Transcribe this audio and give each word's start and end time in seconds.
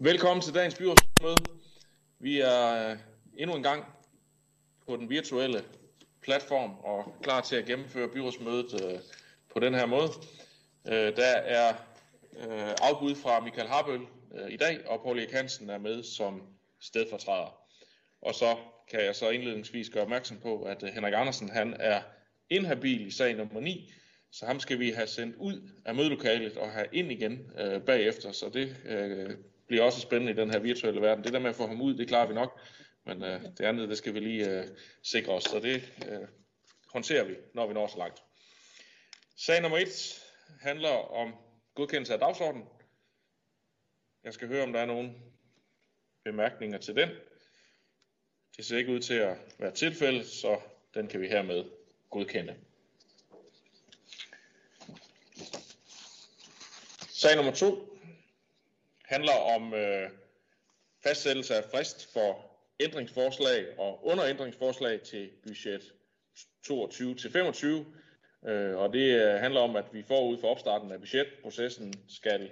Velkommen 0.00 0.42
til 0.42 0.54
dagens 0.54 0.74
byrådsmøde. 0.74 1.36
Vi 2.18 2.40
er 2.40 2.90
øh, 2.90 2.98
endnu 3.36 3.56
en 3.56 3.62
gang 3.62 3.84
på 4.86 4.96
den 4.96 5.10
virtuelle 5.10 5.64
platform 6.22 6.70
og 6.70 7.14
klar 7.22 7.40
til 7.40 7.56
at 7.56 7.66
gennemføre 7.66 8.08
byrådsmødet 8.08 8.84
øh, 8.84 8.98
på 9.52 9.60
den 9.60 9.74
her 9.74 9.86
måde. 9.86 10.08
Øh, 10.88 11.16
der 11.16 11.26
er 11.26 11.74
afbud 12.82 13.14
fra 13.14 13.40
Michael 13.40 13.68
Harbøl 13.68 14.00
i 14.50 14.56
dag, 14.56 14.88
og 14.88 15.02
Paul 15.02 15.18
Erik 15.18 15.32
Hansen 15.32 15.70
er 15.70 15.78
med 15.78 16.02
som 16.02 16.42
stedfortræder. 16.80 17.60
Og 18.22 18.34
så 18.34 18.56
kan 18.90 19.04
jeg 19.04 19.16
så 19.16 19.30
indledningsvis 19.30 19.90
gøre 19.90 20.02
opmærksom 20.02 20.36
på, 20.40 20.62
at 20.62 20.84
Henrik 20.94 21.14
Andersen 21.16 21.48
han 21.48 21.76
er 21.80 22.02
inhabil 22.50 23.06
i 23.06 23.10
sag 23.10 23.34
nummer 23.34 23.60
9, 23.60 23.92
så 24.32 24.46
ham 24.46 24.60
skal 24.60 24.78
vi 24.78 24.90
have 24.90 25.06
sendt 25.06 25.36
ud 25.36 25.70
af 25.84 25.94
mødelokalet 25.94 26.56
og 26.56 26.70
have 26.70 26.86
ind 26.92 27.12
igen 27.12 27.50
øh, 27.58 27.82
bagefter, 27.82 28.32
så 28.32 28.48
det 28.48 28.76
øh, 28.84 29.30
bliver 29.68 29.82
også 29.82 30.00
spændende 30.00 30.32
i 30.32 30.36
den 30.36 30.50
her 30.50 30.58
virtuelle 30.58 31.00
verden. 31.00 31.24
Det 31.24 31.32
der 31.32 31.38
med 31.38 31.50
at 31.50 31.56
få 31.56 31.66
ham 31.66 31.80
ud, 31.80 31.94
det 31.94 32.08
klarer 32.08 32.26
vi 32.26 32.34
nok, 32.34 32.60
men 33.04 33.22
øh, 33.22 33.42
det 33.42 33.60
andet, 33.60 33.88
det 33.88 33.98
skal 33.98 34.14
vi 34.14 34.20
lige 34.20 34.50
øh, 34.50 34.66
sikre 35.02 35.32
os, 35.32 35.44
så 35.44 35.60
det 35.60 35.92
øh, 36.08 36.28
håndterer 36.92 37.24
vi, 37.24 37.36
når 37.54 37.66
vi 37.66 37.74
når 37.74 37.86
så 37.86 37.98
langt. 37.98 38.22
Sag 39.36 39.62
nummer 39.62 39.78
1 39.78 39.88
handler 40.60 40.90
om 40.90 41.34
godkendelse 41.74 42.12
af 42.12 42.18
dagsordenen. 42.18 42.68
Jeg 44.24 44.34
skal 44.34 44.48
høre, 44.48 44.62
om 44.62 44.72
der 44.72 44.80
er 44.80 44.86
nogen 44.86 45.22
bemærkninger 46.24 46.78
til 46.78 46.96
den. 46.96 47.08
Det 48.56 48.64
ser 48.64 48.78
ikke 48.78 48.92
ud 48.92 49.00
til 49.00 49.14
at 49.14 49.36
være 49.58 49.74
tilfældet, 49.74 50.26
så 50.26 50.60
den 50.94 51.08
kan 51.08 51.20
vi 51.20 51.28
hermed 51.28 51.64
godkende. 52.10 52.56
Sag 57.08 57.36
nummer 57.36 57.52
to 57.52 57.97
handler 59.08 59.32
om 59.56 59.74
øh, 59.74 60.10
fastsættelse 61.02 61.54
af 61.54 61.64
frist 61.64 62.12
for 62.12 62.48
ændringsforslag 62.80 63.78
og 63.78 64.06
underændringsforslag 64.06 65.00
til 65.00 65.30
budget 65.42 65.92
22 66.66 67.14
til 67.14 67.30
25. 67.30 67.86
Øh, 68.48 68.76
og 68.76 68.92
det 68.92 69.20
øh, 69.20 69.40
handler 69.40 69.60
om, 69.60 69.76
at 69.76 69.84
vi 69.92 70.02
forud 70.02 70.38
for 70.38 70.48
opstarten 70.48 70.92
af 70.92 70.98
budgetprocessen 70.98 71.94
skal 72.08 72.50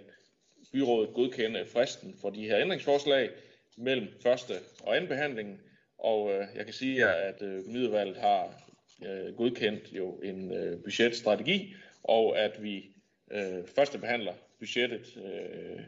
byrådet 0.72 1.14
godkende 1.14 1.66
fristen 1.66 2.14
for 2.20 2.30
de 2.30 2.48
her 2.48 2.58
ændringsforslag 2.58 3.30
mellem 3.76 4.08
første 4.22 4.54
og 4.82 4.96
anden 4.96 5.08
behandling. 5.08 5.60
Og 5.98 6.32
øh, 6.32 6.46
jeg 6.54 6.64
kan 6.64 6.74
sige, 6.74 7.06
at 7.06 7.42
øh, 7.42 8.16
har 8.16 8.62
øh, 9.06 9.36
godkendt 9.36 9.92
jo 9.92 10.16
en 10.16 10.54
øh, 10.54 10.82
budgetstrategi, 10.82 11.74
og 12.02 12.38
at 12.38 12.62
vi 12.62 12.90
øh, 13.30 13.66
første 13.76 13.98
behandler 13.98 14.34
budgettet 14.58 15.16
øh, 15.16 15.84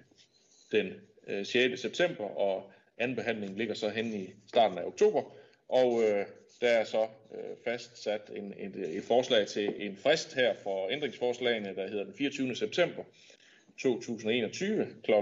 den 0.72 0.92
øh, 1.26 1.46
6. 1.46 1.80
september, 1.80 2.24
og 2.24 2.70
anden 2.98 3.16
behandling 3.16 3.56
ligger 3.56 3.74
så 3.74 3.88
hen 3.88 4.14
i 4.14 4.28
starten 4.46 4.78
af 4.78 4.84
oktober. 4.84 5.22
Og 5.68 6.02
øh, 6.02 6.26
der 6.60 6.68
er 6.68 6.84
så 6.84 7.02
øh, 7.34 7.56
fastsat 7.64 8.30
en, 8.36 8.54
et, 8.58 8.96
et 8.96 9.04
forslag 9.04 9.46
til 9.46 9.74
en 9.86 9.96
frist 9.96 10.34
her 10.34 10.54
for 10.54 10.88
ændringsforslagene, 10.88 11.74
der 11.74 11.88
hedder 11.88 12.04
den 12.04 12.14
24. 12.14 12.56
september 12.56 13.04
2021 13.78 14.86
kl. 15.02 15.12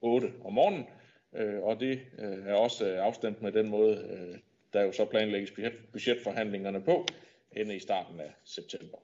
8 0.00 0.32
om 0.44 0.52
morgenen. 0.52 0.86
Øh, 1.34 1.62
og 1.62 1.80
det 1.80 2.00
øh, 2.18 2.46
er 2.46 2.54
også 2.54 2.86
afstemt 2.86 3.42
med 3.42 3.52
den 3.52 3.68
måde, 3.68 3.96
øh, 4.10 4.38
der 4.72 4.82
jo 4.82 4.92
så 4.92 5.04
planlægges 5.04 5.52
budgetforhandlingerne 5.92 6.82
på, 6.82 7.06
henne 7.52 7.76
i 7.76 7.78
starten 7.78 8.20
af 8.20 8.32
september. 8.44 8.98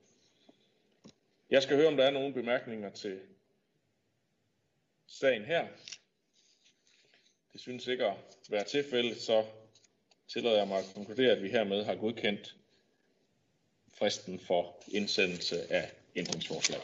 Jeg 1.51 1.63
skal 1.63 1.77
høre, 1.77 1.89
om 1.89 1.97
der 1.97 2.05
er 2.05 2.11
nogle 2.11 2.35
bemærkninger 2.35 2.91
til 2.91 3.19
sagen 5.07 5.45
her. 5.45 5.67
Det 7.53 7.61
synes 7.61 7.87
ikke 7.87 8.05
at 8.05 8.17
være 8.51 8.65
tilfældet, 8.65 9.21
så 9.21 9.45
tillader 10.29 10.57
jeg 10.57 10.69
mig 10.69 10.79
at 10.79 10.93
konkludere, 10.95 11.33
at 11.33 11.43
vi 11.43 11.49
hermed 11.49 11.85
har 11.85 11.95
godkendt 11.95 12.57
fristen 13.99 14.41
for 14.41 14.83
indsendelse 14.89 15.73
af 15.73 15.91
ændringsforslag. 16.17 16.81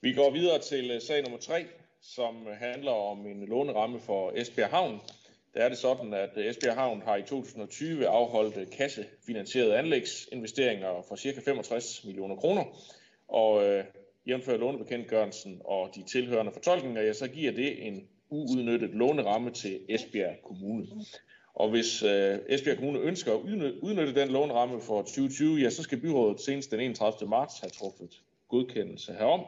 Vi 0.00 0.12
går 0.12 0.30
videre 0.30 0.58
til 0.58 0.90
øh, 0.90 1.02
sag 1.02 1.22
nummer 1.22 1.38
3, 1.38 1.66
som 2.00 2.46
handler 2.46 2.92
om 2.92 3.26
en 3.26 3.46
låneramme 3.46 4.00
for 4.00 4.32
Esbjerg 4.34 4.70
Havn. 4.70 5.00
Der 5.54 5.64
er 5.64 5.68
det 5.68 5.78
sådan, 5.78 6.14
at 6.14 6.30
øh, 6.36 6.46
Esbjerg 6.46 6.74
Havn 6.74 7.02
har 7.02 7.16
i 7.16 7.22
2020 7.22 8.08
afholdt 8.08 8.56
øh, 8.56 8.70
kassefinansierede 8.70 9.76
anlægsinvesteringer 9.76 11.02
for 11.08 11.16
ca. 11.16 11.40
65 11.40 12.04
millioner 12.04 12.36
kroner. 12.36 12.64
Og 13.28 13.64
jævnfører 14.30 14.58
lånebekendtgørelsen 14.58 15.60
og 15.64 15.90
de 15.94 16.02
tilhørende 16.02 16.52
fortolkninger, 16.52 17.02
ja, 17.02 17.12
så 17.12 17.28
giver 17.28 17.52
det 17.52 17.86
en 17.86 18.08
uudnyttet 18.30 18.90
låneramme 18.90 19.50
til 19.50 19.80
Esbjerg 19.88 20.36
Kommune. 20.44 20.86
Og 21.54 21.70
hvis 21.70 22.02
øh, 22.02 22.38
Esbjerg 22.48 22.76
Kommune 22.76 22.98
ønsker 22.98 23.32
at 23.32 23.40
udnytte, 23.40 23.84
udnytte 23.84 24.14
den 24.14 24.28
låneramme 24.28 24.80
for 24.80 25.02
2020, 25.02 25.58
ja, 25.58 25.70
så 25.70 25.82
skal 25.82 26.00
byrådet 26.00 26.40
senest 26.40 26.70
den 26.70 26.80
31. 26.80 27.30
marts 27.30 27.60
have 27.60 27.70
truffet 27.70 28.22
godkendelse 28.48 29.12
herom. 29.12 29.44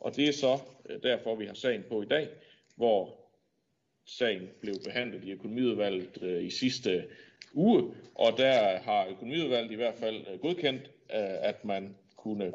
Og 0.00 0.16
det 0.16 0.28
er 0.28 0.32
så 0.32 0.58
øh, 0.90 1.02
derfor, 1.02 1.34
vi 1.34 1.46
har 1.46 1.54
sagen 1.54 1.82
på 1.88 2.02
i 2.02 2.06
dag, 2.06 2.28
hvor 2.76 3.20
sagen 4.06 4.48
blev 4.60 4.74
behandlet 4.84 5.24
i 5.24 5.30
økonomiudvalget 5.30 6.18
øh, 6.22 6.44
i 6.44 6.50
sidste 6.50 7.04
uge, 7.54 7.94
og 8.14 8.38
der 8.38 8.78
har 8.78 9.06
økonomiudvalget 9.10 9.72
i 9.72 9.74
hvert 9.74 9.98
fald 9.98 10.24
øh, 10.32 10.40
godkendt, 10.40 10.82
øh, 11.14 11.48
at 11.48 11.64
man 11.64 11.96
kunne 12.16 12.52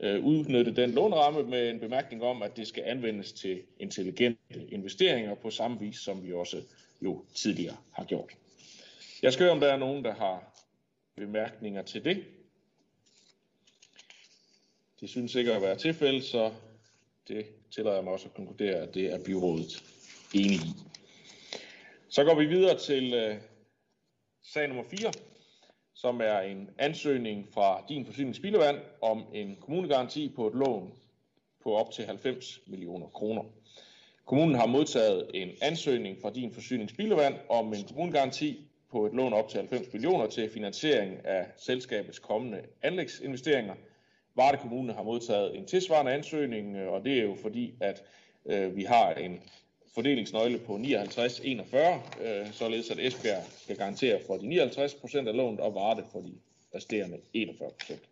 øh, 0.00 0.24
udnytte 0.24 0.76
den 0.76 0.90
lånramme 0.90 1.42
med 1.42 1.70
en 1.70 1.80
bemærkning 1.80 2.22
om, 2.22 2.42
at 2.42 2.56
det 2.56 2.66
skal 2.66 2.82
anvendes 2.86 3.32
til 3.32 3.62
intelligente 3.78 4.38
investeringer 4.68 5.34
på 5.34 5.50
samme 5.50 5.80
vis, 5.80 5.96
som 5.96 6.26
vi 6.26 6.32
også 6.32 6.62
jo 7.02 7.24
tidligere 7.34 7.76
har 7.92 8.04
gjort. 8.04 8.32
Jeg 9.22 9.32
skal 9.32 9.44
høre, 9.44 9.52
om 9.52 9.60
der 9.60 9.72
er 9.72 9.76
nogen, 9.76 10.04
der 10.04 10.14
har 10.14 10.54
bemærkninger 11.16 11.82
til 11.82 12.04
det. 12.04 12.24
Det 15.00 15.08
synes 15.08 15.34
ikke 15.34 15.52
at 15.52 15.62
være 15.62 15.76
tilfældet, 15.76 16.24
så 16.24 16.52
det 17.28 17.46
tillader 17.74 17.96
jeg 17.96 18.04
mig 18.04 18.12
også 18.12 18.28
at 18.28 18.34
konkludere, 18.34 18.74
at 18.74 18.94
det 18.94 19.12
er 19.12 19.24
byrådet 19.24 19.84
enige 20.34 20.54
i. 20.54 20.70
Så 22.08 22.24
går 22.24 22.34
vi 22.34 22.46
videre 22.46 22.78
til 22.78 23.14
øh, 23.14 23.36
sag 24.42 24.68
nummer 24.68 24.84
4, 24.90 25.12
som 26.04 26.20
er 26.20 26.38
en 26.38 26.70
ansøgning 26.78 27.48
fra 27.54 27.84
din 27.88 28.06
forsyningsspildevand 28.06 28.78
om 29.00 29.24
en 29.34 29.56
kommunegaranti 29.60 30.32
på 30.36 30.46
et 30.46 30.54
lån 30.54 30.92
på 31.62 31.74
op 31.74 31.90
til 31.90 32.06
90 32.06 32.60
millioner 32.66 33.06
kroner. 33.06 33.42
Kommunen 34.24 34.54
har 34.54 34.66
modtaget 34.66 35.30
en 35.34 35.48
ansøgning 35.62 36.16
fra 36.22 36.30
din 36.30 36.52
forsyningsspildevand 36.52 37.34
om 37.48 37.74
en 37.74 37.84
kommunegaranti 37.88 38.68
på 38.90 39.06
et 39.06 39.12
lån 39.14 39.32
op 39.32 39.48
til 39.48 39.58
90 39.58 39.92
millioner 39.92 40.26
til 40.26 40.50
finansiering 40.50 41.26
af 41.26 41.46
selskabets 41.56 42.18
kommende 42.18 42.60
anlægsinvesteringer. 42.82 43.74
Varde 44.36 44.58
Kommune 44.58 44.92
har 44.92 45.02
modtaget 45.02 45.56
en 45.56 45.66
tilsvarende 45.66 46.12
ansøgning, 46.12 46.76
øh, 46.76 46.92
og 46.92 47.04
det 47.04 47.18
er 47.18 47.22
jo 47.22 47.36
fordi, 47.42 47.74
at 47.80 48.02
øh, 48.46 48.76
vi 48.76 48.84
har 48.84 49.12
en 49.12 49.40
fordelingsnøgle 49.94 50.58
på 50.58 50.76
59-41, 50.76 51.76
øh, 52.26 52.52
således 52.52 52.90
at 52.90 52.98
Esbjerg 52.98 53.42
skal 53.62 53.76
garantere 53.76 54.20
for 54.26 54.36
de 54.36 54.46
59 54.46 54.94
procent 54.94 55.28
af 55.28 55.36
lånet 55.36 55.60
og 55.60 55.74
Varde 55.74 56.04
for 56.12 56.20
de 56.20 56.32
resterende 56.74 57.18
41 57.32 57.70
procent. 57.80 58.02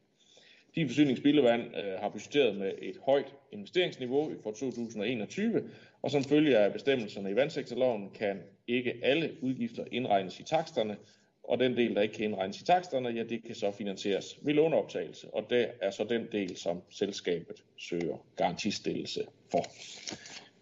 Din 0.75 0.89
forsyningsbildevand 0.89 1.63
øh, 1.77 2.01
har 2.01 2.09
budgetteret 2.09 2.57
med 2.57 2.73
et 2.83 2.97
højt 3.07 3.35
investeringsniveau 3.53 4.33
for 4.43 4.51
2021, 4.51 5.71
og 6.03 6.11
som 6.11 6.25
følge 6.25 6.59
af 6.59 6.73
bestemmelserne 6.73 7.31
i 7.31 7.37
vandsektorloven 7.37 8.11
kan 8.11 8.41
ikke 8.67 8.95
alle 9.03 9.37
udgifter 9.43 9.85
indregnes 9.93 10.41
i 10.41 10.43
taksterne, 10.43 10.97
og 11.45 11.59
den 11.59 11.77
del, 11.77 11.95
der 11.95 12.03
ikke 12.03 12.15
kan 12.15 12.25
indregnes 12.25 12.61
i 12.61 12.65
taksterne, 12.65 13.09
ja, 13.09 13.23
det 13.23 13.45
kan 13.45 13.55
så 13.55 13.73
finansieres 13.73 14.39
ved 14.43 14.55
låneoptagelse, 14.55 15.35
og 15.35 15.51
det 15.51 15.71
er 15.81 15.91
så 15.91 16.05
den 16.05 16.29
del, 16.33 16.57
som 16.57 16.83
selskabet 16.91 17.63
søger 17.77 18.27
garantistillelse 18.37 19.25
for. 19.51 19.65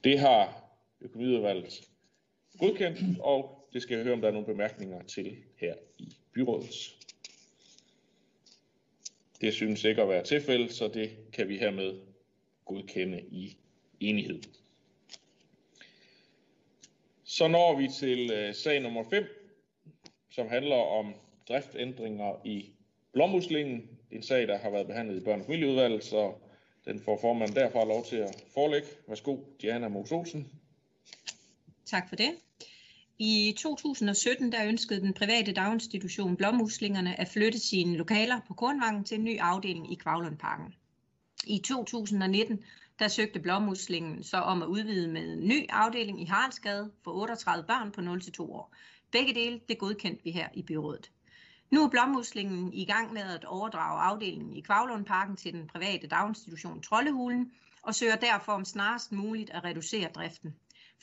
Det 0.04 0.18
har 0.18 0.69
økonomiudvalget 1.00 1.88
godkendt, 2.58 3.20
og 3.20 3.68
det 3.72 3.82
skal 3.82 3.94
jeg 3.94 4.04
høre, 4.04 4.14
om 4.14 4.20
der 4.20 4.28
er 4.28 4.32
nogle 4.32 4.46
bemærkninger 4.46 5.02
til 5.02 5.36
her 5.56 5.74
i 5.98 6.16
byrådet. 6.32 6.96
Det 9.40 9.54
synes 9.54 9.84
ikke 9.84 10.02
at 10.02 10.08
være 10.08 10.24
tilfældet, 10.24 10.72
så 10.72 10.88
det 10.88 11.10
kan 11.32 11.48
vi 11.48 11.58
hermed 11.58 12.00
godkende 12.64 13.20
i 13.20 13.56
enighed. 14.00 14.42
Så 17.24 17.48
når 17.48 17.78
vi 17.78 17.88
til 17.98 18.30
øh, 18.32 18.54
sag 18.54 18.80
nummer 18.82 19.04
5, 19.10 19.24
som 20.30 20.48
handler 20.48 20.76
om 20.76 21.14
driftændringer 21.48 22.40
i 22.44 22.70
blåmuslingen. 23.12 23.98
En 24.10 24.22
sag, 24.22 24.48
der 24.48 24.58
har 24.58 24.70
været 24.70 24.86
behandlet 24.86 25.22
i 25.22 25.24
børne- 25.24 25.40
og 25.40 25.46
familieudvalget, 25.46 26.04
så 26.04 26.32
den 26.84 27.00
får 27.00 27.18
formanden 27.20 27.56
derfra 27.56 27.84
lov 27.84 28.04
til 28.04 28.16
at 28.16 28.44
forelægge. 28.54 28.88
Værsgo, 29.08 29.36
Diana 29.62 29.88
Mos 29.88 30.12
Olsen. 30.12 30.59
Tak 31.86 32.08
for 32.08 32.16
det. 32.16 32.34
I 33.18 33.54
2017 33.58 34.52
der 34.52 34.66
ønskede 34.66 35.00
den 35.00 35.14
private 35.14 35.52
daginstitution 35.52 36.36
Blåmuslingerne 36.36 37.20
at 37.20 37.28
flytte 37.28 37.58
sine 37.58 37.96
lokaler 37.96 38.40
på 38.48 38.54
Kornvangen 38.54 39.04
til 39.04 39.18
en 39.18 39.24
ny 39.24 39.38
afdeling 39.38 39.92
i 39.92 39.94
Kvavlundparken. 39.94 40.74
I 41.44 41.58
2019 41.58 42.64
der 42.98 43.08
søgte 43.08 43.40
Blåmuslingen 43.40 44.22
så 44.22 44.36
om 44.36 44.62
at 44.62 44.66
udvide 44.66 45.08
med 45.08 45.32
en 45.32 45.48
ny 45.48 45.66
afdeling 45.68 46.22
i 46.22 46.24
Haraldsgade 46.24 46.90
for 47.04 47.10
38 47.10 47.64
børn 47.66 47.92
på 47.92 48.00
0-2 48.00 48.40
år. 48.40 48.74
Begge 49.10 49.34
dele, 49.34 49.60
det 49.68 49.78
godkendte 49.78 50.24
vi 50.24 50.30
her 50.30 50.48
i 50.54 50.62
byrådet. 50.62 51.10
Nu 51.70 51.84
er 51.84 51.88
Blåmuslingen 51.88 52.72
i 52.72 52.84
gang 52.84 53.12
med 53.12 53.22
at 53.22 53.44
overdrage 53.44 54.00
afdelingen 54.00 54.56
i 54.56 54.60
Kvavlundparken 54.60 55.36
til 55.36 55.52
den 55.52 55.66
private 55.66 56.06
daginstitution 56.06 56.82
Trollehulen, 56.82 57.52
og 57.82 57.94
søger 57.94 58.16
derfor 58.16 58.52
om 58.52 58.64
snarest 58.64 59.12
muligt 59.12 59.50
at 59.50 59.64
reducere 59.64 60.08
driften. 60.14 60.54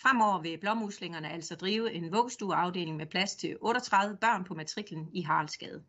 Fremover 0.02 0.42
vil 0.42 0.58
blåmuslingerne 0.58 1.32
altså 1.32 1.56
drive 1.56 1.94
en 1.94 2.12
vuggestueafdeling 2.12 2.98
med 2.98 3.06
plads 3.06 3.36
til 3.36 3.58
38 3.62 4.18
børn 4.18 4.44
på 4.44 4.54
matriklen 4.54 5.10
i 5.14 5.22
Haraldsgade. 5.22 5.84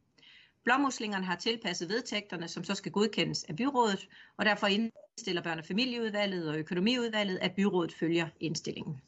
Blåmuslingerne 0.65 1.25
har 1.25 1.37
tilpasset 1.37 1.89
vedtægterne, 1.89 2.49
som 2.49 2.65
så 2.65 2.75
skal 2.75 2.93
godkendes 2.93 3.45
af 3.45 3.57
byrådet, 3.57 4.09
og 4.37 4.45
derfor 4.45 4.67
indstiller 4.67 5.43
børne- 5.43 5.59
og 5.59 5.65
familieudvalget 5.65 6.51
og 6.51 6.59
økonomiudvalget, 6.59 7.39
at 7.39 7.55
byrådet 7.55 7.95
følger 7.95 8.29
indstillingen. 8.41 9.03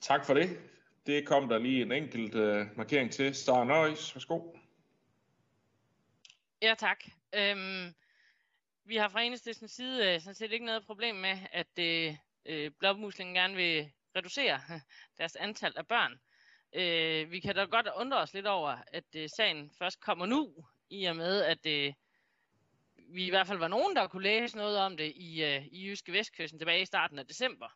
Tak 0.00 0.24
for 0.24 0.34
det. 0.34 0.58
Det 1.06 1.26
kom 1.26 1.48
der 1.48 1.58
lige 1.58 1.82
en 1.82 1.92
enkelt 1.92 2.34
uh, 2.34 2.76
markering 2.76 3.10
til. 3.10 3.34
Sara 3.34 3.64
Nøjes, 3.64 4.14
værsgo. 4.14 4.40
Ja, 6.62 6.74
tak. 6.78 7.04
Øhm, 7.34 7.94
vi 8.90 8.96
har 8.96 9.08
fra 9.08 9.22
enhedslistens 9.22 9.72
side 9.72 10.14
øh, 10.14 10.20
sådan 10.20 10.34
set 10.34 10.52
ikke 10.52 10.64
noget 10.64 10.86
problem 10.86 11.16
med, 11.16 11.38
at 11.52 11.78
øh, 11.78 12.16
øh, 12.46 12.70
blåmuslingen 12.78 13.34
gerne 13.34 13.56
vil 13.56 13.92
reducere 14.16 14.60
deres 15.18 15.36
antal 15.36 15.72
af 15.76 15.86
børn. 15.86 16.20
Øh, 16.72 17.30
vi 17.30 17.40
kan 17.40 17.54
da 17.54 17.64
godt 17.64 17.88
undre 17.96 18.18
os 18.18 18.34
lidt 18.34 18.46
over, 18.46 18.76
at 18.86 19.04
øh, 19.16 19.28
sagen 19.36 19.70
først 19.78 20.00
kommer 20.00 20.26
nu, 20.26 20.54
i 20.90 21.04
og 21.04 21.16
med, 21.16 21.42
at 21.42 21.66
øh, 21.66 21.92
vi 22.96 23.26
i 23.26 23.30
hvert 23.30 23.46
fald 23.46 23.58
var 23.58 23.68
nogen, 23.68 23.96
der 23.96 24.06
kunne 24.06 24.22
læse 24.22 24.56
noget 24.56 24.78
om 24.78 24.96
det 24.96 25.12
i, 25.16 25.44
øh, 25.44 25.66
i 25.66 25.88
Jyske 25.88 26.12
Vestkysten 26.12 26.58
tilbage 26.58 26.82
i 26.82 26.86
starten 26.86 27.18
af 27.18 27.26
december. 27.26 27.68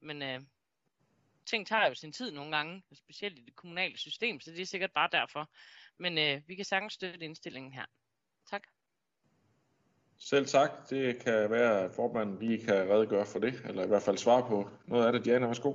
Men 0.00 0.22
øh, 0.22 0.40
ting 1.46 1.66
tager 1.66 1.88
jo 1.88 1.94
sin 1.94 2.12
tid 2.12 2.30
nogle 2.30 2.56
gange, 2.56 2.82
specielt 2.94 3.38
i 3.38 3.42
det 3.42 3.56
kommunale 3.56 3.98
system, 3.98 4.40
så 4.40 4.50
det 4.50 4.60
er 4.60 4.66
sikkert 4.66 4.92
bare 4.92 5.08
derfor. 5.12 5.50
Men 5.98 6.18
øh, 6.18 6.48
vi 6.48 6.54
kan 6.54 6.64
sagtens 6.64 6.92
støtte 6.92 7.24
indstillingen 7.24 7.72
her. 7.72 7.84
Tak. 8.50 8.62
Selv 10.18 10.46
tak. 10.46 10.70
Det 10.90 11.18
kan 11.18 11.50
være, 11.50 11.80
at 11.80 11.92
formanden 11.92 12.38
lige 12.40 12.64
kan 12.64 12.74
redegøre 12.74 13.26
for 13.26 13.38
det, 13.38 13.62
eller 13.68 13.84
i 13.84 13.88
hvert 13.88 14.02
fald 14.02 14.18
svare 14.18 14.42
på 14.48 14.68
noget 14.86 15.06
af 15.06 15.12
det. 15.12 15.24
Diana, 15.24 15.46
værsgo. 15.46 15.74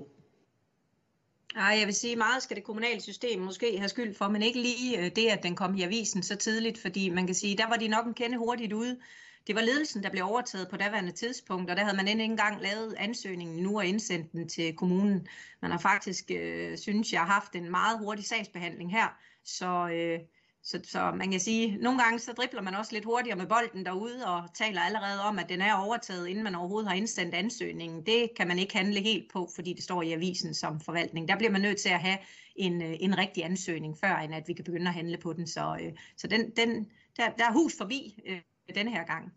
Ej, 1.55 1.75
jeg 1.79 1.85
vil 1.85 1.95
sige, 1.95 2.15
meget 2.15 2.43
skal 2.43 2.55
det 2.55 2.63
kommunale 2.63 3.01
system 3.01 3.39
måske 3.39 3.77
have 3.77 3.89
skyld 3.89 4.15
for, 4.15 4.27
men 4.27 4.41
ikke 4.41 4.61
lige 4.61 4.99
øh, 4.99 5.11
det, 5.15 5.27
at 5.27 5.43
den 5.43 5.55
kom 5.55 5.75
i 5.75 5.83
avisen 5.83 6.23
så 6.23 6.35
tidligt, 6.35 6.77
fordi 6.77 7.09
man 7.09 7.25
kan 7.25 7.35
sige, 7.35 7.57
der 7.57 7.67
var 7.67 7.75
de 7.75 7.87
nok 7.87 8.05
en 8.05 8.13
kende 8.13 8.37
hurtigt 8.37 8.73
ude. 8.73 8.99
Det 9.47 9.55
var 9.55 9.61
ledelsen, 9.61 10.03
der 10.03 10.09
blev 10.09 10.25
overtaget 10.25 10.69
på 10.69 10.77
daværende 10.77 11.11
tidspunkt, 11.11 11.71
og 11.71 11.77
der 11.77 11.83
havde 11.83 11.97
man 11.97 12.07
endnu 12.07 12.21
ikke 12.21 12.31
engang 12.31 12.61
lavet 12.61 12.95
ansøgningen 12.97 13.63
nu 13.63 13.77
og 13.77 13.85
indsendt 13.85 14.31
den 14.31 14.49
til 14.49 14.75
kommunen. 14.75 15.27
Man 15.61 15.71
har 15.71 15.77
faktisk, 15.77 16.31
øh, 16.31 16.77
synes 16.77 17.13
jeg, 17.13 17.21
haft 17.21 17.55
en 17.55 17.71
meget 17.71 17.99
hurtig 17.99 18.25
sagsbehandling 18.25 18.91
her, 18.91 19.07
så... 19.43 19.89
Øh, 19.93 20.19
så, 20.63 20.79
så 20.83 21.11
man 21.11 21.31
kan 21.31 21.39
sige, 21.39 21.73
at 21.73 21.81
nogle 21.81 22.03
gange 22.03 22.19
så 22.19 22.33
dribler 22.33 22.61
man 22.61 22.75
også 22.75 22.93
lidt 22.93 23.05
hurtigere 23.05 23.37
med 23.37 23.47
bolden 23.47 23.85
derude 23.85 24.27
og 24.27 24.53
taler 24.53 24.81
allerede 24.81 25.21
om, 25.21 25.39
at 25.39 25.49
den 25.49 25.61
er 25.61 25.73
overtaget, 25.73 26.27
inden 26.27 26.43
man 26.43 26.55
overhovedet 26.55 26.89
har 26.89 26.95
indsendt 26.95 27.35
ansøgningen. 27.35 28.05
Det 28.05 28.29
kan 28.37 28.47
man 28.47 28.59
ikke 28.59 28.77
handle 28.77 29.01
helt 29.01 29.31
på, 29.33 29.49
fordi 29.55 29.73
det 29.73 29.83
står 29.83 30.01
i 30.01 30.11
avisen 30.11 30.53
som 30.53 30.79
forvaltning. 30.79 31.27
Der 31.27 31.37
bliver 31.37 31.51
man 31.51 31.61
nødt 31.61 31.77
til 31.77 31.89
at 31.89 31.99
have 31.99 32.17
en, 32.55 32.81
øh, 32.81 32.95
en 32.99 33.17
rigtig 33.17 33.45
ansøgning, 33.45 33.97
før 33.97 34.15
end 34.15 34.35
at 34.35 34.47
vi 34.47 34.53
kan 34.53 34.65
begynde 34.65 34.87
at 34.87 34.93
handle 34.93 35.17
på 35.17 35.33
den. 35.33 35.47
Så, 35.47 35.77
øh, 35.81 35.93
så 36.17 36.27
den, 36.27 36.49
den, 36.49 36.91
der, 37.17 37.29
der 37.37 37.45
er 37.45 37.53
hus 37.53 37.77
forbi 37.77 38.23
øh, 38.25 38.41
denne 38.75 38.91
her 38.91 39.03
gang. 39.03 39.33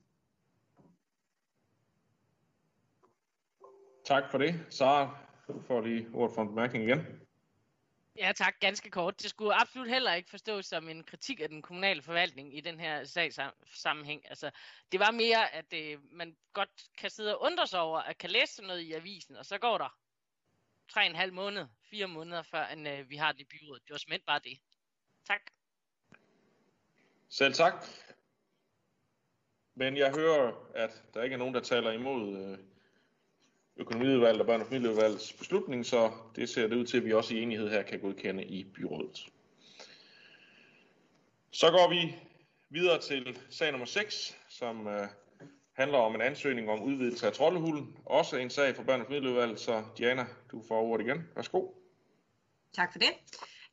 Tak 4.04 4.30
for 4.30 4.38
det. 4.38 4.54
Sara, 4.70 5.16
du 5.48 5.62
får 5.66 5.80
lige 5.80 6.06
ordet 6.14 6.34
for 6.34 6.42
en 6.42 6.48
bemærkning 6.48 6.84
igen. 6.84 7.21
Ja 8.16 8.32
tak, 8.32 8.60
ganske 8.60 8.90
kort. 8.90 9.22
Det 9.22 9.30
skulle 9.30 9.54
absolut 9.54 9.88
heller 9.88 10.14
ikke 10.14 10.30
forstås 10.30 10.66
som 10.66 10.88
en 10.88 11.04
kritik 11.04 11.40
af 11.40 11.48
den 11.48 11.62
kommunale 11.62 12.02
forvaltning 12.02 12.56
i 12.56 12.60
den 12.60 12.80
her 12.80 13.04
sagssammenhæng. 13.04 14.28
Altså, 14.28 14.50
det 14.92 15.00
var 15.00 15.10
mere, 15.10 15.54
at 15.54 15.72
øh, 15.74 15.98
man 16.12 16.36
godt 16.52 16.70
kan 16.98 17.10
sidde 17.10 17.36
og 17.36 17.42
undre 17.42 17.66
sig 17.66 17.80
over, 17.80 17.98
at 17.98 18.18
kan 18.18 18.30
læse 18.30 18.54
sådan 18.54 18.66
noget 18.66 18.80
i 18.80 18.92
avisen, 18.92 19.36
og 19.36 19.46
så 19.46 19.58
går 19.58 19.78
der 19.78 19.98
tre 20.88 21.00
og 21.00 21.06
en 21.06 21.16
halv 21.16 21.32
måned, 21.32 21.66
fire 21.90 22.06
måneder, 22.06 22.42
før 22.42 22.66
end, 22.66 22.88
øh, 22.88 23.10
vi 23.10 23.16
har 23.16 23.32
det 23.32 23.40
i 23.40 23.44
byrådet. 23.44 23.82
Det 23.82 23.90
var 23.92 23.98
simpelthen 23.98 24.26
bare 24.26 24.40
det. 24.44 24.58
Tak. 25.26 25.40
Selv 27.28 27.54
tak. 27.54 27.74
Men 29.74 29.96
jeg 29.96 30.10
hører, 30.10 30.52
at 30.74 31.02
der 31.14 31.22
ikke 31.22 31.34
er 31.34 31.38
nogen, 31.38 31.54
der 31.54 31.60
taler 31.60 31.92
imod 31.92 32.36
øh, 32.38 32.58
økonomiudvalget 33.76 34.40
og 34.40 34.54
børne- 34.54 34.60
og 34.60 34.66
familieudvalgets 34.66 35.32
beslutning, 35.32 35.86
så 35.86 36.10
det 36.36 36.48
ser 36.48 36.68
det 36.68 36.76
ud 36.76 36.86
til, 36.86 36.96
at 36.96 37.04
vi 37.04 37.12
også 37.12 37.34
i 37.34 37.42
enighed 37.42 37.70
her 37.70 37.82
kan 37.82 38.00
godkende 38.00 38.44
i 38.44 38.64
byrådet. 38.64 39.28
Så 41.50 41.70
går 41.70 41.90
vi 41.90 42.16
videre 42.70 43.00
til 43.00 43.38
sag 43.50 43.70
nummer 43.70 43.86
6, 43.86 44.36
som 44.48 44.86
øh, 44.86 45.08
handler 45.72 45.98
om 45.98 46.14
en 46.14 46.20
ansøgning 46.20 46.70
om 46.70 46.82
udvidelse 46.82 47.26
af 47.26 47.32
Trollehulen. 47.32 47.96
Også 48.04 48.36
en 48.36 48.50
sag 48.50 48.76
for 48.76 48.82
børne- 48.82 49.00
og 49.00 49.06
familieudvalget, 49.06 49.60
så 49.60 49.84
Diana, 49.98 50.26
du 50.50 50.62
får 50.68 50.82
ordet 50.82 51.06
igen. 51.06 51.28
Værsgo. 51.36 51.68
Tak 52.72 52.92
for 52.92 52.98
det. 52.98 53.10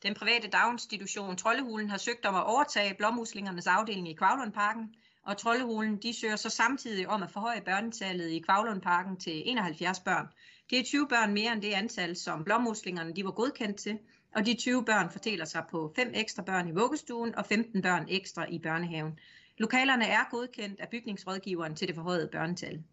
Den 0.03 0.13
private 0.13 0.49
daginstitution 0.49 1.37
Trollehulen 1.37 1.89
har 1.89 1.97
søgt 1.97 2.25
om 2.25 2.35
at 2.35 2.45
overtage 2.45 2.93
blommuslingernes 2.93 3.67
afdeling 3.67 4.09
i 4.09 4.13
Kvavlundparken, 4.13 4.95
og 5.23 5.37
Trollehulen 5.37 5.97
de 5.97 6.13
søger 6.13 6.35
så 6.35 6.49
samtidig 6.49 7.07
om 7.07 7.23
at 7.23 7.31
forhøje 7.31 7.61
børnetallet 7.61 8.29
i 8.29 8.39
Kvavlundparken 8.39 9.17
til 9.17 9.49
71 9.49 9.99
børn. 9.99 10.27
Det 10.69 10.79
er 10.79 10.83
20 10.83 11.07
børn 11.07 11.33
mere 11.33 11.53
end 11.53 11.61
det 11.61 11.73
antal, 11.73 12.15
som 12.15 12.43
blommuslingerne 12.43 13.13
de 13.13 13.25
var 13.25 13.31
godkendt 13.31 13.77
til, 13.77 13.99
og 14.35 14.45
de 14.45 14.53
20 14.53 14.85
børn 14.85 15.09
fordeler 15.09 15.45
sig 15.45 15.63
på 15.71 15.93
5 15.95 16.11
ekstra 16.13 16.43
børn 16.43 16.67
i 16.67 16.71
vuggestuen 16.71 17.35
og 17.35 17.45
15 17.45 17.81
børn 17.81 18.05
ekstra 18.09 18.45
i 18.49 18.59
børnehaven. 18.59 19.19
Lokalerne 19.57 20.05
er 20.05 20.29
godkendt 20.31 20.79
af 20.79 20.89
bygningsrådgiveren 20.89 21.75
til 21.75 21.87
det 21.87 21.95
forhøjede 21.95 22.29
børnetal. 22.31 22.83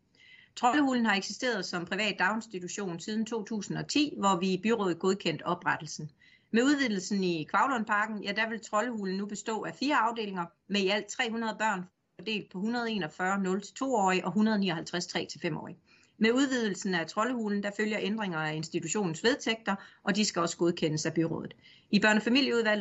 Trollehulen 0.56 1.06
har 1.06 1.14
eksisteret 1.14 1.66
som 1.66 1.86
privat 1.86 2.18
daginstitution 2.18 3.00
siden 3.00 3.26
2010, 3.26 4.14
hvor 4.18 4.36
vi 4.40 4.52
i 4.52 4.62
byrådet 4.62 4.98
godkendt 4.98 5.42
oprettelsen. 5.42 6.10
Med 6.50 6.62
udvidelsen 6.62 7.24
i 7.24 7.44
Kvavlundparken, 7.44 8.24
ja, 8.24 8.32
der 8.32 8.48
vil 8.48 8.60
Trollehulen 8.60 9.16
nu 9.16 9.26
bestå 9.26 9.62
af 9.62 9.74
fire 9.74 9.96
afdelinger 9.96 10.44
med 10.68 10.80
i 10.80 10.88
alt 10.88 11.06
300 11.06 11.56
børn 11.58 11.84
fordelt 12.18 12.50
på 12.50 12.58
141 12.58 13.36
0-2-årige 13.36 14.24
og 14.24 14.28
159 14.28 15.16
3-5-årige. 15.16 15.78
Med 16.18 16.32
udvidelsen 16.32 16.94
af 16.94 17.06
Trollehulen, 17.06 17.62
der 17.62 17.70
følger 17.76 17.98
ændringer 18.00 18.38
af 18.38 18.54
institutionens 18.54 19.24
vedtægter, 19.24 19.76
og 20.02 20.16
de 20.16 20.24
skal 20.24 20.42
også 20.42 20.56
godkendes 20.56 21.06
af 21.06 21.14
byrådet. 21.14 21.54
I 21.90 22.00
børne- 22.04 22.30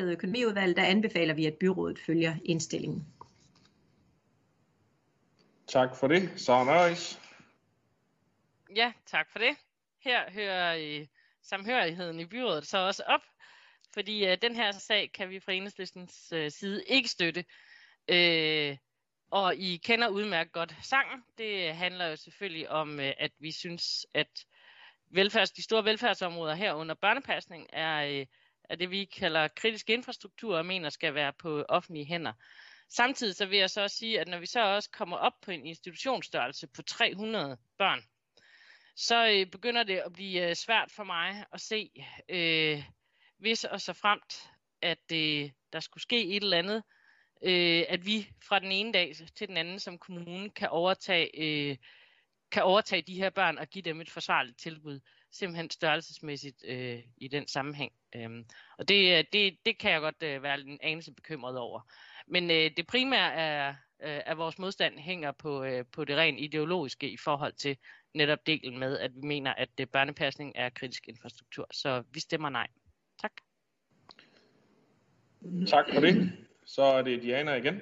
og 0.03 0.11
økonomiudvalget, 0.11 0.77
der 0.77 0.83
anbefaler 0.83 1.33
vi, 1.33 1.45
at 1.45 1.53
byrådet 1.53 1.99
følger 1.99 2.35
indstillingen. 2.45 3.07
Tak 5.67 5.95
for 5.95 6.07
det. 6.07 6.29
Sara 6.35 6.63
Nøjes. 6.63 7.19
Ja, 8.75 8.93
tak 9.05 9.31
for 9.31 9.39
det. 9.39 9.57
Her 9.99 10.31
hører 10.31 10.73
I 10.73 11.09
samhørigheden 11.43 12.19
i 12.19 12.25
byrådet 12.25 12.67
så 12.67 12.77
også 12.77 13.03
op, 13.07 13.21
fordi 13.93 14.31
uh, 14.31 14.37
den 14.41 14.55
her 14.55 14.71
sag 14.71 15.11
kan 15.13 15.29
vi 15.29 15.39
fra 15.39 15.51
enhedslistens 15.51 16.33
uh, 16.35 16.47
side 16.49 16.83
ikke 16.87 17.09
støtte. 17.09 17.45
Uh, 18.11 18.77
og 19.35 19.55
I 19.55 19.77
kender 19.77 20.07
udmærket 20.07 20.53
godt 20.53 20.75
sangen. 20.81 21.23
Det 21.37 21.75
handler 21.75 22.05
jo 22.07 22.15
selvfølgelig 22.15 22.69
om, 22.69 22.99
øh, 22.99 23.13
at 23.17 23.31
vi 23.39 23.51
synes, 23.51 24.05
at 24.13 24.45
velfærds, 25.09 25.51
de 25.51 25.63
store 25.63 25.85
velfærdsområder 25.85 26.55
her 26.55 26.73
under 26.73 26.95
børnepasning 26.95 27.67
er, 27.73 28.05
øh, 28.05 28.25
er 28.63 28.75
det, 28.75 28.91
vi 28.91 29.05
kalder 29.05 29.47
kritisk 29.47 29.89
infrastruktur 29.89 30.57
og 30.57 30.65
mener 30.65 30.89
skal 30.89 31.13
være 31.13 31.33
på 31.33 31.65
offentlige 31.69 32.05
hænder. 32.05 32.33
Samtidig 32.89 33.35
så 33.35 33.45
vil 33.45 33.59
jeg 33.59 33.69
så 33.69 33.81
også 33.81 33.97
sige, 33.97 34.19
at 34.19 34.27
når 34.27 34.39
vi 34.39 34.45
så 34.45 34.61
også 34.61 34.89
kommer 34.91 35.17
op 35.17 35.41
på 35.41 35.51
en 35.51 35.65
institutionsstørrelse 35.65 36.67
på 36.67 36.81
300 36.81 37.57
børn, 37.77 38.01
så 38.95 39.27
øh, 39.27 39.45
begynder 39.51 39.83
det 39.83 39.97
at 39.97 40.13
blive 40.13 40.49
øh, 40.49 40.55
svært 40.55 40.91
for 40.91 41.03
mig 41.03 41.45
at 41.53 41.61
se, 41.61 41.91
øh, 42.29 42.83
hvis 43.37 43.63
og 43.63 43.81
så 43.81 43.93
fremt, 43.93 44.49
at 44.81 45.11
øh, 45.13 45.51
der 45.73 45.79
skulle 45.79 46.01
ske 46.01 46.25
et 46.25 46.43
eller 46.43 46.57
andet, 46.57 46.83
øh, 47.41 47.83
at 47.89 48.05
vi 48.05 48.29
fra 48.43 48.59
den 48.59 48.71
ene 48.71 48.93
dag 48.93 49.15
til 49.35 49.47
den 49.47 49.57
anden 49.57 49.79
som 49.79 49.97
kommune 49.97 50.49
kan 50.49 50.69
overtage, 50.69 51.29
øh, 51.43 51.77
kan 52.51 52.63
overtage 52.63 53.01
de 53.01 53.15
her 53.15 53.29
børn 53.29 53.57
og 53.57 53.67
give 53.67 53.81
dem 53.81 54.01
et 54.01 54.09
forsvarligt 54.09 54.59
tilbud, 54.59 54.99
simpelthen 55.31 55.69
størrelsesmæssigt 55.69 56.65
øh, 56.67 56.99
i 57.17 57.27
den 57.27 57.47
sammenhæng. 57.47 57.91
Øhm, 58.15 58.45
og 58.77 58.87
det, 58.87 59.17
øh, 59.17 59.23
det, 59.33 59.57
det 59.65 59.77
kan 59.77 59.91
jeg 59.91 60.01
godt 60.01 60.23
øh, 60.23 60.43
være 60.43 60.59
en 60.59 60.79
anelse 60.81 61.13
bekymret 61.13 61.57
over. 61.57 61.81
Men 62.27 62.51
øh, 62.51 62.71
det 62.77 62.87
primære 62.87 63.33
er, 63.33 63.69
øh, 64.03 64.21
at 64.25 64.37
vores 64.37 64.59
modstand 64.59 64.99
hænger 64.99 65.31
på, 65.31 65.63
øh, 65.63 65.85
på 65.91 66.05
det 66.05 66.17
rent 66.17 66.39
ideologiske 66.39 67.11
i 67.11 67.17
forhold 67.17 67.53
til 67.53 67.77
netop 68.13 68.39
delen 68.45 68.79
med, 68.79 68.99
at 68.99 69.15
vi 69.15 69.21
mener, 69.21 69.53
at 69.53 69.69
øh, 69.79 69.87
børnepasning 69.87 70.51
er 70.55 70.69
kritisk 70.69 71.07
infrastruktur. 71.07 71.67
Så 71.71 72.03
vi 72.11 72.19
stemmer 72.19 72.49
nej. 72.49 72.67
Tak. 73.21 73.31
Tak 75.67 75.93
for 75.93 76.01
det. 76.01 76.44
Så 76.65 76.83
er 76.83 77.01
det 77.01 77.21
Diana 77.21 77.53
igen. 77.53 77.75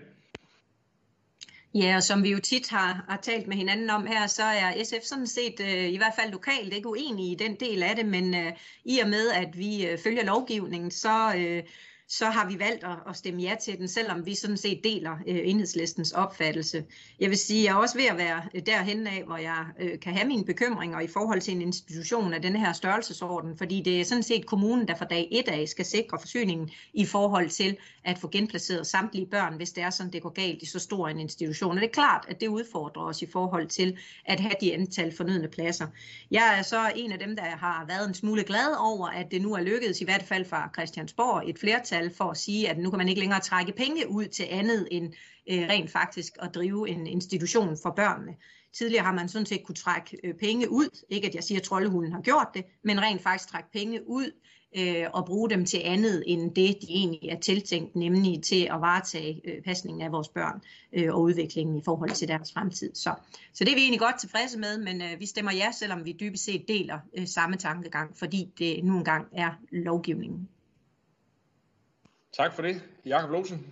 Ja, 1.76 1.96
og 1.96 2.04
som 2.04 2.24
vi 2.24 2.32
jo 2.32 2.40
tit 2.40 2.70
har, 2.70 3.06
har 3.10 3.20
talt 3.22 3.48
med 3.48 3.58
hinanden 3.58 3.90
om 3.90 4.06
her, 4.06 4.28
så 4.28 4.44
er 4.44 4.84
SF 4.84 5.04
sådan 5.04 5.28
set 5.28 5.60
øh, 5.60 5.90
i 5.90 5.98
hvert 5.98 6.14
fald 6.20 6.32
lokalt 6.32 6.74
ikke 6.74 6.88
uenige 6.88 7.32
i 7.32 7.36
den 7.36 7.56
del 7.56 7.84
af 7.84 7.96
det, 7.96 8.06
men 8.06 8.36
øh, 8.36 8.52
i 8.86 9.00
og 9.00 9.10
med, 9.10 9.30
at 9.32 9.58
vi 9.58 9.88
øh, 9.88 9.98
følger 9.98 10.24
lovgivningen, 10.24 10.92
så, 10.92 11.34
øh, 11.38 11.64
så 12.08 12.26
har 12.26 12.48
vi 12.48 12.60
valgt 12.60 12.84
at, 12.84 12.98
at 13.10 13.16
stemme 13.16 13.42
ja 13.42 13.56
til 13.62 13.78
den, 13.78 13.88
selvom 13.88 14.26
vi 14.26 14.36
sådan 14.36 14.58
set 14.58 14.84
deler 14.84 15.12
øh, 15.28 15.40
enhedslistens 15.44 16.12
opfattelse. 16.12 16.84
Jeg 17.20 17.30
vil 17.30 17.38
sige, 17.38 17.60
at 17.60 17.66
jeg 17.66 17.72
er 17.72 17.76
også 17.76 17.98
ved 17.98 18.06
at 18.06 18.18
være 18.18 18.42
øh, 18.54 18.62
derhen 18.66 19.08
af, 19.08 19.24
hvor 19.26 19.38
jeg 19.38 19.66
øh, 19.80 20.00
kan 20.00 20.14
have 20.14 20.28
mine 20.28 20.46
bekymringer 20.46 21.00
i 21.00 21.08
forhold 21.08 21.42
til 21.42 21.54
en 21.54 21.62
institution 21.62 22.34
af 22.34 22.42
den 22.42 22.56
her 22.56 22.74
størrelsesorden, 22.74 23.58
fordi 23.58 23.82
det 23.82 24.02
er 24.02 24.06
sådan 24.06 24.24
set 24.24 24.46
kommunen, 24.46 24.88
der 24.88 24.96
fra 24.96 25.06
dag 25.06 25.28
et 25.32 25.48
af 25.48 25.68
skal 25.68 25.86
sikre 25.86 26.20
forsyningen 26.20 26.70
i 26.94 27.06
forhold 27.06 27.50
til 27.50 27.78
at 28.04 28.18
få 28.20 28.28
genplaceret 28.28 28.88
samtlige 28.88 29.26
børn, 29.26 29.54
hvis 29.56 29.72
det 29.72 29.84
er 29.84 29.90
sådan, 29.90 30.14
det 30.14 30.22
går 30.22 30.30
galt 30.30 30.62
i 30.62 30.66
så 30.66 30.80
stor 30.80 31.08
en 31.08 31.20
institution. 31.20 31.72
Og 31.72 31.82
det 31.82 31.88
er 31.88 31.94
klart, 31.94 32.26
at 32.28 32.42
det 32.42 32.48
udfordrer 32.48 33.04
os 33.04 33.22
i 33.22 33.28
forhold 33.32 33.68
til 33.68 33.98
at 34.26 34.40
have 34.40 34.56
de 34.62 34.74
antal 34.74 35.16
fornødne 35.18 35.48
pladser. 35.48 35.88
Jeg 36.32 36.56
er 36.60 36.62
så 36.62 36.92
en 36.96 37.12
af 37.12 37.20
dem, 37.20 37.36
der 37.36 37.44
har 37.44 37.86
været 37.88 38.08
en 38.08 38.14
smule 38.14 38.44
glad 38.44 38.76
over, 38.80 39.08
at 39.08 39.32
det 39.32 39.42
nu 39.42 39.54
er 39.54 39.62
lykkedes, 39.62 40.02
i 40.02 40.04
hvert 40.06 40.24
fald 40.24 40.46
fra 40.46 40.70
Christiansborg, 40.74 41.50
et 41.50 41.60
flertal 41.60 41.93
for 42.16 42.32
at 42.32 42.38
sige, 42.38 42.70
at 42.70 42.78
nu 42.78 42.90
kan 42.90 42.98
man 42.98 43.10
ikke 43.10 43.20
længere 43.20 43.40
trække 43.40 43.72
penge 43.72 44.10
ud 44.10 44.26
til 44.26 44.48
andet 44.50 44.88
end 44.92 45.14
øh, 45.50 45.68
rent 45.70 45.92
faktisk 45.92 46.34
at 46.40 46.56
drive 46.56 46.90
en 46.90 47.08
institution 47.08 47.78
for 47.84 47.90
børnene. 47.90 48.36
Tidligere 48.74 49.06
har 49.06 49.14
man 49.14 49.30
sådan 49.30 49.46
set 49.46 49.64
kunne 49.64 49.76
trække 49.76 50.18
øh, 50.24 50.34
penge 50.34 50.72
ud, 50.72 51.04
ikke 51.10 51.28
at 51.28 51.36
jeg 51.36 51.44
siger, 51.44 51.60
at 51.60 51.64
troldehunden 51.64 52.12
har 52.12 52.22
gjort 52.22 52.48
det, 52.54 52.66
men 52.84 53.02
rent 53.02 53.22
faktisk 53.22 53.50
trække 53.50 53.72
penge 53.72 54.08
ud 54.08 54.32
øh, 54.78 55.06
og 55.14 55.26
bruge 55.26 55.50
dem 55.50 55.66
til 55.66 55.82
andet 55.84 56.24
end 56.28 56.56
det, 56.56 56.78
de 56.82 56.88
egentlig 56.90 57.30
er 57.30 57.40
tiltænkt, 57.40 57.96
nemlig 57.96 58.44
til 58.44 58.68
at 58.72 58.82
varetage 58.82 59.42
øh, 59.46 59.64
pasningen 59.64 60.02
af 60.02 60.12
vores 60.12 60.28
børn 60.28 60.62
øh, 60.94 61.14
og 61.14 61.22
udviklingen 61.22 61.78
i 61.78 61.82
forhold 61.86 62.10
til 62.10 62.28
deres 62.28 62.54
fremtid. 62.54 62.92
Så, 62.94 63.16
så 63.54 63.64
det 63.64 63.72
er 63.72 63.76
vi 63.76 63.82
egentlig 63.82 64.00
godt 64.00 64.20
tilfredse 64.20 64.60
med, 64.60 64.78
men 64.78 65.02
øh, 65.02 65.20
vi 65.20 65.26
stemmer 65.26 65.52
ja, 65.52 65.72
selvom 65.72 66.06
vi 66.06 66.16
dybest 66.20 66.44
set 66.44 66.68
deler 66.68 67.00
øh, 67.18 67.28
samme 67.28 67.56
tankegang, 67.56 68.18
fordi 68.18 68.54
det 68.60 68.84
nu 68.84 68.98
engang 68.98 69.28
er 69.32 69.52
lovgivningen. 69.72 70.50
Tak 72.38 72.54
for 72.54 72.62
det. 72.62 72.76
Jakob 73.06 73.32
Losen. 73.32 73.68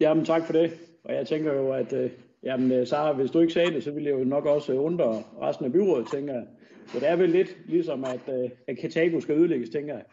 Jamen 0.00 0.24
tak 0.24 0.42
for 0.46 0.52
det. 0.52 0.72
Og 1.04 1.14
jeg 1.14 1.26
tænker 1.26 1.52
jo, 1.52 1.72
at 1.72 1.92
øh, 1.92 2.10
jamen, 2.42 2.70
Sarah, 2.70 2.86
Sara, 2.86 3.12
hvis 3.12 3.30
du 3.30 3.40
ikke 3.40 3.52
sagde 3.52 3.72
det, 3.72 3.84
så 3.84 3.90
ville 3.90 4.10
jeg 4.10 4.18
jo 4.18 4.24
nok 4.24 4.46
også 4.46 4.72
undre 4.72 5.22
resten 5.42 5.66
af 5.66 5.72
byrådet, 5.72 6.06
tænker 6.12 6.34
jeg. 6.34 6.46
Så 6.86 7.00
det 7.00 7.08
er 7.08 7.16
vel 7.16 7.30
lidt 7.30 7.56
ligesom, 7.66 8.04
at, 8.04 8.42
øh, 8.42 8.50
at 8.66 8.78
Katago 8.78 9.20
skal 9.20 9.38
ødelægges, 9.38 9.70
tænker 9.70 9.94
jeg. 9.94 10.04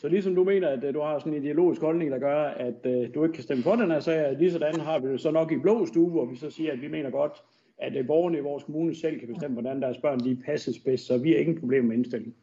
Så 0.00 0.08
ligesom 0.08 0.34
du 0.34 0.44
mener, 0.44 0.68
at 0.68 0.84
øh, 0.84 0.94
du 0.94 1.00
har 1.00 1.18
sådan 1.18 1.34
en 1.34 1.42
ideologisk 1.42 1.80
holdning, 1.80 2.10
der 2.10 2.18
gør, 2.18 2.44
at 2.44 2.86
øh, 2.86 3.14
du 3.14 3.24
ikke 3.24 3.34
kan 3.34 3.42
stemme 3.42 3.62
for 3.62 3.76
den 3.76 3.90
her 3.90 4.00
sag, 4.00 4.36
lige 4.38 4.52
sådan 4.52 4.80
har 4.80 4.98
vi 4.98 5.08
det 5.08 5.20
så 5.20 5.30
nok 5.30 5.52
i 5.52 5.58
blå 5.58 5.86
stue, 5.86 6.10
hvor 6.10 6.24
vi 6.24 6.36
så 6.36 6.50
siger, 6.50 6.72
at 6.72 6.82
vi 6.82 6.88
mener 6.88 7.10
godt, 7.10 7.32
at 7.78 7.96
øh, 7.96 8.06
borgerne 8.06 8.38
i 8.38 8.40
vores 8.40 8.64
kommune 8.64 8.94
selv 8.94 9.18
kan 9.18 9.28
bestemme, 9.28 9.54
hvordan 9.54 9.82
deres 9.82 9.98
børn 9.98 10.20
lige 10.20 10.42
passes 10.46 10.78
bedst, 10.78 11.06
så 11.06 11.18
vi 11.18 11.30
har 11.30 11.38
ingen 11.38 11.60
problemer 11.60 11.88
med 11.88 11.96
indstillingen. 11.96 12.34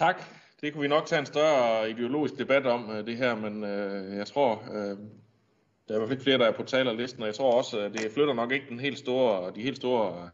Tak. 0.00 0.22
Det 0.60 0.72
kunne 0.72 0.82
vi 0.82 0.88
nok 0.88 1.06
tage 1.06 1.18
en 1.18 1.26
større 1.26 1.90
ideologisk 1.90 2.38
debat 2.38 2.66
om, 2.66 2.90
øh, 2.90 3.06
det 3.06 3.16
her, 3.16 3.34
men 3.36 3.64
øh, 3.64 4.16
jeg 4.16 4.26
tror, 4.26 4.62
øh, 4.72 4.96
der 5.88 5.94
er 5.94 5.94
i 5.94 5.98
hvert 5.98 6.00
fald 6.00 6.10
ikke 6.10 6.22
flere, 6.22 6.38
der 6.38 6.46
er 6.46 6.52
på 6.52 6.62
talerlisten, 6.62 7.22
og 7.22 7.26
jeg 7.26 7.34
tror 7.34 7.56
også, 7.56 7.78
at 7.78 7.92
det 7.92 8.12
flytter 8.14 8.34
nok 8.34 8.52
ikke 8.52 8.66
den 8.68 8.80
helt 8.80 8.98
store, 8.98 9.52
de 9.54 9.62
helt 9.62 9.76
store 9.76 10.30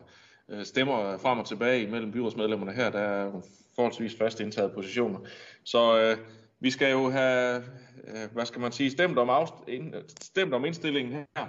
øh, 0.48 0.64
stemmer 0.64 1.18
frem 1.18 1.38
og 1.38 1.46
tilbage 1.46 1.86
mellem 1.86 2.12
byrådsmedlemmerne 2.12 2.72
her. 2.72 2.90
Der 2.90 2.98
er 2.98 3.40
forholdsvis 3.74 4.16
fast 4.18 4.40
indtaget 4.40 4.72
positioner. 4.72 5.18
Så 5.64 6.00
øh, 6.00 6.16
vi 6.60 6.70
skal 6.70 6.90
jo 6.90 7.10
have, 7.10 7.62
øh, 8.04 8.32
hvad 8.32 8.46
skal 8.46 8.60
man 8.60 8.72
sige, 8.72 8.90
stemt 8.90 9.18
om, 9.18 9.30
afst- 9.30 9.68
ind, 9.68 9.94
stemt 10.20 10.54
om 10.54 10.64
indstillingen 10.64 11.12
her. 11.12 11.46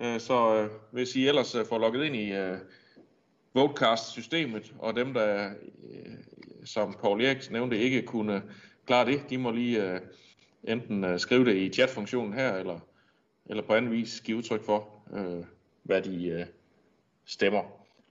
Øh, 0.00 0.20
så 0.20 0.56
øh, 0.56 0.70
hvis 0.92 1.16
I 1.16 1.28
ellers 1.28 1.54
øh, 1.54 1.64
får 1.66 1.78
logget 1.78 2.04
ind 2.04 2.16
i 2.16 2.32
øh, 2.32 2.58
Votecast-systemet, 3.54 4.74
og 4.78 4.96
dem, 4.96 5.14
der 5.14 5.50
øh, 5.92 6.13
som 6.64 6.94
Paul 7.00 7.22
Erik 7.22 7.50
nævnte, 7.50 7.78
ikke 7.78 8.02
kunne 8.02 8.42
klare 8.86 9.06
det, 9.06 9.30
de 9.30 9.38
må 9.38 9.50
lige 9.50 9.94
uh, 9.94 10.00
enten 10.64 11.04
uh, 11.04 11.18
skrive 11.18 11.44
det 11.44 11.56
i 11.56 11.68
chatfunktionen 11.68 12.32
her, 12.32 12.54
eller, 12.54 12.80
eller 13.46 13.62
på 13.62 13.74
anden 13.74 13.90
vis 13.90 14.20
give 14.20 14.36
udtryk 14.38 14.62
for, 14.62 15.02
uh, 15.10 15.44
hvad 15.82 16.02
de 16.02 16.34
uh, 16.34 16.46
stemmer. 17.24 17.62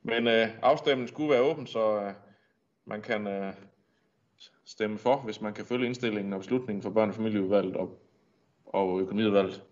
Men 0.04 0.28
uh, 0.28 0.50
afstemningen 0.62 1.08
skulle 1.08 1.30
være 1.30 1.42
åben, 1.42 1.68
så 1.68 2.08
uh, 2.08 2.14
man 2.86 3.02
kan 3.02 3.28
uh, 3.28 3.54
stemme 4.66 4.98
for, 4.98 5.18
hvis 5.18 5.42
man 5.42 5.54
kan 5.54 5.66
følge 5.66 5.86
indstillingen 5.86 6.34
og 6.34 6.40
beslutningen 6.40 6.84
for 6.84 6.90
børne- 6.90 7.10
og 7.10 7.16
familieudvalget 7.16 7.76
og, 7.76 8.00
og 8.66 9.02
økonomiudvalget. 9.02 9.64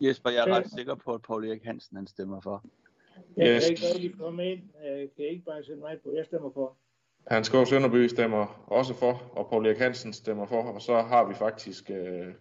Jesper, 0.00 0.30
jeg 0.30 0.48
er 0.48 0.54
ret 0.54 0.70
sikker 0.70 0.94
på, 0.94 1.14
at 1.14 1.22
Paul 1.22 1.44
Erik 1.44 1.64
Hansen 1.64 1.96
han 1.96 2.06
stemmer 2.06 2.40
for. 2.40 2.64
Jeg 3.36 3.56
yes. 3.56 3.64
kan 3.64 3.70
ikke 3.70 3.82
rigtig 3.94 4.18
komme 4.18 4.52
ind. 4.52 4.60
Jeg 4.84 5.08
kan 5.16 5.24
ikke 5.24 5.44
bare 5.44 5.64
sætte 5.64 5.80
mig 5.80 5.98
på. 6.04 6.12
Jeg 6.14 6.24
stemmer 6.26 6.50
for. 6.54 6.76
Hans 7.26 7.46
Skov 7.46 7.66
Sønderby 7.66 8.06
stemmer 8.06 8.64
også 8.66 8.94
for, 8.94 9.12
og 9.32 9.48
Paul 9.48 9.66
Erik 9.66 9.78
Hansen 9.78 10.12
stemmer 10.12 10.46
for, 10.46 10.62
og 10.62 10.82
så 10.82 11.02
har 11.02 11.24
vi 11.24 11.34
faktisk... 11.34 11.90
Øh, 11.90 12.34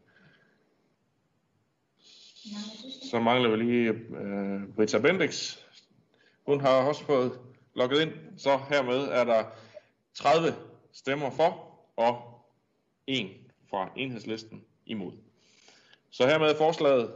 så 3.12 3.20
mangler 3.20 3.50
vi 3.50 3.56
lige 3.56 3.90
øh, 3.90 4.62
Britta 4.76 5.00
Bendix. 5.00 5.58
Hun 6.46 6.62
har 6.62 6.70
også 6.70 7.04
fået 7.04 7.40
logget 7.76 8.02
ind, 8.02 8.12
så 8.38 8.58
hermed 8.70 9.00
er 9.00 9.24
der 9.24 9.44
30 10.14 10.56
stemmer 10.94 11.30
for, 11.30 11.78
og 11.96 12.46
en 13.08 13.30
fra 13.70 13.90
enhedslisten 13.96 14.64
imod. 14.86 15.12
Så 16.10 16.28
hermed 16.28 16.56
forslaget 16.58 17.14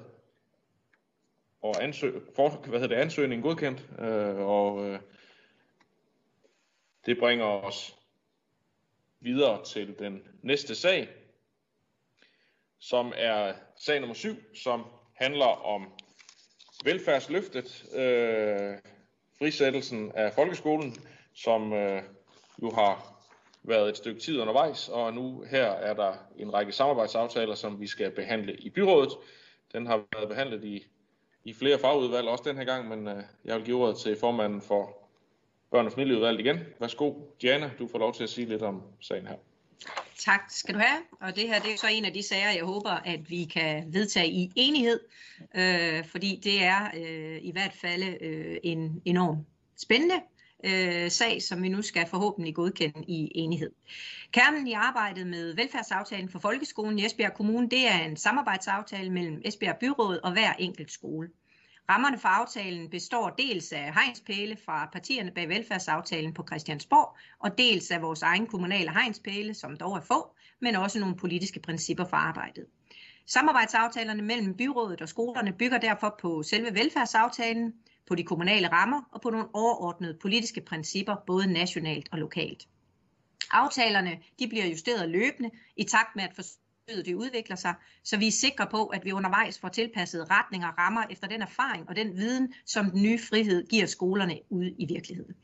og 1.62 1.84
ansøg, 1.84 2.22
for, 2.36 2.50
hvad 2.50 2.80
hedder 2.80 2.96
det, 2.96 3.02
ansøgningen 3.02 3.44
godkendt, 3.44 3.86
øh, 4.00 4.38
og 4.38 4.86
øh, 4.86 5.00
det 7.08 7.20
bringer 7.20 7.46
os 7.46 7.96
videre 9.20 9.64
til 9.66 10.00
den 10.00 10.24
næste 10.42 10.76
sag, 10.76 11.10
som 12.80 13.14
er 13.16 13.54
sag 13.78 14.00
nummer 14.00 14.14
7, 14.14 14.36
som 14.56 14.86
handler 15.14 15.66
om 15.66 15.92
velfærdsløftet, 16.84 17.86
øh, 17.96 18.78
frisættelsen 19.40 20.12
af 20.12 20.34
folkeskolen, 20.34 20.96
som 21.34 21.74
øh, 21.74 22.04
jo 22.62 22.72
har 22.72 23.24
været 23.64 23.90
et 23.90 23.98
stykke 23.98 24.20
tid 24.20 24.40
undervejs, 24.40 24.90
og 24.90 25.14
nu 25.14 25.42
her 25.42 25.66
er 25.66 25.94
der 25.94 26.14
en 26.38 26.54
række 26.54 26.72
samarbejdsaftaler, 26.72 27.56
som 27.56 27.80
vi 27.80 27.88
skal 27.88 28.12
behandle 28.12 28.56
i 28.56 28.70
byrådet. 28.70 29.14
Den 29.74 29.86
har 29.86 30.04
været 30.16 30.30
behandlet 30.30 30.64
i, 30.64 30.86
i 31.44 31.54
flere 31.54 31.80
fagudvalg 31.80 32.28
også 32.28 32.44
den 32.48 32.58
her 32.58 32.66
gang, 32.66 32.88
men 32.88 33.08
øh, 33.08 33.24
jeg 33.46 33.56
vil 33.56 33.66
give 33.66 33.82
ordet 33.84 33.98
til 33.98 34.18
formanden 34.20 34.62
for 34.62 34.97
børn- 35.72 35.86
og 35.86 35.92
familieudvalget 35.92 36.40
igen. 36.40 36.60
Værsgo, 36.80 37.14
Diana, 37.42 37.72
du 37.80 37.88
får 37.88 38.00
lov 38.00 38.14
til 38.14 38.24
at 38.24 38.30
sige 38.30 38.48
lidt 38.48 38.62
om 38.62 38.82
sagen 39.00 39.28
her. 39.28 39.36
Tak 40.18 40.42
skal 40.50 40.76
du 40.76 40.80
have. 40.80 41.02
Og 41.22 41.36
det 41.36 41.48
her 41.48 41.60
det 41.60 41.74
er 41.74 41.78
så 41.78 41.88
en 41.92 42.06
af 42.06 42.14
de 42.14 42.24
sager, 42.24 42.52
jeg 42.52 42.64
håber, 42.64 42.90
at 42.90 43.30
vi 43.30 43.44
kan 43.44 43.94
vedtage 43.94 44.30
i 44.30 44.52
enighed, 44.56 45.00
øh, 45.56 46.06
fordi 46.06 46.40
det 46.44 46.64
er 46.64 46.88
øh, 46.98 47.40
i 47.42 47.52
hvert 47.52 47.74
fald 47.74 48.04
øh, 48.22 48.58
en 48.64 49.02
enorm 49.06 49.38
spændende 49.78 50.16
øh, 50.64 51.12
sag, 51.12 51.42
som 51.42 51.64
vi 51.64 51.70
nu 51.70 51.82
skal 51.82 52.08
forhåbentlig 52.08 52.56
godkende 52.56 53.04
i 53.08 53.32
enighed. 53.36 53.72
Kernen 54.32 54.68
i 54.68 54.74
arbejdet 54.74 55.28
med 55.28 55.56
velfærdsaftalen 55.56 56.30
for 56.30 56.40
folkeskolen 56.40 57.00
i 57.00 57.06
Esbjerg 57.06 57.34
Kommune, 57.34 57.70
det 57.70 57.88
er 57.88 58.00
en 58.00 58.18
samarbejdsaftale 58.18 59.10
mellem 59.10 59.42
Esbjerg 59.46 59.78
Byråd 59.80 60.20
og 60.24 60.32
hver 60.32 60.54
enkelt 60.54 60.92
skole. 60.92 61.30
Rammerne 61.90 62.20
for 62.20 62.28
aftalen 62.28 62.90
består 62.90 63.30
dels 63.30 63.72
af 63.72 63.94
hegnspæle 63.94 64.58
fra 64.66 64.90
partierne 64.94 65.32
bag 65.32 65.50
velfærdsaftalen 65.50 66.34
på 66.34 66.44
Christiansborg, 66.48 67.18
og 67.40 67.58
dels 67.58 67.92
af 67.92 68.02
vores 68.02 68.22
egen 68.22 68.48
kommunale 68.48 68.92
hegnspæle, 68.94 69.54
som 69.54 69.78
dog 69.78 69.96
er 69.96 70.02
få, 70.02 70.36
men 70.62 70.76
også 70.76 71.00
nogle 71.00 71.16
politiske 71.16 71.60
principper 71.60 72.06
for 72.06 72.18
arbejdet. 72.18 72.66
Samarbejdsaftalerne 73.26 74.22
mellem 74.24 74.58
byrådet 74.58 75.02
og 75.02 75.10
skolerne 75.10 75.54
bygger 75.54 75.78
derfor 75.78 76.16
på 76.22 76.44
selve 76.44 76.74
velfærdsaftalen, 76.74 77.74
på 78.08 78.16
de 78.16 78.24
kommunale 78.24 78.68
rammer 78.72 79.02
og 79.12 79.22
på 79.22 79.30
nogle 79.30 79.48
overordnede 79.54 80.18
politiske 80.22 80.62
principper, 80.62 81.16
både 81.28 81.48
nationalt 81.54 82.10
og 82.12 82.18
lokalt. 82.18 82.68
Aftalerne 83.52 84.20
de 84.40 84.48
bliver 84.48 84.66
justeret 84.66 85.10
løbende 85.10 85.52
i 85.78 85.84
takt 85.84 86.16
med, 86.16 86.24
at 86.24 86.36
det 86.88 87.14
udvikler 87.14 87.56
sig, 87.56 87.74
så 88.04 88.18
vi 88.18 88.28
er 88.28 88.32
sikre 88.32 88.68
på, 88.72 88.86
at 88.86 89.06
vi 89.06 89.12
undervejs 89.12 89.60
får 89.60 89.68
tilpasset 89.70 90.30
retninger 90.30 90.68
og 90.68 90.78
rammer 90.78 91.04
efter 91.10 91.28
den 91.28 91.42
erfaring 91.42 91.90
og 91.90 91.96
den 91.96 92.18
viden, 92.18 92.54
som 92.66 92.92
den 92.92 93.02
nye 93.02 93.20
frihed 93.30 93.68
giver 93.68 93.86
skolerne 93.86 94.40
ude 94.50 94.72
i 94.72 94.86
virkeligheden. 94.86 95.36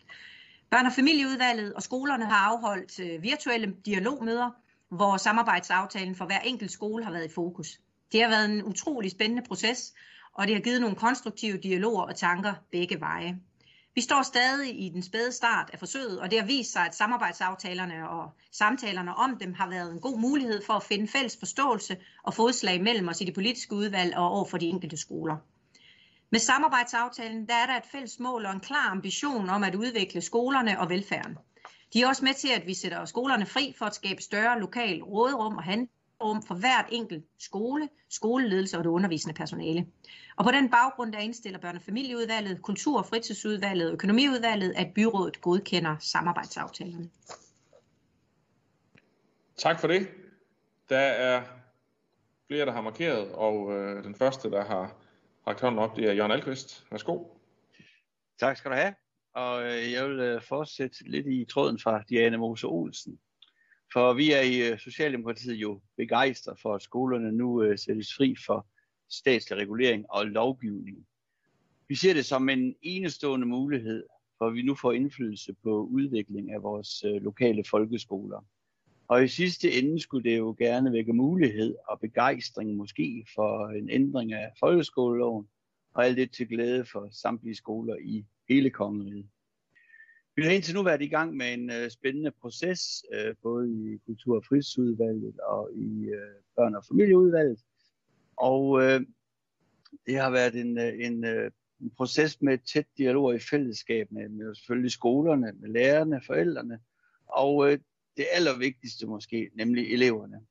Børn- 0.69 0.85
og 0.85 0.93
familieudvalget 0.93 1.73
og 1.73 1.83
skolerne 1.83 2.25
har 2.25 2.35
afholdt 2.35 2.99
øh, 2.99 3.23
virtuelle 3.23 3.75
dialogmøder, 3.85 4.49
hvor 4.89 5.17
samarbejdsaftalen 5.17 6.15
for 6.15 6.25
hver 6.25 6.39
enkelt 6.39 6.71
skole 6.71 7.03
har 7.03 7.11
været 7.11 7.29
i 7.29 7.33
fokus. 7.33 7.79
Det 8.11 8.21
har 8.21 8.29
været 8.29 8.49
en 8.49 8.63
utrolig 8.63 9.11
spændende 9.11 9.43
proces, 9.47 9.93
og 10.33 10.47
det 10.47 10.55
har 10.55 10.61
givet 10.61 10.81
nogle 10.81 10.95
konstruktive 10.95 11.57
dialoger 11.57 12.03
og 12.03 12.15
tanker 12.15 12.53
begge 12.71 12.99
veje. 12.99 13.39
Vi 13.95 14.01
står 14.01 14.21
stadig 14.21 14.85
i 14.85 14.89
den 14.89 15.03
spæde 15.03 15.31
start 15.31 15.69
af 15.73 15.79
forsøget, 15.79 16.19
og 16.19 16.31
det 16.31 16.39
har 16.39 16.45
vist 16.45 16.71
sig, 16.71 16.85
at 16.85 16.95
samarbejdsaftalerne 16.95 18.09
og 18.09 18.31
samtalerne 18.51 19.15
om 19.15 19.37
dem 19.37 19.53
har 19.53 19.69
været 19.69 19.91
en 19.91 19.99
god 20.01 20.19
mulighed 20.19 20.61
for 20.65 20.73
at 20.73 20.83
finde 20.83 21.07
fælles 21.07 21.37
forståelse 21.37 21.97
og 22.23 22.33
fodslag 22.33 22.81
mellem 22.81 23.07
os 23.07 23.21
i 23.21 23.25
det 23.25 23.33
politiske 23.33 23.75
udvalg 23.75 24.17
og 24.17 24.29
over 24.29 24.45
for 24.45 24.57
de 24.57 24.65
enkelte 24.65 24.97
skoler. 24.97 25.37
Med 26.29 26.39
samarbejdsaftalen 26.39 27.47
der 27.47 27.53
er 27.53 27.65
der 27.65 27.77
et 27.77 27.85
fælles 27.91 28.19
mål 28.19 28.45
og 28.45 28.53
en 28.53 28.59
klar 28.59 28.89
ambition 28.89 29.49
om 29.49 29.63
at 29.63 29.75
udvikle 29.75 30.21
skolerne 30.21 30.79
og 30.79 30.89
velfærden. 30.89 31.37
De 31.93 32.01
er 32.01 32.07
også 32.07 32.25
med 32.25 32.33
til, 32.33 32.49
at 32.49 32.67
vi 32.67 32.73
sætter 32.73 33.05
skolerne 33.05 33.45
fri 33.45 33.75
for 33.77 33.85
at 33.85 33.95
skabe 33.95 34.21
større 34.21 34.59
lokal 34.59 35.01
råderum 35.01 35.57
og 35.57 35.63
handlerum 36.23 36.41
for 36.41 36.55
hvert 36.55 36.85
enkelt 36.91 37.23
skole, 37.39 37.89
skoleledelse 38.09 38.77
og 38.77 38.83
det 38.83 38.89
undervisende 38.89 39.33
personale. 39.33 39.87
Og 40.37 40.45
på 40.45 40.51
den 40.51 40.69
baggrund 40.69 41.13
der 41.13 41.19
indstiller 41.19 41.59
børne- 41.59 41.75
og 41.75 41.81
familieudvalget, 41.81 42.61
kultur- 42.61 42.99
og 42.99 43.05
fritidsudvalget 43.05 43.87
og 43.87 43.93
økonomiudvalget, 43.93 44.73
at 44.75 44.93
byrådet 44.95 45.41
godkender 45.41 45.95
samarbejdsaftalerne. 45.99 47.09
Tak 49.57 49.79
for 49.79 49.87
det. 49.87 50.07
Der 50.89 50.97
er 50.97 51.43
flere, 52.47 52.65
der 52.65 52.71
har 52.71 52.81
markeret, 52.81 53.31
og 53.31 53.73
øh, 53.73 54.03
den 54.03 54.15
første, 54.15 54.51
der 54.51 54.65
har 54.65 54.95
rakt 55.47 55.61
hånden 55.61 55.79
op, 55.79 55.95
det 55.95 56.05
er 56.05 56.13
Jørgen 56.13 56.31
Alkvist. 56.31 56.85
Værsgo. 56.91 57.23
Tak 58.39 58.57
skal 58.57 58.71
du 58.71 58.75
have. 58.75 58.93
Og 59.33 59.63
øh, 59.63 59.91
jeg 59.91 60.09
vil 60.09 60.19
øh, 60.19 60.41
fortsætte 60.41 60.95
lidt 61.05 61.27
i 61.27 61.45
tråden 61.45 61.79
fra 61.79 62.03
Diana 62.09 62.37
Mose 62.37 62.67
Olsen. 62.67 63.19
For 63.93 64.13
vi 64.13 64.31
er 64.31 64.41
i 64.41 64.71
øh, 64.71 64.79
Socialdemokratiet 64.79 65.55
jo 65.55 65.81
begejstret 65.97 66.59
for, 66.59 66.75
at 66.75 66.81
skolerne 66.81 67.31
nu 67.31 67.63
øh, 67.63 67.77
sættes 67.77 68.13
fri 68.13 68.35
for 68.45 68.67
statslig 69.09 69.59
regulering 69.59 70.05
og 70.09 70.25
lovgivning. 70.25 71.07
Vi 71.87 71.95
ser 71.95 72.13
det 72.13 72.25
som 72.25 72.49
en 72.49 72.75
enestående 72.81 73.47
mulighed, 73.47 74.03
for 74.37 74.49
vi 74.49 74.61
nu 74.61 74.75
får 74.75 74.91
indflydelse 74.91 75.53
på 75.63 75.85
udvikling 75.85 76.51
af 76.51 76.63
vores 76.63 77.03
øh, 77.03 77.23
lokale 77.23 77.63
folkeskoler. 77.69 78.45
Og 79.07 79.23
i 79.23 79.27
sidste 79.27 79.71
ende 79.71 79.99
skulle 79.99 80.29
det 80.29 80.37
jo 80.37 80.55
gerne 80.57 80.91
vække 80.91 81.13
mulighed 81.13 81.75
og 81.87 81.99
begejstring 81.99 82.75
måske 82.75 83.25
for 83.35 83.67
en 83.67 83.89
ændring 83.89 84.33
af 84.33 84.51
folkeskoleloven, 84.59 85.47
og 85.93 86.05
alt 86.05 86.17
det 86.17 86.31
til 86.31 86.47
glæde 86.47 86.85
for 86.85 87.09
samtlige 87.11 87.55
skoler 87.55 87.95
i 87.95 88.25
hele 88.49 88.69
kongeriget. 88.69 89.27
Vi 90.35 90.43
har 90.43 90.51
indtil 90.51 90.75
nu 90.75 90.83
været 90.83 91.01
i 91.01 91.07
gang 91.07 91.35
med 91.35 91.53
en 91.53 91.71
øh, 91.71 91.89
spændende 91.89 92.31
proces, 92.31 93.05
øh, 93.13 93.35
både 93.43 93.71
i 93.71 93.97
Kultur- 94.05 94.35
og 94.35 94.45
Fritidsudvalget 94.45 95.39
og 95.39 95.71
i 95.75 96.05
øh, 96.05 96.35
Børn- 96.55 96.75
og 96.75 96.85
Familieudvalget. 96.85 97.59
Og 98.37 98.81
øh, 98.83 99.01
det 100.05 100.17
har 100.17 100.29
været 100.29 100.55
en, 100.55 100.77
øh, 100.77 101.05
en, 101.05 101.25
øh, 101.25 101.51
en 101.81 101.91
proces 101.97 102.41
med 102.41 102.57
tæt 102.73 102.87
dialog 102.97 103.35
i 103.35 103.39
fællesskab 103.39 104.11
med, 104.11 104.29
med 104.29 104.55
selvfølgelig 104.55 104.91
skolerne, 104.91 105.51
med 105.59 105.69
lærerne, 105.69 106.21
forældrene, 106.27 106.79
og 107.27 107.71
øh, 107.71 107.79
det 108.17 108.25
allervigtigste 108.33 109.07
måske, 109.07 109.49
nemlig 109.55 109.93
eleverne. 109.93 110.41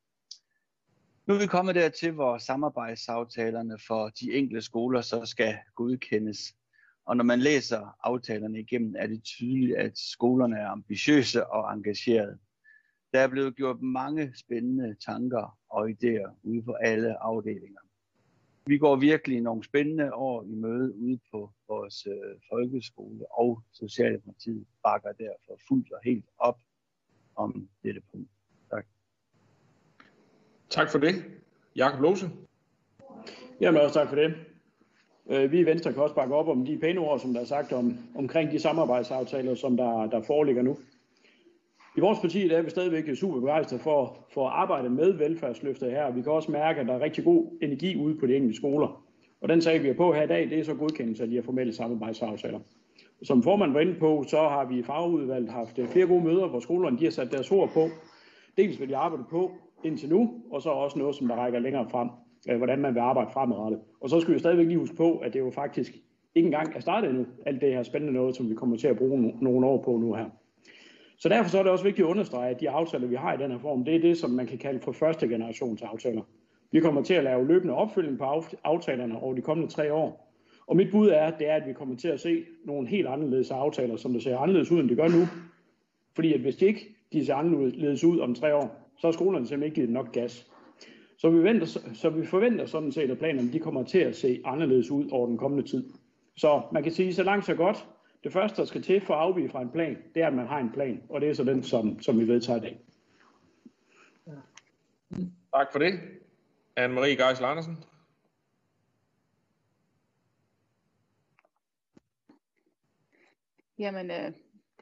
Nu 1.26 1.34
er 1.34 1.38
vi 1.38 1.46
kommet 1.46 1.74
dertil, 1.74 2.10
hvor 2.10 2.38
samarbejdsaftalerne 2.38 3.78
for 3.86 4.08
de 4.08 4.32
enkelte 4.32 4.62
skoler 4.62 5.00
så 5.00 5.26
skal 5.26 5.58
godkendes. 5.74 6.38
Og 7.04 7.16
når 7.16 7.24
man 7.24 7.40
læser 7.40 7.96
aftalerne 8.06 8.60
igennem, 8.60 8.94
er 8.98 9.06
det 9.06 9.22
tydeligt, 9.22 9.76
at 9.76 9.98
skolerne 9.98 10.56
er 10.56 10.68
ambitiøse 10.68 11.46
og 11.46 11.74
engagerede. 11.74 12.38
Der 13.12 13.20
er 13.20 13.28
blevet 13.28 13.56
gjort 13.56 13.82
mange 13.82 14.32
spændende 14.36 14.96
tanker 15.06 15.58
og 15.70 15.90
idéer 15.90 16.30
ude 16.42 16.62
på 16.62 16.72
alle 16.72 17.22
afdelinger. 17.22 17.80
Vi 18.66 18.78
går 18.78 18.96
virkelig 18.96 19.40
nogle 19.40 19.64
spændende 19.64 20.14
år 20.14 20.44
i 20.44 20.54
møde 20.54 20.94
ude 20.96 21.18
på 21.30 21.52
vores 21.68 22.06
øh, 22.06 22.40
folkeskole, 22.50 23.38
og 23.38 23.62
Socialdemokratiet 23.72 24.66
bakker 24.82 25.12
derfor 25.12 25.60
fuldt 25.68 25.92
og 25.92 26.00
helt 26.04 26.24
op 26.38 26.58
om 27.36 27.68
dette 27.82 28.00
punkt. 28.12 28.30
Tak. 28.70 28.86
Tak 30.70 30.90
for 30.90 30.98
det. 30.98 31.14
Jakob 31.76 32.00
Lose. 32.00 32.30
Jamen 33.60 33.80
også 33.80 33.94
tak 33.94 34.08
for 34.08 34.16
det. 34.16 34.51
Øh, 35.30 35.52
vi 35.52 35.60
i 35.60 35.66
Venstre 35.66 35.92
kan 35.92 36.02
også 36.02 36.14
bakke 36.14 36.34
op 36.34 36.48
om 36.48 36.66
de 36.66 36.78
pæne 36.78 37.00
ord, 37.00 37.18
som 37.18 37.32
der 37.32 37.40
er 37.40 37.44
sagt 37.44 37.72
om, 37.72 37.98
omkring 38.14 38.50
de 38.50 38.58
samarbejdsaftaler, 38.58 39.54
som 39.54 39.76
der, 39.76 40.06
der 40.06 40.22
foreligger 40.22 40.62
nu. 40.62 40.76
I 41.96 42.00
vores 42.00 42.18
parti 42.18 42.48
der 42.48 42.58
er 42.58 42.62
vi 42.62 42.70
stadigvæk 42.70 43.16
super 43.16 43.40
begejstrede 43.40 43.82
for, 43.82 44.16
for 44.34 44.48
at 44.48 44.52
arbejde 44.54 44.90
med 44.90 45.12
velfærdsløftet 45.12 45.90
her. 45.90 46.10
Vi 46.10 46.22
kan 46.22 46.32
også 46.32 46.50
mærke, 46.52 46.80
at 46.80 46.86
der 46.86 46.94
er 46.94 47.00
rigtig 47.00 47.24
god 47.24 47.46
energi 47.62 47.96
ude 47.96 48.18
på 48.18 48.26
de 48.26 48.36
enkelte 48.36 48.56
skoler. 48.56 49.02
Og 49.40 49.48
den 49.48 49.62
sag, 49.62 49.82
vi 49.82 49.88
er 49.88 49.94
på 49.94 50.12
her 50.12 50.22
i 50.22 50.26
dag, 50.26 50.50
det 50.50 50.58
er 50.58 50.64
så 50.64 50.74
godkendelse 50.74 51.22
af 51.22 51.28
de 51.28 51.34
her 51.34 51.42
formelle 51.42 51.72
samarbejdsaftaler. 51.72 52.60
Som 53.22 53.42
formand 53.42 53.72
var 53.72 53.80
inde 53.80 53.94
på, 53.94 54.24
så 54.28 54.36
har 54.36 54.64
vi 54.64 54.78
i 54.78 54.82
fagudvalget 54.82 55.50
haft 55.50 55.78
øh, 55.78 55.88
flere 55.88 56.06
gode 56.06 56.24
møder, 56.24 56.48
hvor 56.48 56.60
skolerne 56.60 56.98
de 56.98 57.04
har 57.04 57.10
sat 57.10 57.32
deres 57.32 57.52
ord 57.52 57.70
på. 57.74 57.88
Dels 58.56 58.76
hvad 58.76 58.86
de 58.86 58.96
arbejder 58.96 59.24
på 59.24 59.50
indtil 59.84 60.08
nu, 60.08 60.42
og 60.50 60.62
så 60.62 60.70
også 60.70 60.98
noget, 60.98 61.14
som 61.14 61.28
der 61.28 61.34
rækker 61.34 61.58
længere 61.58 61.90
frem, 61.90 62.08
øh, 62.48 62.56
hvordan 62.56 62.78
man 62.78 62.94
vil 62.94 63.00
arbejde 63.00 63.30
fremadrettet. 63.30 63.80
Og 64.00 64.10
så 64.10 64.20
skal 64.20 64.34
vi 64.34 64.38
stadigvæk 64.38 64.66
lige 64.66 64.78
huske 64.78 64.96
på, 64.96 65.18
at 65.18 65.32
det 65.32 65.40
jo 65.40 65.50
faktisk 65.50 65.92
ikke 66.34 66.46
engang 66.46 66.76
er 66.76 66.80
startet 66.80 67.10
endnu, 67.10 67.26
alt 67.46 67.60
det 67.60 67.72
her 67.72 67.82
spændende 67.82 68.12
noget, 68.12 68.36
som 68.36 68.50
vi 68.50 68.54
kommer 68.54 68.76
til 68.76 68.88
at 68.88 68.96
bruge 68.96 69.34
nogle 69.40 69.66
år 69.66 69.82
på 69.82 69.96
nu 69.96 70.14
her. 70.14 70.26
Så 71.18 71.28
derfor 71.28 71.50
så 71.50 71.58
er 71.58 71.62
det 71.62 71.72
også 71.72 71.84
vigtigt 71.84 72.06
at 72.06 72.10
understrege, 72.10 72.50
at 72.50 72.60
de 72.60 72.70
aftaler, 72.70 73.06
vi 73.06 73.14
har 73.14 73.34
i 73.34 73.42
den 73.42 73.50
her 73.50 73.58
form, 73.58 73.84
det 73.84 73.96
er 73.96 74.00
det, 74.00 74.18
som 74.18 74.30
man 74.30 74.46
kan 74.46 74.58
kalde 74.58 74.80
for 74.80 74.92
første 74.92 75.28
generations 75.28 75.82
aftaler. 75.82 76.22
Vi 76.72 76.80
kommer 76.80 77.02
til 77.02 77.14
at 77.14 77.24
lave 77.24 77.46
løbende 77.46 77.74
opfølging 77.74 78.18
på 78.18 78.24
aftalerne 78.64 79.18
over 79.18 79.34
de 79.34 79.40
kommende 79.40 79.72
tre 79.72 79.92
år, 79.92 80.32
og 80.66 80.76
mit 80.76 80.90
bud 80.90 81.08
er, 81.08 81.30
det 81.30 81.48
er, 81.48 81.54
at 81.54 81.68
vi 81.68 81.72
kommer 81.72 81.96
til 81.96 82.08
at 82.08 82.20
se 82.20 82.44
nogle 82.64 82.88
helt 82.88 83.06
anderledes 83.06 83.50
aftaler, 83.50 83.96
som 83.96 84.12
det 84.12 84.22
ser 84.22 84.38
anderledes 84.38 84.70
ud, 84.70 84.80
end 84.80 84.88
det 84.88 84.96
gør 84.96 85.08
nu. 85.08 85.26
Fordi 86.14 86.32
at 86.32 86.40
hvis 86.40 86.56
de 86.56 86.66
ikke 86.66 86.96
de 87.12 87.26
ser 87.26 87.34
anderledes 87.34 88.04
ud 88.04 88.18
om 88.18 88.34
tre 88.34 88.54
år, 88.54 88.92
så 88.98 89.06
har 89.06 89.12
skolerne 89.12 89.46
simpelthen 89.46 89.66
ikke 89.66 89.74
givet 89.74 89.90
nok 89.90 90.12
gas. 90.12 90.50
Så 91.22 91.30
vi, 91.30 91.42
venter, 91.42 91.66
så 91.94 92.10
vi 92.10 92.26
forventer 92.26 92.66
sådan 92.66 92.92
set, 92.92 93.10
at 93.10 93.18
planerne 93.18 93.52
de 93.52 93.58
kommer 93.58 93.84
til 93.84 93.98
at 93.98 94.16
se 94.16 94.42
anderledes 94.44 94.90
ud 94.90 95.10
over 95.10 95.26
den 95.26 95.38
kommende 95.38 95.68
tid. 95.68 95.92
Så 96.36 96.62
man 96.72 96.82
kan 96.82 96.92
sige, 96.92 97.14
så 97.14 97.22
langt 97.22 97.46
så 97.46 97.54
godt. 97.54 97.86
Det 98.24 98.32
første, 98.32 98.56
der 98.56 98.64
skal 98.64 98.82
til 98.82 99.00
for 99.00 99.14
at 99.14 99.20
afvige 99.20 99.48
fra 99.48 99.62
en 99.62 99.70
plan, 99.70 99.96
det 100.14 100.22
er, 100.22 100.26
at 100.26 100.34
man 100.34 100.46
har 100.46 100.58
en 100.58 100.72
plan. 100.72 101.02
Og 101.08 101.20
det 101.20 101.28
er 101.28 101.34
så 101.34 101.44
den, 101.44 101.62
som, 101.62 102.02
som 102.02 102.20
vi 102.20 102.28
vedtager 102.28 102.56
i 102.56 102.60
dag. 102.60 102.80
Tak 105.54 105.72
for 105.72 105.78
det. 105.78 105.92
Anne-Marie 106.80 107.26
Geisel 107.26 107.44
Andersen. 107.44 107.76
Jamen, 113.78 114.10
øh, 114.10 114.32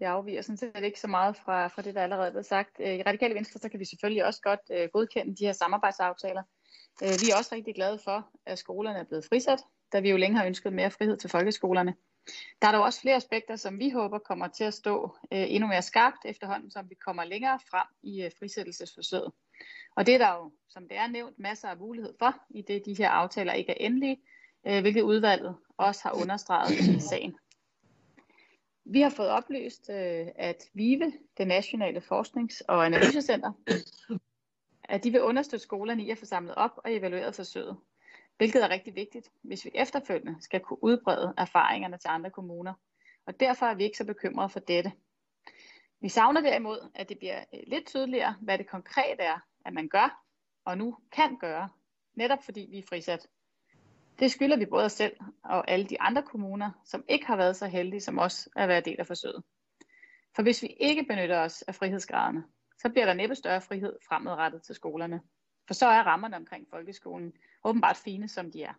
det 0.01 0.07
afviger 0.07 0.43
sådan 0.43 0.57
set 0.57 0.85
ikke 0.85 1.01
så 1.01 1.07
meget 1.07 1.37
fra, 1.37 1.67
fra 1.67 1.83
det, 1.83 1.95
der 1.95 2.03
allerede 2.03 2.27
er 2.27 2.31
blevet 2.31 2.47
sagt. 2.47 2.71
Øh, 2.81 2.95
I 2.95 3.03
Radikale 3.03 3.35
Venstre, 3.35 3.61
så 3.61 3.69
kan 3.69 3.81
vi 3.81 3.85
selvfølgelig 3.85 4.25
også 4.25 4.41
godt 4.43 4.61
øh, 4.73 4.89
godkende 4.93 5.37
de 5.37 5.45
her 5.45 5.53
samarbejdsaftaler. 5.53 6.43
Øh, 7.03 7.09
vi 7.23 7.31
er 7.31 7.37
også 7.39 7.55
rigtig 7.55 7.75
glade 7.75 7.99
for, 8.05 8.29
at 8.47 8.59
skolerne 8.59 8.99
er 8.99 9.05
blevet 9.05 9.25
frisat, 9.25 9.59
da 9.93 10.01
vi 10.01 10.11
jo 10.11 10.17
længe 10.17 10.39
har 10.39 10.47
ønsket 10.47 10.73
mere 10.73 10.91
frihed 10.91 11.17
til 11.17 11.31
folkeskolerne. 11.31 11.95
Der 12.63 12.69
er 12.69 12.73
dog 12.73 12.83
også 12.83 13.01
flere 13.01 13.17
aspekter, 13.17 13.57
som 13.57 13.79
vi 13.79 13.91
håber 13.91 14.19
kommer 14.19 14.49
til 14.49 14.65
at 14.65 14.75
stå 14.75 15.17
øh, 15.33 15.47
endnu 15.49 15.69
mere 15.69 15.83
skarpt 15.83 16.25
efterhånden, 16.25 16.71
som 16.71 16.91
vi 16.91 16.95
kommer 16.95 17.25
længere 17.25 17.59
frem 17.71 17.87
i 18.03 18.23
øh, 18.23 18.31
frisættelsesforsøget. 18.39 19.33
Og 19.97 20.07
det 20.07 20.15
er 20.15 20.19
der 20.19 20.35
jo, 20.35 20.53
som 20.69 20.89
det 20.89 20.97
er 20.97 21.07
nævnt, 21.07 21.39
masser 21.39 21.69
af 21.69 21.77
mulighed 21.77 22.15
for, 22.19 22.35
i 22.51 22.63
det 22.63 22.83
de 22.87 22.95
her 22.95 23.11
aftaler 23.11 23.53
ikke 23.53 23.73
er 23.73 23.87
endelige, 23.87 24.21
øh, 24.67 24.81
hvilket 24.81 25.03
udvalget 25.03 25.57
også 25.77 26.01
har 26.03 26.13
understreget 26.23 26.71
i 26.71 27.01
sagen. 27.01 27.37
Vi 28.85 29.01
har 29.01 29.11
fået 29.11 29.29
oplyst, 29.29 29.91
øh, 29.91 30.27
at 30.35 30.65
VIVE, 30.75 31.13
det 31.39 31.47
nationale 31.47 32.01
forsknings- 32.01 32.61
og 32.69 32.87
analysecenter, 32.87 33.53
at 34.85 35.05
de 35.05 35.11
vil 35.11 35.23
understøtte 35.23 35.63
skolerne 35.63 36.03
i 36.03 36.11
at 36.11 36.19
få 36.19 36.25
samlet 36.25 36.55
op 36.55 36.71
og 36.77 36.95
evalueret 36.95 37.35
forsøget, 37.35 37.77
hvilket 38.37 38.65
er 38.65 38.69
rigtig 38.69 38.95
vigtigt, 38.95 39.31
hvis 39.43 39.65
vi 39.65 39.71
efterfølgende 39.75 40.43
skal 40.43 40.61
kunne 40.61 40.85
udbrede 40.85 41.35
erfaringerne 41.39 41.99
til 41.99 42.09
andre 42.09 42.31
kommuner. 42.31 42.75
Og 43.27 43.41
derfor 43.41 43.67
er 43.67 43.75
vi 43.75 43.85
ikke 43.85 43.99
så 43.99 44.05
bekymrede 44.05 44.49
for 44.49 44.61
dette. 44.61 44.93
Vi 46.01 46.09
savner 46.09 46.41
derimod, 46.41 46.91
at 46.95 47.09
det 47.09 47.19
bliver 47.19 47.45
øh, 47.55 47.61
lidt 47.67 47.87
tydeligere, 47.87 48.37
hvad 48.41 48.59
det 48.59 48.67
konkret 48.67 49.17
er, 49.19 49.39
at 49.65 49.73
man 49.73 49.89
gør, 49.89 50.25
og 50.65 50.79
nu 50.79 50.97
kan 51.13 51.37
gøre, 51.37 51.69
netop 52.15 52.45
fordi 52.45 52.69
vi 52.71 52.79
er 52.79 52.87
frisat. 52.89 53.27
Det 54.21 54.31
skylder 54.31 54.57
vi 54.57 54.67
både 54.67 54.85
os 54.85 54.93
selv 54.93 55.17
og 55.45 55.71
alle 55.71 55.87
de 55.87 56.01
andre 56.01 56.23
kommuner, 56.23 56.71
som 56.85 57.05
ikke 57.09 57.27
har 57.27 57.37
været 57.37 57.57
så 57.57 57.67
heldige 57.67 58.01
som 58.01 58.19
os 58.19 58.49
at 58.57 58.69
være 58.69 58.81
del 58.81 58.97
af 58.99 59.07
forsøget. 59.07 59.45
For 60.37 60.43
hvis 60.43 60.63
vi 60.63 60.67
ikke 60.81 61.05
benytter 61.05 61.39
os 61.39 61.63
af 61.63 61.75
frihedsgraderne, 61.75 62.45
så 62.79 62.89
bliver 62.89 63.07
der 63.07 63.15
næppe 63.15 63.35
større 63.35 63.61
frihed 63.61 63.97
fremadrettet 64.09 64.63
til 64.63 64.75
skolerne. 64.75 65.21
For 65.67 65.75
så 65.75 65.87
er 65.87 66.03
rammerne 66.03 66.37
omkring 66.37 66.67
folkeskolen 66.71 67.33
åbenbart 67.65 67.97
fine, 67.97 68.29
som 68.29 68.53
de 68.53 68.63
er. 68.63 68.75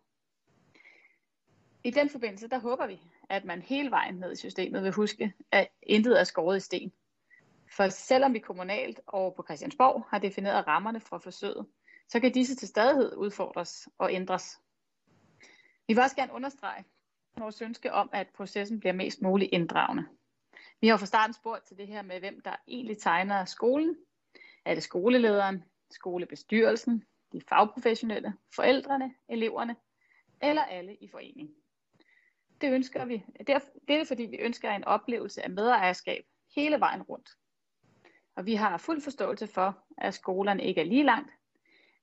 I 1.84 1.90
den 1.90 2.08
forbindelse, 2.08 2.48
der 2.48 2.58
håber 2.58 2.86
vi, 2.86 3.00
at 3.30 3.44
man 3.44 3.62
hele 3.62 3.90
vejen 3.90 4.14
ned 4.14 4.32
i 4.32 4.36
systemet 4.36 4.82
vil 4.82 4.92
huske, 4.92 5.32
at 5.50 5.68
intet 5.82 6.20
er 6.20 6.24
skåret 6.24 6.56
i 6.56 6.60
sten. 6.60 6.92
For 7.76 7.88
selvom 7.88 8.34
vi 8.34 8.38
kommunalt 8.38 9.00
og 9.06 9.34
på 9.34 9.42
Christiansborg 9.42 10.06
har 10.10 10.18
defineret 10.18 10.66
rammerne 10.66 11.00
for 11.00 11.18
forsøget, 11.18 11.66
så 12.08 12.20
kan 12.20 12.32
disse 12.32 12.54
til 12.54 12.68
stadighed 12.68 13.16
udfordres 13.16 13.88
og 13.98 14.12
ændres. 14.12 14.61
Vi 15.92 15.94
vil 15.94 16.02
også 16.02 16.16
gerne 16.16 16.32
understrege, 16.32 16.84
vores 17.36 17.62
ønske 17.62 17.92
om, 17.92 18.10
at 18.12 18.28
processen 18.28 18.80
bliver 18.80 18.92
mest 18.92 19.22
muligt 19.22 19.52
inddragende. 19.52 20.06
Vi 20.80 20.88
har 20.88 20.96
fra 20.96 21.06
starten 21.06 21.34
spurgt 21.34 21.64
til 21.64 21.78
det 21.78 21.86
her 21.86 22.02
med, 22.02 22.20
hvem 22.20 22.40
der 22.40 22.56
egentlig 22.68 22.98
tegner 22.98 23.44
skolen. 23.44 23.96
Er 24.64 24.74
det 24.74 24.82
skolelederen, 24.82 25.64
skolebestyrelsen, 25.90 27.04
de 27.32 27.40
fagprofessionelle, 27.48 28.34
forældrene, 28.54 29.14
eleverne 29.28 29.76
eller 30.42 30.62
alle 30.62 30.94
i 30.94 31.08
forening? 31.08 31.50
Det 32.60 32.72
ønsker 32.72 33.04
vi. 33.04 33.24
Det 33.38 33.48
er, 33.48 33.60
det 33.88 34.00
er 34.00 34.04
fordi, 34.04 34.22
vi 34.22 34.36
ønsker 34.36 34.70
en 34.70 34.84
oplevelse 34.84 35.42
af 35.42 35.50
medejerskab 35.50 36.24
hele 36.56 36.80
vejen 36.80 37.02
rundt. 37.02 37.30
Og 38.36 38.46
vi 38.46 38.54
har 38.54 38.76
fuld 38.76 39.00
forståelse 39.00 39.46
for, 39.46 39.84
at 39.98 40.14
skolerne 40.14 40.64
ikke 40.64 40.80
er 40.80 40.84
lige 40.84 41.04
langt, 41.04 41.32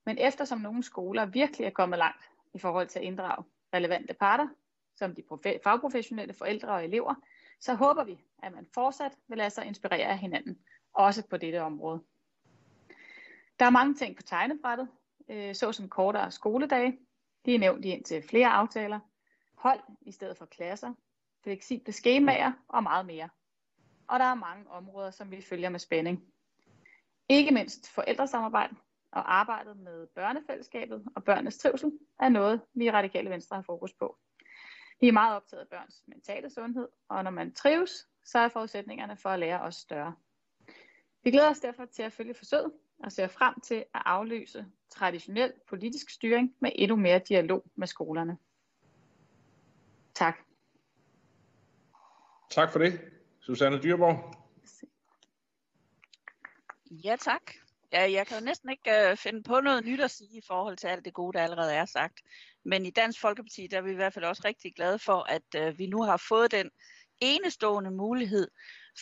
men 0.06 0.18
eftersom 0.18 0.60
nogle 0.60 0.84
skoler 0.84 1.26
virkelig 1.26 1.66
er 1.66 1.72
kommet 1.72 2.00
langt 2.00 2.30
i 2.54 2.60
forhold 2.60 2.88
til 2.88 3.00
at 3.00 3.06
inddrage 3.06 3.44
relevante 3.74 4.14
parter, 4.14 4.48
som 4.96 5.16
de 5.16 5.24
fagprofessionelle 5.64 6.34
forældre 6.34 6.70
og 6.70 6.84
elever, 6.84 7.16
så 7.60 7.74
håber 7.74 8.04
vi, 8.04 8.20
at 8.44 8.54
man 8.54 8.68
fortsat 8.74 9.12
vil 9.28 9.38
lade 9.38 9.50
sig 9.50 9.66
inspirere 9.66 10.08
af 10.08 10.18
hinanden, 10.18 10.60
også 10.94 11.28
på 11.30 11.38
dette 11.38 11.62
område. 11.62 12.04
Der 13.60 13.66
er 13.66 13.70
mange 13.70 13.94
ting 13.94 14.16
på 14.16 14.22
tegnebrættet, 14.22 14.90
øh, 15.30 15.56
såsom 15.56 15.90
kortere 15.90 16.32
skoledage. 16.32 16.98
De 17.46 17.56
er 17.56 17.60
nævnt 17.60 17.86
i 17.86 17.90
indtil 17.90 18.24
flere 18.30 18.50
aftaler. 18.50 19.00
Hold 19.56 19.80
i 20.02 20.12
stedet 20.12 20.38
for 20.38 20.46
klasser. 20.46 20.94
Fleksible 21.44 21.94
skemaer 21.94 22.52
og 22.68 22.84
meget 22.84 23.06
mere. 23.06 23.30
Og 24.08 24.20
der 24.20 24.26
er 24.26 24.36
mange 24.36 24.70
områder, 24.70 25.12
som 25.12 25.32
vi 25.32 25.42
følger 25.42 25.70
med 25.70 25.80
spænding. 25.80 26.24
Ikke 27.30 27.54
mindst 27.54 27.90
forældresamarbejde 27.90 28.76
og 29.12 29.34
arbejdet 29.36 29.78
med 29.78 30.08
børnefællesskabet 30.08 31.06
og 31.16 31.24
børnenes 31.24 31.58
trivsel 31.58 31.92
er 32.20 32.30
noget, 32.30 32.62
vi 32.74 32.86
i 32.86 32.92
Radikale 32.92 33.30
Venstre 33.30 33.56
har 33.56 33.62
fokus 33.62 33.94
på. 33.94 34.18
Vi 35.02 35.08
er 35.08 35.12
meget 35.12 35.36
optaget 35.36 35.62
af 35.62 35.68
børns 35.68 36.04
mentale 36.08 36.50
sundhed, 36.50 36.88
og 37.10 37.24
når 37.24 37.32
man 37.32 37.54
trives, 37.54 38.08
så 38.26 38.40
er 38.40 38.50
forudsætningerne 38.50 39.18
for 39.18 39.30
at 39.30 39.40
lære 39.40 39.62
også 39.62 39.80
større. 39.80 40.16
Vi 41.24 41.32
glæder 41.32 41.50
os 41.50 41.60
derfor 41.60 41.86
til 41.86 42.04
at 42.04 42.14
følge 42.14 42.34
forsøget 42.34 42.72
og 43.04 43.12
ser 43.12 43.28
frem 43.28 43.62
til 43.62 43.76
at 43.76 44.02
afløse 44.06 44.66
traditionel 44.90 45.54
politisk 45.70 46.10
styring 46.10 46.56
med 46.60 46.72
endnu 46.76 46.96
mere 46.96 47.20
dialog 47.20 47.66
med 47.76 47.88
skolerne. 47.88 48.38
Tak. 50.14 50.38
Tak 52.50 52.72
for 52.72 52.80
det. 52.80 53.00
Susanne 53.40 53.82
Dyrborg. 53.84 54.36
Ja, 56.92 57.16
tak. 57.16 57.52
Ja, 57.94 58.12
jeg 58.12 58.28
kan 58.28 58.40
jo 58.40 58.46
næsten 58.46 58.70
ikke 58.70 59.10
øh, 59.10 59.18
finde 59.18 59.44
på 59.44 59.60
noget 59.60 59.86
nyt 59.86 60.00
at 60.00 60.12
sige 60.12 60.38
i 60.38 60.42
forhold 60.48 60.78
til 60.78 60.88
alt 60.88 61.06
det 61.06 61.14
gode, 61.14 61.38
der 61.38 61.44
allerede 61.44 61.74
er 61.74 61.86
sagt. 61.86 62.22
Men 62.66 62.86
i 62.86 62.90
Dansk 62.90 63.22
Folkeparti, 63.22 63.68
der 63.68 63.78
er 63.78 63.82
vi 63.82 63.92
i 63.92 63.96
hvert 63.96 64.14
fald 64.14 64.26
også 64.26 64.42
rigtig 64.46 64.74
glade 64.76 65.00
for, 65.00 65.26
at 65.30 65.56
øh, 65.56 65.80
vi 65.80 65.88
nu 65.88 66.02
har 66.04 66.18
fået 66.18 66.52
den 66.52 66.70
enestående 67.22 67.92
mulighed 67.92 68.48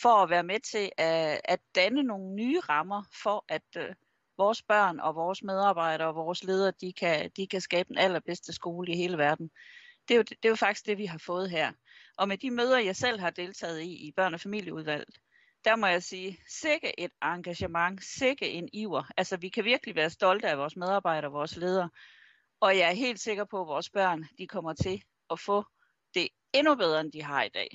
for 0.02 0.22
at 0.22 0.30
være 0.30 0.42
med 0.42 0.60
til 0.60 0.90
at, 0.96 1.40
at 1.44 1.60
danne 1.74 2.02
nogle 2.02 2.34
nye 2.34 2.60
rammer 2.60 3.02
for, 3.22 3.44
at 3.48 3.62
øh, 3.76 3.94
vores 4.38 4.62
børn 4.62 5.00
og 5.00 5.14
vores 5.14 5.42
medarbejdere 5.42 6.08
og 6.08 6.14
vores 6.14 6.44
ledere, 6.44 6.72
de 6.80 6.92
kan, 6.92 7.30
de 7.36 7.46
kan 7.46 7.60
skabe 7.60 7.88
den 7.88 7.98
allerbedste 7.98 8.52
skole 8.52 8.92
i 8.92 8.96
hele 8.96 9.18
verden. 9.18 9.50
Det 10.08 10.14
er, 10.14 10.18
jo, 10.18 10.22
det 10.22 10.44
er 10.44 10.48
jo 10.48 10.56
faktisk 10.56 10.86
det, 10.86 10.98
vi 10.98 11.06
har 11.06 11.18
fået 11.18 11.50
her. 11.50 11.72
Og 12.16 12.28
med 12.28 12.38
de 12.38 12.50
møder, 12.50 12.78
jeg 12.78 12.96
selv 12.96 13.20
har 13.20 13.30
deltaget 13.30 13.80
i 13.80 14.08
i 14.08 14.12
børn- 14.16 14.34
og 14.34 14.40
familieudvalget, 14.40 15.18
der 15.64 15.76
må 15.76 15.86
jeg 15.86 16.02
sige, 16.02 16.38
sikke 16.48 17.00
et 17.00 17.10
engagement, 17.22 18.04
sikke 18.04 18.50
en 18.50 18.68
iver. 18.72 19.02
Altså, 19.16 19.36
vi 19.36 19.48
kan 19.48 19.64
virkelig 19.64 19.94
være 19.94 20.10
stolte 20.10 20.48
af 20.48 20.58
vores 20.58 20.76
medarbejdere, 20.76 21.30
vores 21.30 21.56
ledere. 21.56 21.90
Og 22.60 22.78
jeg 22.78 22.88
er 22.88 22.94
helt 22.94 23.20
sikker 23.20 23.44
på, 23.44 23.60
at 23.60 23.66
vores 23.66 23.90
børn, 23.90 24.24
de 24.38 24.46
kommer 24.46 24.72
til 24.72 25.02
at 25.30 25.40
få 25.40 25.64
det 26.14 26.28
endnu 26.52 26.74
bedre, 26.74 27.00
end 27.00 27.12
de 27.12 27.22
har 27.22 27.42
i 27.42 27.48
dag. 27.48 27.68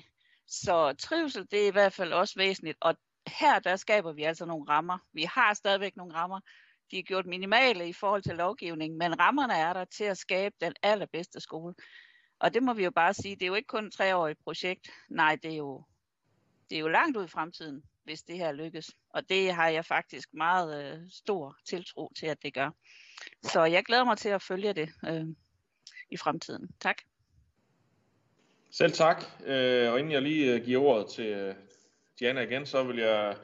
Så 0.48 0.94
trivsel, 1.00 1.48
det 1.52 1.64
er 1.64 1.68
i 1.68 1.72
hvert 1.72 1.94
fald 1.94 2.14
også 2.14 2.34
væsentligt. 2.38 2.78
Og 2.82 2.96
her, 3.28 3.60
der 3.60 3.76
skaber 3.76 4.14
vi 4.14 4.24
altså 4.24 4.46
nogle 4.46 4.66
rammer. 4.70 4.98
Vi 5.14 5.24
har 5.24 5.54
stadigvæk 5.54 5.96
nogle 5.96 6.14
rammer. 6.14 6.40
De 6.92 7.00
er 7.00 7.04
gjort 7.04 7.26
minimale 7.26 7.90
i 7.90 7.94
forhold 7.94 8.22
til 8.22 8.36
lovgivningen, 8.36 8.98
men 8.98 9.20
rammerne 9.20 9.54
er 9.54 9.74
der 9.74 9.86
til 9.86 10.04
at 10.04 10.18
skabe 10.18 10.56
den 10.62 10.74
allerbedste 10.84 11.40
skole. 11.40 11.76
Og 12.40 12.54
det 12.54 12.64
må 12.64 12.74
vi 12.74 12.84
jo 12.84 12.92
bare 12.92 13.14
sige, 13.14 13.36
det 13.36 13.42
er 13.42 13.48
jo 13.48 13.56
ikke 13.56 13.68
kun 13.68 13.86
et 13.86 13.94
treårigt 13.94 14.44
projekt. 14.44 14.90
Nej, 15.10 15.38
det 15.44 15.52
er 15.52 15.58
jo 15.58 15.84
det 16.70 16.76
er 16.76 16.80
jo 16.80 16.88
langt 16.88 17.18
ud 17.18 17.26
i 17.26 17.28
fremtiden, 17.28 17.84
hvis 18.04 18.24
det 18.24 18.38
her 18.38 18.52
lykkes. 18.52 18.92
Og 19.10 19.30
det 19.30 19.54
har 19.54 19.70
jeg 19.70 19.86
faktisk 19.86 20.34
meget 20.34 20.94
øh, 20.94 21.00
stor 21.10 21.58
tiltro 21.66 22.12
til, 22.20 22.26
at 22.26 22.44
det 22.44 22.54
gør. 22.54 22.70
Så 23.44 23.64
jeg 23.64 23.84
glæder 23.86 24.04
mig 24.04 24.18
til 24.18 24.30
at 24.30 24.42
følge 24.42 24.74
det 24.74 24.90
øh, 25.08 25.26
i 26.10 26.18
fremtiden. 26.18 26.70
Tak. 26.80 26.96
Selv 28.72 28.92
tak. 28.92 29.24
Øh, 29.46 29.92
og 29.92 30.00
inden 30.00 30.12
jeg 30.12 30.22
lige 30.22 30.54
øh, 30.54 30.66
giver 30.66 30.82
ordet 30.82 31.08
til 31.08 31.26
øh, 31.26 31.56
Diana 32.20 32.42
igen, 32.42 32.66
så 32.66 32.84
vil 32.84 32.98
jeg 32.98 33.38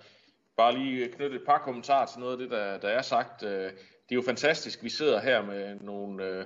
bare 0.58 0.78
lige 0.78 1.12
knytte 1.12 1.36
et 1.36 1.46
par 1.46 1.58
kommentarer 1.58 2.06
til 2.06 2.20
noget 2.20 2.32
af 2.32 2.38
det, 2.38 2.52
der, 2.52 2.78
der 2.78 2.90
er 2.90 3.02
sagt. 3.02 3.42
Det 3.42 4.16
er 4.16 4.16
jo 4.16 4.22
fantastisk, 4.22 4.84
vi 4.84 4.90
sidder 4.90 5.22
her 5.22 5.42
med 5.42 5.76
nogle 5.76 6.46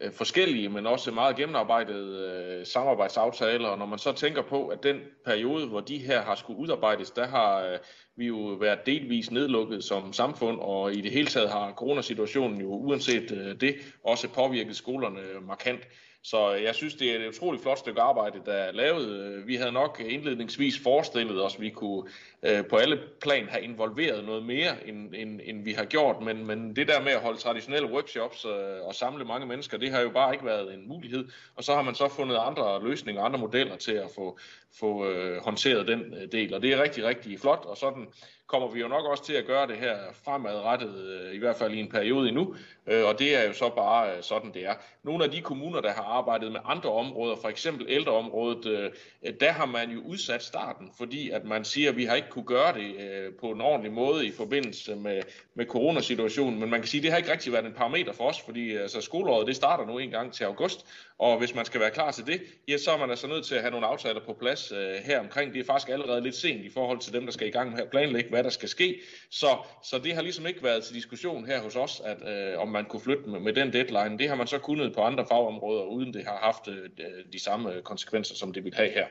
øh, 0.00 0.12
forskellige, 0.12 0.68
men 0.68 0.86
også 0.86 1.10
meget 1.10 1.36
gennemarbejdede 1.36 2.32
øh, 2.60 2.66
samarbejdsaftaler. 2.66 3.68
Og 3.68 3.78
når 3.78 3.86
man 3.86 3.98
så 3.98 4.12
tænker 4.12 4.42
på, 4.42 4.68
at 4.68 4.82
den 4.82 5.00
periode, 5.24 5.66
hvor 5.66 5.80
de 5.80 5.98
her 5.98 6.22
har 6.22 6.34
skulle 6.34 6.58
udarbejdes, 6.58 7.10
der 7.10 7.26
har 7.26 7.60
øh, 7.60 7.78
vi 8.16 8.26
jo 8.26 8.36
været 8.36 8.86
delvis 8.86 9.30
nedlukket 9.30 9.84
som 9.84 10.12
samfund, 10.12 10.58
og 10.60 10.92
i 10.92 11.00
det 11.00 11.12
hele 11.12 11.26
taget 11.26 11.50
har 11.50 11.72
coronasituationen 11.72 12.60
jo 12.60 12.68
uanset 12.68 13.30
øh, 13.30 13.60
det 13.60 13.74
også 14.04 14.28
påvirket 14.28 14.76
skolerne 14.76 15.20
markant. 15.46 15.80
Så 16.22 16.50
jeg 16.50 16.74
synes, 16.74 16.94
det 16.94 17.10
er 17.10 17.18
et 17.18 17.28
utroligt 17.28 17.62
flot 17.62 17.78
stykke 17.78 18.00
arbejde, 18.00 18.40
der 18.46 18.52
er 18.52 18.72
lavet. 18.72 19.46
Vi 19.46 19.56
havde 19.56 19.72
nok 19.72 20.02
indledningsvis 20.06 20.78
forestillet 20.82 21.44
os, 21.44 21.54
at 21.54 21.60
vi 21.60 21.70
kunne 21.70 22.10
øh, 22.42 22.66
på 22.66 22.76
alle 22.76 23.00
plan 23.20 23.48
have 23.48 23.64
involveret 23.64 24.24
noget 24.24 24.42
mere, 24.42 24.88
end, 24.88 25.14
end, 25.14 25.40
end 25.44 25.64
vi 25.64 25.72
har 25.72 25.84
gjort. 25.84 26.22
Men, 26.22 26.46
men 26.46 26.76
det 26.76 26.88
der 26.88 27.00
med 27.02 27.12
at 27.12 27.20
holde 27.20 27.38
traditionelle 27.38 27.92
workshops 27.92 28.44
øh, 28.44 28.86
og 28.86 28.94
samle 28.94 29.24
mange 29.24 29.46
mennesker, 29.46 29.78
det 29.78 29.90
har 29.90 30.00
jo 30.00 30.10
bare 30.10 30.32
ikke 30.32 30.46
været 30.46 30.74
en 30.74 30.88
mulighed. 30.88 31.28
Og 31.56 31.64
så 31.64 31.74
har 31.74 31.82
man 31.82 31.94
så 31.94 32.08
fundet 32.08 32.36
andre 32.36 32.82
løsninger, 32.88 33.22
andre 33.22 33.38
modeller 33.38 33.76
til 33.76 33.92
at 33.92 34.10
få, 34.14 34.38
få 34.80 35.06
øh, 35.06 35.42
håndteret 35.42 35.88
den 35.88 36.14
øh, 36.14 36.32
del. 36.32 36.54
Og 36.54 36.62
det 36.62 36.72
er 36.72 36.82
rigtig, 36.82 37.04
rigtig 37.04 37.40
flot. 37.40 37.64
Og 37.64 37.76
sådan 37.76 38.06
kommer 38.50 38.68
vi 38.68 38.80
jo 38.80 38.88
nok 38.88 39.04
også 39.04 39.24
til 39.24 39.32
at 39.32 39.46
gøre 39.46 39.66
det 39.66 39.76
her 39.76 39.96
fremadrettet, 40.24 40.94
øh, 40.96 41.34
i 41.34 41.38
hvert 41.38 41.56
fald 41.56 41.72
i 41.72 41.80
en 41.80 41.88
periode 41.88 42.28
endnu, 42.28 42.54
øh, 42.86 43.04
og 43.04 43.18
det 43.18 43.36
er 43.36 43.46
jo 43.46 43.52
så 43.52 43.68
bare 43.68 44.16
øh, 44.16 44.22
sådan, 44.22 44.54
det 44.54 44.66
er. 44.66 44.74
Nogle 45.02 45.24
af 45.24 45.30
de 45.30 45.40
kommuner, 45.40 45.80
der 45.80 45.92
har 45.92 46.02
arbejdet 46.02 46.52
med 46.52 46.60
andre 46.64 46.92
områder, 46.92 47.36
for 47.36 47.48
eksempel 47.48 47.86
ældreområdet, 47.88 48.92
der 49.40 49.52
har 49.52 49.66
man 49.66 49.90
jo 49.90 50.00
udsat 50.00 50.42
starten, 50.42 50.90
fordi 50.98 51.30
at 51.30 51.44
man 51.44 51.64
siger, 51.64 51.90
at 51.90 51.96
vi 51.96 52.04
har 52.04 52.14
ikke 52.14 52.28
kunne 52.28 52.44
gøre 52.44 52.74
det 52.74 52.94
på 53.40 53.50
en 53.50 53.60
ordentlig 53.60 53.92
måde 53.92 54.26
i 54.26 54.32
forbindelse 54.32 54.96
med, 54.96 55.22
med 55.54 55.66
coronasituationen, 55.66 56.60
men 56.60 56.70
man 56.70 56.80
kan 56.80 56.88
sige, 56.88 56.98
at 56.98 57.02
det 57.02 57.10
har 57.10 57.18
ikke 57.18 57.32
rigtig 57.32 57.52
været 57.52 57.66
en 57.66 57.72
parameter 57.72 58.12
for 58.12 58.24
os, 58.24 58.40
fordi 58.40 58.76
altså, 58.76 59.00
skoleåret 59.00 59.46
det 59.46 59.56
starter 59.56 59.86
nu 59.86 59.98
en 59.98 60.10
gang 60.10 60.32
til 60.32 60.44
august, 60.44 60.86
og 61.18 61.38
hvis 61.38 61.54
man 61.54 61.64
skal 61.64 61.80
være 61.80 61.90
klar 61.90 62.10
til 62.10 62.26
det, 62.26 62.42
ja, 62.68 62.78
så 62.78 62.90
er 62.90 62.98
man 62.98 63.10
altså 63.10 63.26
nødt 63.26 63.44
til 63.46 63.54
at 63.54 63.60
have 63.60 63.70
nogle 63.70 63.86
aftaler 63.86 64.20
på 64.26 64.32
plads 64.32 64.72
her 65.04 65.20
omkring. 65.20 65.54
Det 65.54 65.60
er 65.60 65.64
faktisk 65.64 65.92
allerede 65.92 66.20
lidt 66.20 66.36
sent 66.36 66.64
i 66.64 66.70
forhold 66.70 66.98
til 66.98 67.12
dem, 67.12 67.24
der 67.24 67.32
skal 67.32 67.48
i 67.48 67.50
gang 67.50 67.70
med 67.70 67.80
at 67.80 67.90
planlægge, 67.90 68.30
hvad 68.40 68.50
der 68.50 68.54
skal 68.54 68.68
ske. 68.68 69.00
Så, 69.30 69.46
så 69.82 69.98
det 69.98 70.14
har 70.14 70.22
ligesom 70.22 70.46
ikke 70.46 70.62
været 70.62 70.84
til 70.84 70.94
diskussion 70.94 71.46
her 71.46 71.62
hos 71.62 71.76
os, 71.76 72.02
at 72.04 72.18
øh, 72.28 72.58
om 72.58 72.68
man 72.68 72.84
kunne 72.84 73.00
flytte 73.00 73.28
med, 73.28 73.40
med 73.40 73.52
den 73.52 73.72
deadline. 73.72 74.18
Det 74.18 74.28
har 74.28 74.36
man 74.36 74.46
så 74.46 74.58
kunnet 74.58 74.94
på 74.94 75.00
andre 75.00 75.26
fagområder, 75.26 75.82
uden 75.82 76.14
det 76.14 76.24
har 76.24 76.38
haft 76.42 76.68
øh, 76.68 76.88
de 77.32 77.38
samme 77.38 77.74
øh, 77.74 77.82
konsekvenser, 77.82 78.34
som 78.34 78.52
det 78.52 78.64
vil 78.64 78.74
have 78.74 78.90
her. 78.90 79.06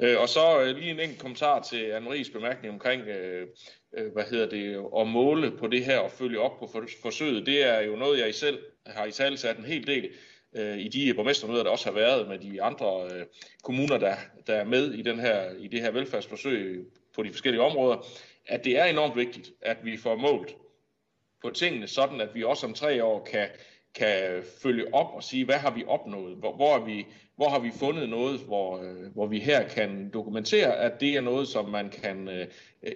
Øh, 0.00 0.20
og 0.20 0.28
så 0.28 0.60
øh, 0.60 0.76
lige 0.76 0.90
en 0.90 1.00
enkelt 1.00 1.20
kommentar 1.20 1.62
til 1.62 1.92
Anne-Maries 1.92 2.32
bemærkning 2.32 2.74
omkring, 2.74 3.02
øh, 3.02 3.46
øh, 3.98 4.12
hvad 4.12 4.24
hedder 4.30 4.48
det, 4.48 4.84
at 5.00 5.06
måle 5.06 5.50
på 5.50 5.66
det 5.66 5.84
her 5.84 5.98
og 5.98 6.10
følge 6.10 6.40
op 6.40 6.58
på 6.58 6.84
forsøget. 7.02 7.46
Det 7.46 7.64
er 7.64 7.80
jo 7.80 7.96
noget, 7.96 8.20
jeg 8.20 8.34
selv 8.34 8.58
har 8.86 9.04
i 9.04 9.10
tale 9.10 9.36
sat 9.36 9.58
en 9.58 9.64
hel 9.64 9.86
del 9.86 10.08
øh, 10.56 10.78
i 10.78 10.88
de 10.88 11.14
borgmestermøder, 11.14 11.62
der 11.62 11.70
også 11.70 11.84
har 11.84 11.92
været 11.92 12.28
med 12.28 12.38
de 12.38 12.62
andre 12.62 13.08
øh, 13.12 13.26
kommuner, 13.62 13.98
der, 13.98 14.16
der 14.46 14.54
er 14.54 14.64
med 14.64 14.92
i, 14.92 15.02
den 15.02 15.20
her, 15.20 15.50
i 15.58 15.68
det 15.68 15.80
her 15.80 15.90
velfærdsforsøg 15.90 16.86
på 17.14 17.22
de 17.22 17.30
forskellige 17.30 17.62
områder, 17.62 18.06
at 18.48 18.64
det 18.64 18.78
er 18.78 18.84
enormt 18.84 19.16
vigtigt, 19.16 19.50
at 19.62 19.84
vi 19.84 19.96
får 19.96 20.16
målt 20.16 20.56
på 21.42 21.50
tingene, 21.50 21.86
sådan 21.86 22.20
at 22.20 22.34
vi 22.34 22.44
også 22.44 22.66
om 22.66 22.74
tre 22.74 23.04
år 23.04 23.24
kan, 23.24 23.48
kan 23.94 24.44
følge 24.62 24.94
op 24.94 25.14
og 25.14 25.24
sige, 25.24 25.44
hvad 25.44 25.58
har 25.58 25.70
vi 25.70 25.84
opnået? 25.86 26.36
Hvor, 26.36 26.56
hvor, 26.56 26.74
er 26.74 26.84
vi, 26.84 27.06
hvor 27.38 27.48
har 27.48 27.58
vi 27.58 27.70
fundet 27.70 28.08
noget, 28.08 28.40
hvor, 28.40 28.78
øh, 28.78 29.14
hvor 29.14 29.26
vi 29.26 29.38
her 29.38 29.68
kan 29.68 30.10
dokumentere, 30.14 30.76
at 30.76 31.00
det 31.00 31.16
er 31.16 31.20
noget, 31.20 31.48
som 31.48 31.68
man 31.68 31.88
kan 31.88 32.28
øh, 32.28 32.46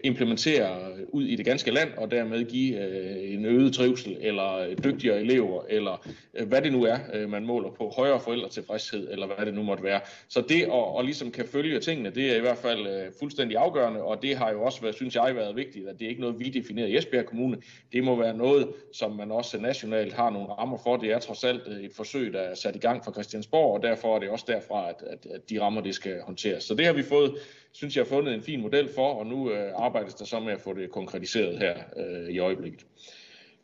implementere 0.05 0.79
ud 1.09 1.25
i 1.25 1.37
det 1.37 1.45
ganske 1.45 1.71
land, 1.71 1.89
og 1.97 2.11
dermed 2.11 2.45
give 2.45 2.87
øh, 2.87 3.33
en 3.33 3.45
øget 3.45 3.75
trivsel, 3.75 4.17
eller 4.21 4.59
øh, 4.59 4.77
dygtigere 4.85 5.21
elever, 5.21 5.63
eller 5.69 6.09
øh, 6.35 6.49
hvad 6.49 6.63
det 6.63 6.73
nu 6.73 6.85
er, 6.85 6.99
øh, 7.15 7.31
man 7.31 7.47
måler 7.47 7.71
på, 7.71 7.93
højere 7.97 8.21
forældretilfredshed, 8.21 9.09
eller 9.11 9.27
hvad 9.27 9.47
det 9.47 9.55
nu 9.55 9.63
måtte 9.63 9.85
være. 9.85 10.01
Så 10.29 10.41
det 10.41 10.63
at, 10.63 10.99
at 10.99 11.05
ligesom 11.05 11.31
kan 11.31 11.45
følge 11.45 11.81
tingene, 11.81 12.11
det 12.11 12.33
er 12.33 12.37
i 12.37 12.41
hvert 12.41 12.59
fald 12.59 13.13
fuldstændig 13.19 13.57
afgørende, 13.57 14.03
og 14.03 14.23
det 14.23 14.37
har 14.37 14.51
jo 14.51 14.63
også, 14.63 14.81
været, 14.81 14.95
synes 14.95 15.15
jeg, 15.15 15.37
været 15.37 15.57
vigtigt, 15.57 15.89
at 15.89 15.99
det 15.99 16.05
er 16.05 16.09
ikke 16.09 16.21
noget, 16.21 16.39
vi 16.39 16.45
definerer 16.45 16.87
i 16.87 16.97
Esbjerg 16.97 17.27
Kommune. 17.27 17.57
Det 17.93 18.05
må 18.05 18.17
være 18.17 18.37
noget, 18.37 18.69
som 18.93 19.13
man 19.13 19.31
også 19.31 19.59
nationalt 19.59 20.13
har 20.13 20.31
nogle 20.31 20.49
rammer 20.49 20.79
for. 20.79 20.97
Det 20.97 21.13
er 21.13 21.19
trods 21.19 21.45
alt 21.45 21.69
et 21.69 21.93
forsøg, 21.97 22.33
der 22.33 22.41
er 22.41 22.55
sat 22.55 22.77
i 22.77 22.79
gang 22.79 23.05
fra 23.05 23.13
Christiansborg, 23.13 23.75
og 23.75 23.83
derfor 23.83 24.17
er 24.17 24.21
det 24.21 24.31
også 24.33 24.45
derfra, 24.49 24.89
at, 24.89 25.03
at, 25.07 25.27
at 25.27 25.51
de 25.51 25.61
rammer, 25.61 25.81
det 25.81 25.95
skal 25.95 26.21
håndteres. 26.21 26.65
Så 26.65 26.75
det 26.75 26.87
har 26.87 26.93
vi 26.93 27.03
fået, 27.03 27.35
synes 27.73 27.97
jeg, 27.97 28.05
har 28.05 28.09
fundet 28.09 28.35
en 28.35 28.43
fin 28.43 28.61
model 28.61 28.89
for, 28.95 29.15
og 29.15 29.27
nu 29.27 29.51
øh, 29.51 29.73
arbejdes 29.77 30.15
der 30.15 30.25
så 30.25 30.41
med 30.41 30.53
at 30.53 30.61
få 30.61 30.73
det 30.73 30.91
konkretiseret 30.91 31.59
her 31.59 31.77
øh, 31.97 32.29
i 32.29 32.39
øjeblikket. 32.39 32.87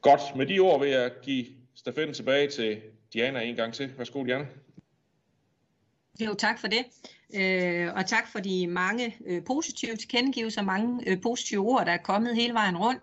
Godt, 0.00 0.20
med 0.36 0.46
de 0.46 0.58
ord 0.58 0.80
vil 0.80 0.90
jeg 0.90 1.10
give 1.22 1.46
stafetten 1.74 2.14
tilbage 2.14 2.48
til 2.48 2.80
Diana 3.12 3.40
en 3.40 3.56
gang 3.56 3.74
til. 3.74 3.92
Værsgo, 3.98 4.24
Diana. 4.24 4.46
Jo, 6.20 6.34
tak 6.34 6.60
for 6.60 6.68
det. 6.68 6.84
Øh, 7.34 7.94
og 7.94 8.06
tak 8.06 8.32
for 8.32 8.38
de 8.38 8.66
mange 8.66 9.16
øh, 9.26 9.44
positive 9.44 9.96
tilkendegivelser, 9.96 10.62
mange 10.62 11.10
øh, 11.10 11.20
positive 11.22 11.60
ord, 11.60 11.86
der 11.86 11.92
er 11.92 11.96
kommet 11.96 12.36
hele 12.36 12.54
vejen 12.54 12.76
rundt. 12.76 13.02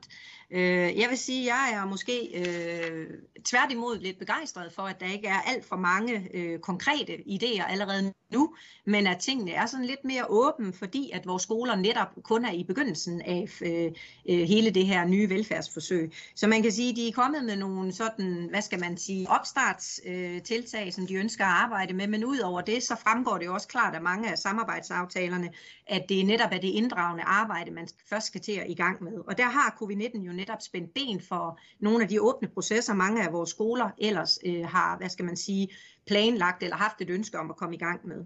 Øh, 0.55 0.99
jeg 0.99 1.09
vil 1.09 1.17
sige, 1.17 1.41
at 1.41 1.47
jeg 1.47 1.73
er 1.73 1.85
måske 1.85 2.17
øh, 2.35 3.07
tværtimod 3.45 3.99
lidt 3.99 4.19
begejstret 4.19 4.71
for, 4.73 4.81
at 4.83 4.99
der 4.99 5.05
ikke 5.05 5.27
er 5.27 5.41
alt 5.41 5.65
for 5.65 5.75
mange 5.75 6.29
øh, 6.33 6.59
konkrete 6.59 7.13
idéer 7.13 7.71
allerede 7.71 8.13
nu, 8.35 8.53
men 8.85 9.07
at 9.07 9.17
tingene 9.19 9.51
er 9.51 9.65
sådan 9.65 9.85
lidt 9.85 10.05
mere 10.05 10.25
åbne, 10.29 10.73
fordi 10.73 11.11
at 11.13 11.27
vores 11.27 11.43
skoler 11.43 11.75
netop 11.75 12.07
kun 12.23 12.45
er 12.45 12.51
i 12.51 12.63
begyndelsen 12.63 13.21
af 13.21 13.61
øh, 13.61 13.91
øh 14.29 14.47
hele 14.47 14.69
det 14.69 14.85
her 14.85 15.05
nye 15.05 15.29
velfærdsforsøg. 15.29 16.13
Så 16.35 16.47
man 16.47 16.61
kan 16.61 16.71
sige, 16.71 16.89
at 16.89 16.95
de 16.95 17.07
er 17.07 17.11
kommet 17.11 17.45
med 17.45 17.55
nogle 17.55 17.93
sådan, 17.93 18.47
hvad 18.49 18.61
skal 18.61 18.79
man 18.79 18.97
sige, 18.97 19.29
opstartstiltag, 19.29 20.85
øh, 20.87 20.93
som 20.93 21.07
de 21.07 21.13
ønsker 21.13 21.45
at 21.45 21.51
arbejde 21.51 21.93
med, 21.93 22.07
men 22.07 22.25
ud 22.25 22.39
over 22.39 22.61
det, 22.61 22.83
så 22.83 22.95
fremgår 22.95 23.37
det 23.37 23.45
jo 23.45 23.53
også 23.53 23.67
klart 23.67 23.95
af 23.95 24.01
mange 24.01 24.31
af 24.31 24.37
samarbejdsaftalerne, 24.37 25.49
at 25.87 26.05
det 26.09 26.25
netop 26.25 26.49
er 26.51 26.59
det 26.59 26.67
inddragende 26.67 27.23
arbejde, 27.23 27.71
man 27.71 27.87
først 28.09 28.27
skal 28.27 28.41
til 28.41 28.51
at 28.51 28.65
i 28.69 28.73
gang 28.73 29.03
med. 29.03 29.13
Og 29.27 29.37
der 29.37 29.49
har 29.49 29.77
covid-19 29.81 30.25
jo 30.25 30.33
netop 30.33 30.61
spændt 30.61 30.93
ben 30.93 31.21
for 31.21 31.59
nogle 31.79 32.03
af 32.03 32.09
de 32.09 32.21
åbne 32.21 32.47
processer, 32.47 32.93
mange 32.93 33.23
af 33.23 33.33
vores 33.33 33.49
skoler 33.49 33.89
ellers 33.97 34.39
øh, 34.45 34.65
har, 34.65 34.97
hvad 34.97 35.09
skal 35.09 35.25
man 35.25 35.37
sige, 35.37 35.69
planlagt 36.07 36.63
eller 36.63 36.75
haft 36.75 37.01
et 37.01 37.09
ønske 37.09 37.39
om 37.39 37.49
at 37.49 37.57
komme 37.57 37.75
i 37.75 37.79
gang 37.79 38.07
med. 38.07 38.25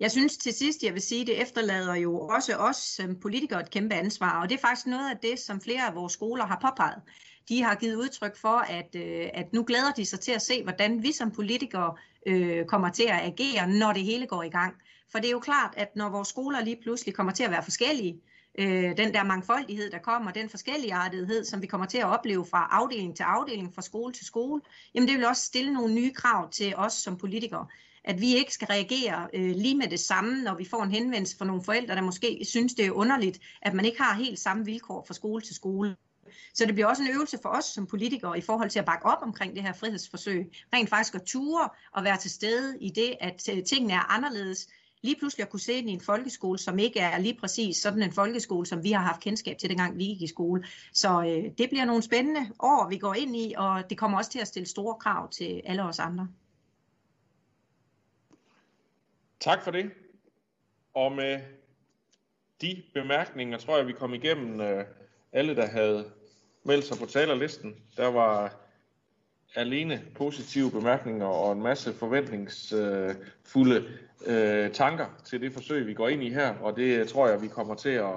Jeg 0.00 0.10
synes 0.10 0.36
til 0.36 0.52
sidst, 0.52 0.82
jeg 0.82 0.94
vil 0.94 1.02
sige, 1.02 1.26
det 1.26 1.42
efterlader 1.42 1.94
jo 1.94 2.18
også 2.18 2.56
os 2.56 2.76
som 2.76 3.16
politikere 3.20 3.60
et 3.60 3.70
kæmpe 3.70 3.94
ansvar, 3.94 4.42
og 4.42 4.48
det 4.48 4.54
er 4.54 4.60
faktisk 4.60 4.86
noget 4.86 5.10
af 5.10 5.16
det, 5.22 5.38
som 5.38 5.60
flere 5.60 5.86
af 5.86 5.94
vores 5.94 6.12
skoler 6.12 6.46
har 6.46 6.58
påpeget. 6.62 7.02
De 7.48 7.62
har 7.62 7.74
givet 7.74 7.96
udtryk 7.96 8.36
for, 8.36 8.58
at, 8.58 8.94
øh, 8.94 9.28
at 9.34 9.52
nu 9.52 9.64
glæder 9.64 9.92
de 9.96 10.04
sig 10.04 10.20
til 10.20 10.32
at 10.32 10.42
se, 10.42 10.62
hvordan 10.62 11.02
vi 11.02 11.12
som 11.12 11.30
politikere 11.30 11.94
øh, 12.26 12.66
kommer 12.66 12.90
til 12.90 13.02
at 13.02 13.20
agere, 13.20 13.68
når 13.68 13.92
det 13.92 14.02
hele 14.02 14.26
går 14.26 14.42
i 14.42 14.48
gang. 14.48 14.74
For 15.12 15.18
det 15.18 15.26
er 15.26 15.32
jo 15.32 15.40
klart, 15.40 15.74
at 15.76 15.96
når 15.96 16.08
vores 16.08 16.28
skoler 16.28 16.64
lige 16.64 16.78
pludselig 16.82 17.14
kommer 17.14 17.32
til 17.32 17.44
at 17.44 17.50
være 17.50 17.62
forskellige, 17.62 18.20
øh, 18.58 18.96
den 18.96 19.14
der 19.14 19.24
mangfoldighed, 19.24 19.90
der 19.90 19.98
kommer, 19.98 20.30
den 20.30 20.48
forskelligartethed, 20.48 21.44
som 21.44 21.62
vi 21.62 21.66
kommer 21.66 21.86
til 21.86 21.98
at 21.98 22.06
opleve 22.06 22.46
fra 22.46 22.68
afdeling 22.70 23.16
til 23.16 23.22
afdeling, 23.22 23.74
fra 23.74 23.82
skole 23.82 24.12
til 24.12 24.26
skole, 24.26 24.62
jamen 24.94 25.08
det 25.08 25.16
vil 25.16 25.26
også 25.26 25.46
stille 25.46 25.72
nogle 25.72 25.94
nye 25.94 26.12
krav 26.12 26.50
til 26.50 26.76
os 26.76 26.92
som 26.92 27.16
politikere. 27.16 27.66
At 28.04 28.20
vi 28.20 28.34
ikke 28.34 28.54
skal 28.54 28.66
reagere 28.66 29.28
øh, 29.34 29.50
lige 29.56 29.76
med 29.76 29.88
det 29.88 30.00
samme, 30.00 30.42
når 30.42 30.54
vi 30.54 30.64
får 30.64 30.82
en 30.82 30.90
henvendelse 30.90 31.36
fra 31.38 31.44
nogle 31.44 31.64
forældre, 31.64 31.94
der 31.94 32.02
måske 32.02 32.44
synes, 32.44 32.74
det 32.74 32.86
er 32.86 32.90
underligt, 32.90 33.40
at 33.62 33.74
man 33.74 33.84
ikke 33.84 34.02
har 34.02 34.14
helt 34.14 34.38
samme 34.38 34.64
vilkår 34.64 35.04
fra 35.06 35.14
skole 35.14 35.42
til 35.42 35.54
skole. 35.54 35.96
Så 36.54 36.66
det 36.66 36.74
bliver 36.74 36.86
også 36.86 37.02
en 37.02 37.10
øvelse 37.10 37.38
for 37.42 37.48
os 37.48 37.64
som 37.64 37.86
politikere 37.86 38.38
i 38.38 38.40
forhold 38.40 38.70
til 38.70 38.78
at 38.78 38.84
bakke 38.84 39.06
op 39.06 39.22
omkring 39.22 39.54
det 39.54 39.62
her 39.62 39.72
frihedsforsøg. 39.72 40.52
Rent 40.74 40.88
faktisk 40.88 41.14
at 41.14 41.22
ture 41.22 41.68
og 41.92 42.04
være 42.04 42.16
til 42.16 42.30
stede 42.30 42.78
i 42.80 42.90
det, 42.90 43.14
at 43.20 43.48
øh, 43.52 43.64
tingene 43.64 43.94
er 43.94 44.12
anderledes, 44.12 44.68
lige 45.02 45.16
pludselig 45.18 45.44
at 45.44 45.50
kunne 45.50 45.60
se 45.60 45.80
den 45.80 45.88
i 45.88 45.92
en 45.92 46.00
folkeskole, 46.00 46.58
som 46.58 46.78
ikke 46.78 47.00
er 47.00 47.18
lige 47.18 47.38
præcis 47.40 47.76
sådan 47.76 48.02
en 48.02 48.12
folkeskole, 48.12 48.66
som 48.66 48.82
vi 48.82 48.92
har 48.92 49.02
haft 49.02 49.20
kendskab 49.20 49.58
til, 49.58 49.68
dengang 49.68 49.98
vi 49.98 50.04
gik 50.04 50.22
i 50.22 50.26
skole. 50.26 50.64
Så 50.92 51.22
øh, 51.22 51.50
det 51.58 51.68
bliver 51.68 51.84
nogle 51.84 52.02
spændende 52.02 52.40
år, 52.58 52.88
vi 52.88 52.98
går 52.98 53.14
ind 53.14 53.36
i, 53.36 53.54
og 53.56 53.90
det 53.90 53.98
kommer 53.98 54.18
også 54.18 54.30
til 54.30 54.38
at 54.38 54.48
stille 54.48 54.68
store 54.68 54.94
krav 54.94 55.30
til 55.30 55.62
alle 55.64 55.82
os 55.82 55.98
andre. 55.98 56.28
Tak 59.40 59.62
for 59.62 59.70
det. 59.70 59.90
Og 60.94 61.12
med 61.12 61.40
de 62.60 62.82
bemærkninger 62.94 63.58
tror 63.58 63.76
jeg, 63.76 63.86
vi 63.86 63.92
kom 63.92 64.14
igennem 64.14 64.60
øh, 64.60 64.84
alle, 65.32 65.56
der 65.56 65.66
havde 65.66 66.12
meldt 66.64 66.84
sig 66.84 66.98
på 66.98 67.06
talerlisten. 67.06 67.76
Der 67.96 68.06
var 68.06 68.60
alene 69.54 70.02
positive 70.14 70.70
bemærkninger 70.70 71.26
og 71.26 71.52
en 71.52 71.62
masse 71.62 71.92
forventningsfulde 71.92 73.84
øh, 74.26 74.70
tanker 74.72 75.06
til 75.24 75.40
det 75.40 75.52
forsøg, 75.52 75.86
vi 75.86 75.94
går 75.94 76.08
ind 76.08 76.22
i 76.22 76.30
her, 76.30 76.54
og 76.54 76.76
det 76.76 76.98
øh, 76.98 77.08
tror 77.08 77.28
jeg, 77.28 77.42
vi 77.42 77.48
kommer 77.48 77.74
til 77.74 77.90
at 77.90 78.14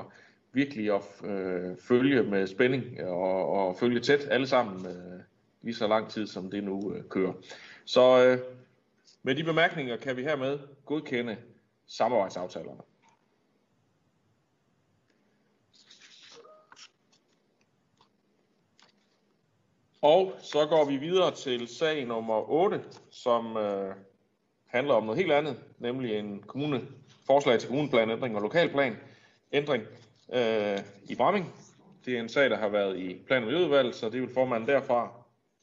virkelig 0.53 0.95
at 0.95 1.29
øh, 1.29 1.77
følge 1.77 2.23
med 2.23 2.47
spænding 2.47 3.03
og, 3.03 3.49
og 3.49 3.77
følge 3.77 3.99
tæt 3.99 4.27
alle 4.31 4.47
sammen 4.47 4.85
øh, 4.85 5.19
lige 5.61 5.75
så 5.75 5.87
lang 5.87 6.09
tid, 6.09 6.27
som 6.27 6.51
det 6.51 6.63
nu 6.63 6.93
øh, 6.93 7.03
kører. 7.09 7.33
Så 7.85 8.25
øh, 8.25 8.37
med 9.23 9.35
de 9.35 9.43
bemærkninger 9.43 9.97
kan 9.97 10.17
vi 10.17 10.23
hermed 10.23 10.59
godkende 10.85 11.37
samarbejdsaftalerne. 11.87 12.81
Og 20.03 20.33
så 20.41 20.65
går 20.65 20.85
vi 20.85 20.97
videre 20.97 21.31
til 21.35 21.67
sag 21.67 22.05
nummer 22.05 22.49
8, 22.49 22.81
som 23.11 23.57
øh, 23.57 23.95
handler 24.67 24.93
om 24.93 25.03
noget 25.03 25.19
helt 25.19 25.31
andet, 25.31 25.55
nemlig 25.79 26.15
en 26.19 26.43
kommune, 26.47 26.81
forslag 27.25 27.59
til 27.59 27.69
kommuneplanændring 27.69 28.35
og 28.35 28.41
lokalplan 28.41 28.97
ændring 29.51 29.83
øh, 30.33 30.79
i 31.09 31.15
Bramming. 31.15 31.53
Det 32.05 32.17
er 32.17 32.19
en 32.19 32.29
sag, 32.29 32.49
der 32.49 32.57
har 32.57 32.69
været 32.69 32.99
i 32.99 33.21
plan- 33.27 33.43
og 33.43 33.47
miljøudvalget, 33.47 33.95
så 33.95 34.09
det 34.09 34.21
vil 34.21 34.33
formanden 34.33 34.69
derfra 34.69 35.11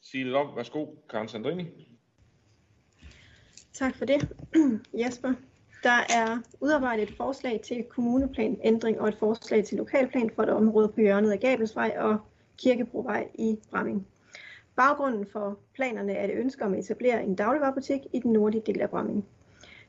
sige 0.01 0.23
lidt 0.23 0.35
om. 0.35 0.55
Værsgo, 0.55 0.85
Karen 1.09 1.27
Sandrini. 1.27 1.65
Tak 3.73 3.95
for 3.95 4.05
det, 4.05 4.29
Jesper. 5.05 5.33
Der 5.83 5.99
er 6.09 6.37
udarbejdet 6.61 7.09
et 7.09 7.15
forslag 7.17 7.61
til 7.61 7.83
kommuneplanændring 7.83 9.01
og 9.01 9.07
et 9.07 9.15
forslag 9.19 9.65
til 9.65 9.77
lokalplan 9.77 10.31
for 10.35 10.43
et 10.43 10.49
område 10.49 10.87
på 10.87 11.01
hjørnet 11.01 11.31
af 11.31 11.39
Gabelsvej 11.39 11.95
og 11.97 12.17
Kirkebrovej 12.57 13.27
i 13.35 13.57
Bramming. 13.71 14.07
Baggrunden 14.75 15.25
for 15.25 15.57
planerne 15.73 16.13
er 16.13 16.25
et 16.25 16.39
ønske 16.39 16.65
om 16.65 16.73
at 16.73 16.79
etablere 16.79 17.23
en 17.23 17.35
dagligvarerbutik 17.35 18.01
i 18.13 18.19
den 18.19 18.33
nordlige 18.33 18.63
del 18.65 18.81
af 18.81 18.89
Bramming. 18.89 19.25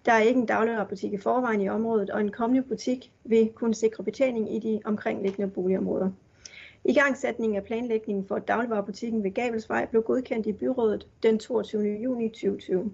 Der 0.06 0.12
er 0.12 0.20
ikke 0.20 0.40
en 0.40 0.46
dagligvarerbutik 0.46 1.12
i 1.12 1.18
forvejen 1.18 1.60
i 1.60 1.68
området, 1.68 2.10
og 2.10 2.20
en 2.20 2.30
kommende 2.30 2.62
butik 2.62 3.12
vil 3.24 3.48
kunne 3.54 3.74
sikre 3.74 4.04
betjening 4.04 4.54
i 4.54 4.58
de 4.58 4.80
omkringliggende 4.84 5.50
boligområder. 5.50 6.10
I 6.84 6.94
gangsætningen 6.94 7.56
af 7.56 7.64
planlægningen 7.64 8.26
for 8.26 8.38
dagligvarerbutikken 8.38 9.24
ved 9.24 9.30
Gabelsvej 9.30 9.86
blev 9.86 10.02
godkendt 10.02 10.46
i 10.46 10.52
byrådet 10.52 11.06
den 11.22 11.38
22. 11.38 11.82
juni 11.82 12.28
2020. 12.28 12.92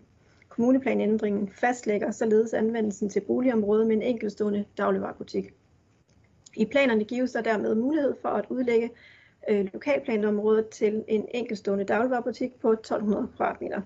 Kommuneplanændringen 0.48 1.48
fastlægger 1.48 2.10
således 2.10 2.54
anvendelsen 2.54 3.08
til 3.08 3.20
boligområdet 3.20 3.86
med 3.86 3.96
en 3.96 4.02
enkeltstående 4.02 4.64
dagligvarerbutik. 4.78 5.54
I 6.56 6.64
planerne 6.64 7.04
gives 7.04 7.32
der 7.32 7.40
dermed 7.40 7.74
mulighed 7.74 8.14
for 8.22 8.28
at 8.28 8.44
udlægge 8.48 8.90
øh, 9.48 9.68
lokalplanområdet 9.72 10.68
til 10.68 11.04
en 11.08 11.28
enkeltstående 11.34 11.84
dagligvarerbutik 11.84 12.60
på 12.60 12.72
1200 12.72 13.28
kvadratmeter 13.36 13.80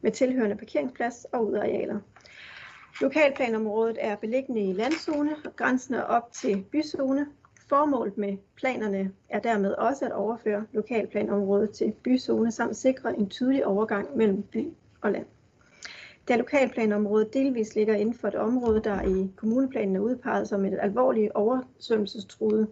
med 0.00 0.12
tilhørende 0.12 0.56
parkeringsplads 0.56 1.24
og 1.32 1.46
udarealer. 1.46 1.98
Lokalplanområdet 3.00 3.96
er 4.00 4.16
beliggende 4.16 4.64
i 4.68 4.72
landzone, 4.72 5.30
og 5.44 5.56
grænsen 5.56 5.94
er 5.94 6.02
op 6.02 6.32
til 6.32 6.64
byzone. 6.72 7.26
Formålet 7.68 8.18
med 8.18 8.36
planerne 8.56 9.12
er 9.28 9.40
dermed 9.40 9.72
også 9.72 10.04
at 10.04 10.12
overføre 10.12 10.66
lokalplanområdet 10.72 11.70
til 11.70 11.92
byzone 12.04 12.52
samt 12.52 12.76
sikre 12.76 13.18
en 13.18 13.28
tydelig 13.28 13.66
overgang 13.66 14.16
mellem 14.16 14.42
by 14.42 14.68
og 15.00 15.12
land. 15.12 15.26
Da 16.28 16.36
lokalplanområdet 16.36 17.34
delvis 17.34 17.74
ligger 17.74 17.94
inden 17.94 18.14
for 18.14 18.28
et 18.28 18.34
område, 18.34 18.80
der 18.84 19.02
i 19.02 19.30
kommuneplanen 19.36 19.96
er 19.96 20.00
udpeget 20.00 20.48
som 20.48 20.64
et 20.64 20.78
alvorligt 20.80 21.32
oversvømmelsestruet 21.32 22.68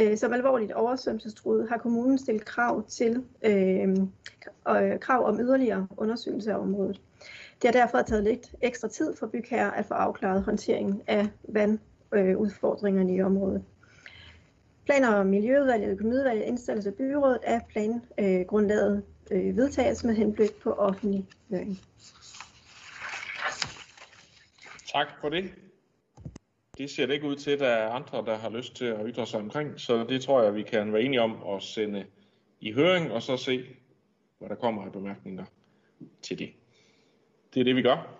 øh, 0.00 0.16
som 0.16 0.32
alvorligt 0.32 0.72
oversvømmelsestruet, 0.72 1.68
har 1.68 1.78
kommunen 1.78 2.18
stillet 2.18 2.44
krav 2.44 2.88
til 2.88 3.24
øh, 3.42 3.88
øh, 4.68 4.98
krav 5.00 5.24
om 5.24 5.40
yderligere 5.40 5.86
undersøgelse 5.96 6.52
af 6.52 6.58
området. 6.58 7.00
Det 7.62 7.74
har 7.74 7.80
derfor 7.80 8.02
taget 8.02 8.24
lidt 8.24 8.54
ekstra 8.62 8.88
tid 8.88 9.16
for 9.16 9.26
bygherrer 9.26 9.70
at 9.70 9.86
få 9.86 9.94
afklaret 9.94 10.42
håndteringen 10.42 11.02
af 11.06 11.28
vandudfordringerne 11.48 13.12
øh, 13.12 13.18
i 13.18 13.22
området. 13.22 13.64
Planer 14.84 15.14
og 15.14 15.26
Miljøudvalget 15.26 15.86
og 15.86 15.92
Økonomiudvalget 15.92 16.44
indstilles 16.44 16.86
af 16.86 16.94
byrådet 16.94 17.38
af 17.42 17.60
plangrundlaget 17.68 19.02
øh, 19.30 19.56
vedtages 19.56 20.04
med 20.04 20.14
henblik 20.14 20.54
på 20.62 20.72
offentlig 20.72 21.26
høring. 21.50 21.80
Tak 24.92 25.06
for 25.20 25.28
det 25.28 25.50
det 26.78 26.90
ser 26.90 27.06
det 27.06 27.14
ikke 27.14 27.28
ud 27.28 27.36
til, 27.36 27.50
at 27.50 27.60
der 27.60 27.68
er 27.68 27.90
andre, 27.90 28.24
der 28.26 28.38
har 28.38 28.50
lyst 28.50 28.74
til 28.74 28.84
at 28.84 29.00
ytre 29.06 29.26
sig 29.26 29.40
omkring, 29.40 29.80
så 29.80 30.04
det 30.04 30.22
tror 30.22 30.42
jeg, 30.42 30.54
vi 30.54 30.62
kan 30.62 30.92
være 30.92 31.02
enige 31.02 31.22
om 31.22 31.46
at 31.46 31.62
sende 31.62 32.06
i 32.60 32.72
høring, 32.72 33.12
og 33.12 33.22
så 33.22 33.36
se, 33.36 33.64
hvad 34.38 34.48
der 34.48 34.54
kommer 34.54 34.84
af 34.84 34.92
bemærkninger 34.92 35.44
til 36.22 36.38
det. 36.38 36.52
Det 37.54 37.60
er 37.60 37.64
det, 37.64 37.76
vi 37.76 37.82
gør. 37.82 38.14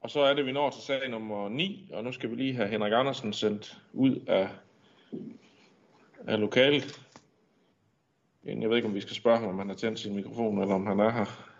Og 0.00 0.10
så 0.10 0.20
er 0.20 0.34
det, 0.34 0.46
vi 0.46 0.52
når 0.52 0.70
til 0.70 0.82
sag 0.82 1.10
nummer 1.10 1.48
9, 1.48 1.90
og 1.92 2.04
nu 2.04 2.12
skal 2.12 2.30
vi 2.30 2.36
lige 2.36 2.54
have 2.54 2.68
Henrik 2.68 2.92
Andersen 2.92 3.32
sendt 3.32 3.82
ud 3.92 4.24
af, 4.26 4.48
af 6.26 6.40
lokalet. 6.40 7.00
Jeg 8.44 8.68
ved 8.68 8.76
ikke, 8.76 8.88
om 8.88 8.94
vi 8.94 9.00
skal 9.00 9.16
spørge 9.16 9.38
ham, 9.38 9.48
om 9.48 9.58
han 9.58 9.68
har 9.68 9.76
tændt 9.76 9.98
sin 9.98 10.14
mikrofon, 10.14 10.62
eller 10.62 10.74
om 10.74 10.86
han 10.86 11.00
er 11.00 11.10
her. 11.10 11.52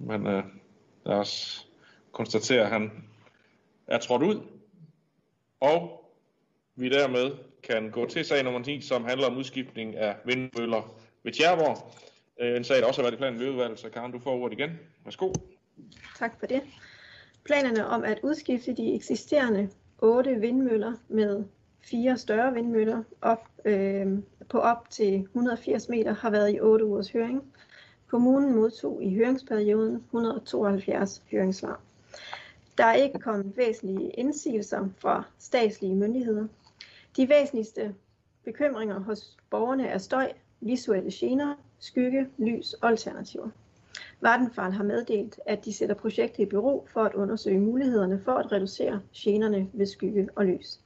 Men 0.00 0.26
øh, 0.26 0.44
lad 1.06 1.16
os 1.16 1.66
konstatere, 2.12 2.62
at 2.62 2.70
han 2.70 3.07
er 3.88 3.98
trådt 3.98 4.22
ud. 4.22 4.40
Og 5.60 6.04
vi 6.76 6.88
dermed 6.88 7.30
kan 7.62 7.90
gå 7.90 8.06
til 8.06 8.24
sag 8.24 8.44
nummer 8.44 8.62
10, 8.62 8.80
som 8.80 9.04
handler 9.04 9.26
om 9.26 9.36
udskiftning 9.36 9.96
af 9.96 10.16
vindmøller 10.24 11.00
ved 11.22 11.32
Tjerborg. 11.32 11.92
Øh, 12.40 12.56
en 12.56 12.64
sag, 12.64 12.76
der 12.76 12.86
også 12.86 13.00
har 13.02 13.06
været 13.06 13.14
i 13.14 13.18
planen 13.18 13.40
ved 13.40 13.76
så 13.76 13.88
Karen, 13.88 14.12
du 14.12 14.18
får 14.18 14.42
ordet 14.42 14.58
igen. 14.58 14.70
Værsgo. 15.04 15.32
Tak 16.18 16.38
for 16.38 16.46
det. 16.46 16.62
Planerne 17.44 17.86
om 17.86 18.04
at 18.04 18.20
udskifte 18.22 18.72
de 18.72 18.94
eksisterende 18.94 19.70
otte 19.98 20.34
vindmøller 20.34 20.92
med 21.08 21.44
fire 21.80 22.18
større 22.18 22.54
vindmøller 22.54 23.02
op, 23.22 23.48
øh, 23.64 24.06
på 24.48 24.58
op 24.58 24.90
til 24.90 25.14
180 25.14 25.88
meter 25.88 26.14
har 26.14 26.30
været 26.30 26.54
i 26.54 26.60
8 26.60 26.84
ugers 26.84 27.10
høring. 27.10 27.42
Kommunen 28.06 28.54
modtog 28.54 29.02
i 29.02 29.14
høringsperioden 29.14 29.94
172 29.94 31.22
høringssvar. 31.30 31.80
Der 32.78 32.84
er 32.84 32.94
ikke 32.94 33.18
kommet 33.18 33.56
væsentlige 33.56 34.10
indsigelser 34.10 34.88
fra 34.98 35.22
statslige 35.38 35.94
myndigheder. 35.94 36.46
De 37.16 37.28
væsentligste 37.28 37.94
bekymringer 38.44 38.98
hos 38.98 39.36
borgerne 39.50 39.86
er 39.86 39.98
støj, 39.98 40.32
visuelle 40.60 41.10
gener, 41.12 41.54
skygge, 41.78 42.28
lys 42.38 42.72
og 42.72 42.88
alternativer. 42.88 43.48
Vattenfall 44.20 44.72
har 44.72 44.84
meddelt, 44.84 45.40
at 45.46 45.64
de 45.64 45.72
sætter 45.72 45.94
projektet 45.94 46.42
i 46.42 46.46
bero 46.46 46.86
for 46.92 47.04
at 47.04 47.14
undersøge 47.14 47.60
mulighederne 47.60 48.20
for 48.24 48.32
at 48.32 48.52
reducere 48.52 49.00
generne 49.14 49.68
ved 49.72 49.86
skygge 49.86 50.28
og 50.36 50.46
lys. 50.46 50.80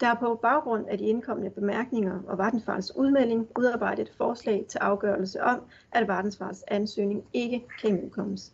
Der 0.00 0.06
er 0.06 0.14
på 0.14 0.34
baggrund 0.34 0.86
af 0.88 0.98
de 0.98 1.04
indkommende 1.04 1.50
bemærkninger 1.50 2.20
og 2.26 2.38
Vattenfalls 2.38 2.96
udmelding 2.96 3.48
udarbejdet 3.58 4.08
et 4.08 4.14
forslag 4.16 4.64
til 4.68 4.78
afgørelse 4.78 5.42
om, 5.42 5.60
at 5.92 6.08
Vattenfalls 6.08 6.64
ansøgning 6.68 7.24
ikke 7.32 7.64
kan 7.80 7.90
imødekommes. 7.90 8.52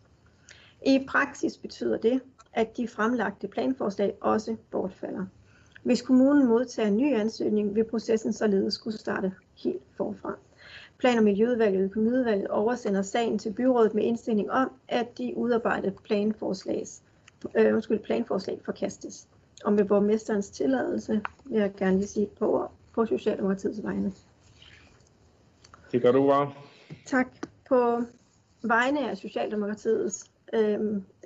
I 0.85 1.05
praksis 1.07 1.57
betyder 1.57 1.97
det, 1.97 2.21
at 2.59 2.77
de 2.77 2.87
fremlagte 2.87 3.47
planforslag 3.47 4.13
også 4.21 4.55
bortfalder. 4.71 5.25
Hvis 5.83 6.01
kommunen 6.01 6.47
modtager 6.47 6.87
en 6.87 6.97
ny 6.97 7.15
ansøgning, 7.15 7.75
vil 7.75 7.83
processen 7.83 8.33
således 8.33 8.73
skulle 8.73 8.97
starte 8.97 9.33
helt 9.63 9.81
forfra. 9.97 10.35
Plan- 10.97 11.17
og 11.17 11.23
Miljøudvalget 11.23 11.79
og 11.79 11.85
Økonomiudvalget 11.85 12.47
oversender 12.47 13.01
sagen 13.01 13.39
til 13.39 13.53
byrådet 13.53 13.93
med 13.93 14.03
indstilling 14.03 14.51
om, 14.51 14.71
at 14.87 15.17
de 15.17 15.33
udarbejdede 15.37 15.95
planforslags, 16.03 17.03
øh, 17.57 17.73
undskyld, 17.73 17.99
planforslag 17.99 18.59
forkastes. 18.65 19.27
Og 19.65 19.73
med 19.73 19.85
borgmesterens 19.85 20.49
tilladelse 20.49 21.21
vil 21.45 21.59
jeg 21.59 21.73
gerne 21.77 21.97
lige 21.97 22.07
sige 22.07 22.23
et 22.23 22.29
par 22.29 22.45
ord 22.45 22.71
på 22.93 23.05
Socialdemokratiets 23.05 23.83
vegne. 23.83 24.13
Det 25.91 26.01
gør 26.01 26.11
du 26.11 26.27
bare. 26.27 26.53
Tak. 27.05 27.27
På 27.69 28.03
vegne 28.61 29.09
af 29.09 29.17
Socialdemokratiets 29.17 30.31
øh, 30.53 30.79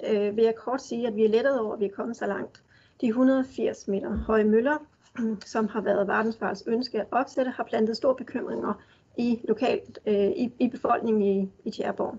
øh, 0.08 0.36
vil 0.36 0.44
jeg 0.44 0.56
kort 0.56 0.82
sige, 0.82 1.08
at 1.08 1.16
vi 1.16 1.26
er 1.26 1.30
lettet 1.30 1.60
over, 1.60 1.74
at 1.74 1.80
vi 1.80 1.86
er 1.86 1.96
kommet 1.96 2.18
så 2.18 2.26
langt. 2.26 2.64
De 3.02 3.08
180 3.08 3.88
meter 3.88 4.18
høje 4.18 4.44
møller, 4.44 4.78
som 5.54 5.68
har 5.68 5.82
været 5.82 6.08
Vardensfars 6.08 6.64
ønske 6.68 7.02
at 7.02 7.08
opsætte, 7.12 7.52
har 7.52 7.64
plantet 7.64 7.98
store 7.98 8.16
bekymringer 8.16 8.84
i, 9.18 9.40
lokalt, 9.44 10.00
øh, 10.06 10.30
i, 10.30 10.54
i 10.60 10.70
befolkningen 10.70 11.22
i, 11.22 11.52
i 11.66 11.72
Tjæreborg. 11.72 12.18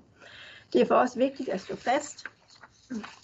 Det 0.73 0.81
er 0.81 0.87
for 0.87 0.95
os 0.95 1.19
vigtigt 1.19 1.49
at 1.49 1.61
slå 1.61 1.77
fast, 1.77 2.25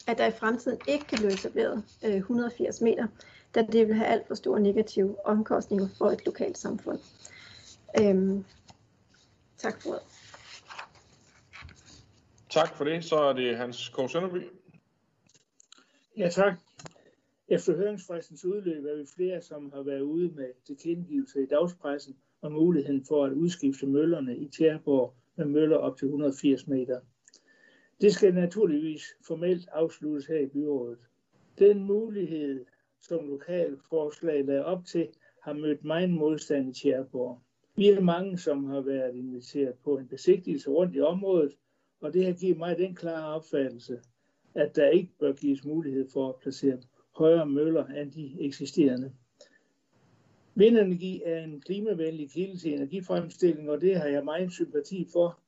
at 0.07 0.19
der 0.19 0.27
i 0.27 0.31
fremtiden 0.31 0.79
ikke 0.89 1.05
kan 1.05 1.19
blive 1.19 1.33
etableret 1.33 1.85
øh, 2.05 2.15
180 2.15 2.81
meter, 2.81 3.07
da 3.55 3.63
det 3.63 3.89
vil 3.89 3.97
have 3.97 4.07
alt 4.07 4.27
for 4.27 4.35
store 4.35 4.61
negative 4.61 5.27
omkostninger 5.27 5.89
for 5.99 6.07
et 6.07 6.27
lokalt 6.27 6.59
samfund. 6.59 6.99
Øhm, 8.01 8.45
tak 9.59 9.83
for 9.83 9.91
ordet. 9.91 10.03
Tak 12.51 12.77
for 12.77 12.85
det. 12.85 13.05
Så 13.05 13.17
er 13.17 13.33
det 13.33 13.57
Hans 13.57 13.89
K. 13.89 14.11
Sønderby. 14.11 14.43
Ja, 16.17 16.29
tak. 16.29 16.55
Efter 17.49 17.77
høringsfristens 17.77 18.45
udløb 18.45 18.85
er 18.85 18.97
vi 18.97 19.07
flere, 19.17 19.43
som 19.43 19.73
har 19.75 19.83
været 19.83 20.01
ude 20.01 20.29
med 20.29 20.49
tilkendegivelse 20.67 21.43
i 21.43 21.47
dagspressen 21.47 22.17
om 22.43 22.53
muligheden 22.53 23.05
for 23.09 23.25
at 23.25 23.33
udskifte 23.33 23.87
møllerne 23.87 24.37
i 24.37 24.49
Tjærborg 24.49 25.15
med 25.37 25.47
møller 25.47 25.77
op 25.77 25.97
til 25.97 26.07
180 26.07 26.67
meter. 26.67 27.01
Det 28.01 28.15
skal 28.15 28.35
naturligvis 28.35 29.03
formelt 29.27 29.69
afsluttes 29.73 30.27
her 30.27 30.39
i 30.39 30.47
byrådet. 30.47 30.99
Den 31.59 31.85
mulighed, 31.85 32.65
som 33.01 33.29
lokalforslag 33.29 34.45
lagde 34.45 34.65
op 34.65 34.85
til, 34.85 35.09
har 35.43 35.53
mødt 35.53 35.85
meget 35.85 36.11
modstand 36.11 36.69
i 36.69 36.81
Tjærborg. 36.81 37.41
Vi 37.77 37.89
er 37.89 38.01
mange, 38.01 38.39
som 38.39 38.65
har 38.65 38.81
været 38.81 39.15
inviteret 39.15 39.75
på 39.85 39.99
en 39.99 40.09
besigtigelse 40.09 40.71
rundt 40.71 40.97
i 40.97 41.01
området, 41.01 41.57
og 42.01 42.13
det 42.15 42.27
har 42.27 42.33
givet 42.33 42.59
mig 42.59 42.79
den 42.79 42.95
klare 42.95 43.35
opfattelse, 43.35 44.01
at 44.55 44.77
der 44.77 44.89
ikke 44.89 45.13
bør 45.19 45.33
gives 45.33 45.65
mulighed 45.65 46.11
for 46.13 46.29
at 46.29 46.37
placere 46.43 46.79
højere 47.17 47.47
møller 47.47 47.87
end 47.87 48.13
de 48.13 48.37
eksisterende. 48.41 49.13
Vindenergi 50.55 51.23
er 51.25 51.39
en 51.39 51.61
klimavenlig 51.61 52.31
kilde 52.31 52.59
til 52.59 52.73
energifremstilling, 52.73 53.71
og 53.71 53.81
det 53.81 53.97
har 53.97 54.09
jeg 54.09 54.25
meget 54.25 54.53
sympati 54.53 55.09
for, 55.13 55.39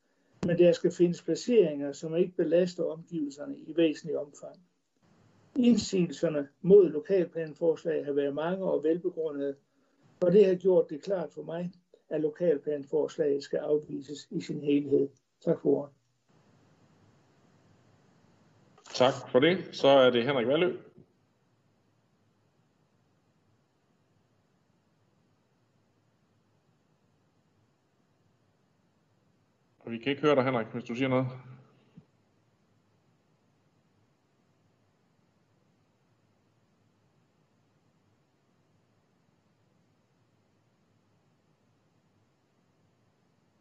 men 0.46 0.58
der 0.58 0.72
skal 0.72 0.90
findes 0.90 1.22
placeringer, 1.22 1.92
som 1.92 2.16
ikke 2.16 2.36
belaster 2.36 2.84
omgivelserne 2.84 3.56
i 3.58 3.76
væsentlig 3.76 4.18
omfang. 4.18 4.56
Indsigelserne 5.58 6.48
mod 6.62 6.90
lokalplanforslag 6.90 8.04
har 8.04 8.12
været 8.12 8.34
mange 8.34 8.64
og 8.64 8.82
velbegrundede, 8.82 9.54
og 10.20 10.32
det 10.32 10.46
har 10.46 10.54
gjort 10.54 10.90
det 10.90 11.02
klart 11.02 11.32
for 11.32 11.42
mig, 11.42 11.72
at 12.10 12.20
lokalplanforslaget 12.20 13.42
skal 13.42 13.58
afvises 13.58 14.28
i 14.30 14.40
sin 14.40 14.60
helhed. 14.60 15.08
Tak 15.44 15.60
for 15.60 15.70
ordet. 15.70 16.01
Tak 18.94 19.12
for 19.28 19.40
det. 19.40 19.68
Så 19.72 19.88
er 19.88 20.11
det 20.11 20.24
Henrik 20.24 20.46
Valø. 20.46 20.76
Og 29.78 29.92
vi 29.92 29.98
kan 29.98 30.11
ikke 30.11 30.22
høre 30.22 30.35
dig, 30.35 30.44
Henrik, 30.44 30.66
hvis 30.66 30.85
du 30.85 30.94
siger 30.94 31.09
noget. 31.09 31.28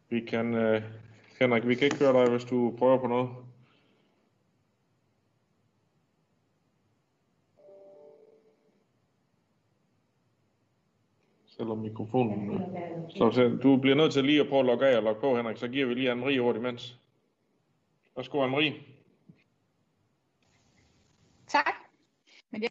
Vi 0.08 0.20
kan, 0.20 0.54
øh, 0.54 0.82
Henrik, 1.38 1.68
vi 1.68 1.74
kan 1.74 1.84
ikke 1.84 1.98
høre 1.98 2.12
dig, 2.12 2.30
hvis 2.30 2.44
du 2.44 2.74
prøver 2.78 2.98
på 2.98 3.06
noget. 3.06 3.51
Selvom 11.62 11.78
mikrofonen... 11.78 12.60
Så 13.10 13.58
du 13.62 13.76
bliver 13.76 13.96
nødt 13.96 14.12
til 14.12 14.24
lige 14.24 14.40
at 14.40 14.48
prøve 14.48 14.60
at 14.60 14.66
logge 14.66 14.86
af 14.86 14.96
og 14.96 15.02
logge 15.02 15.20
på, 15.20 15.36
Henrik. 15.36 15.56
Så 15.56 15.68
giver 15.68 15.86
vi 15.86 15.94
lige 15.94 16.12
Anne-Marie 16.12 16.38
ordet 16.40 16.58
imens. 16.60 16.98
Værsgo, 18.16 18.46
Anne-Marie. 18.46 18.72
Tak. 21.46 21.74
Men 22.50 22.62
jeg 22.62 22.70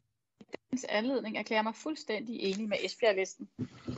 dagens 0.54 0.86
anledning 0.90 1.38
erklærer 1.38 1.62
mig 1.62 1.76
fuldstændig 1.76 2.40
enig 2.40 2.70
med 2.70 2.78
Esbjerg-listen. 2.86 3.50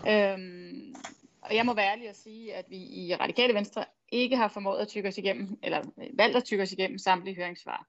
Øhm, 0.08 0.95
og 1.41 1.56
jeg 1.56 1.65
må 1.65 1.73
være 1.73 1.91
ærlig 1.91 2.10
at 2.10 2.15
sige, 2.15 2.53
at 2.53 2.65
vi 2.69 2.77
i 2.77 3.15
Radikale 3.15 3.53
Venstre 3.53 3.86
ikke 4.12 4.36
har 4.36 4.47
formået 4.47 4.79
at 4.79 4.88
tykke 4.88 5.10
os 5.10 5.17
igennem, 5.17 5.60
eller 5.63 5.82
valgt 6.13 6.38
at 6.38 6.43
tykke 6.43 6.63
os 6.63 6.71
igennem 6.71 6.97
samtlige 6.97 7.36
høringssvar. 7.36 7.88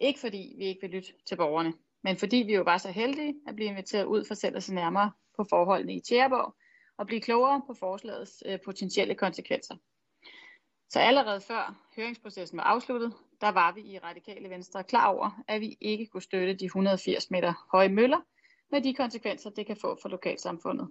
Ikke 0.00 0.20
fordi 0.20 0.54
vi 0.58 0.64
ikke 0.64 0.80
vil 0.80 0.90
lytte 0.90 1.12
til 1.26 1.36
borgerne, 1.36 1.72
men 2.02 2.16
fordi 2.16 2.36
vi 2.36 2.54
jo 2.54 2.62
var 2.62 2.78
så 2.78 2.90
heldige 2.90 3.34
at 3.46 3.54
blive 3.54 3.68
inviteret 3.68 4.04
ud 4.04 4.24
for 4.24 4.34
selv 4.34 4.56
at 4.56 4.62
se 4.62 4.74
nærmere 4.74 5.12
på 5.36 5.44
forholdene 5.50 5.94
i 5.94 6.00
Tjæreborg 6.00 6.54
og 6.96 7.06
blive 7.06 7.20
klogere 7.20 7.62
på 7.66 7.74
forslagets 7.74 8.42
øh, 8.46 8.58
potentielle 8.64 9.14
konsekvenser. 9.14 9.76
Så 10.88 11.00
allerede 11.00 11.40
før 11.40 11.74
høringsprocessen 11.96 12.56
var 12.56 12.64
afsluttet, 12.64 13.14
der 13.40 13.48
var 13.48 13.72
vi 13.72 13.80
i 13.80 13.98
Radikale 13.98 14.50
Venstre 14.50 14.84
klar 14.84 15.06
over, 15.06 15.42
at 15.48 15.60
vi 15.60 15.76
ikke 15.80 16.06
kunne 16.06 16.22
støtte 16.22 16.54
de 16.54 16.64
180 16.64 17.30
meter 17.30 17.68
høje 17.72 17.88
møller, 17.88 18.20
med 18.70 18.82
de 18.82 18.94
konsekvenser, 18.94 19.50
det 19.50 19.66
kan 19.66 19.76
få 19.76 19.98
for 20.02 20.08
lokalsamfundet. 20.08 20.88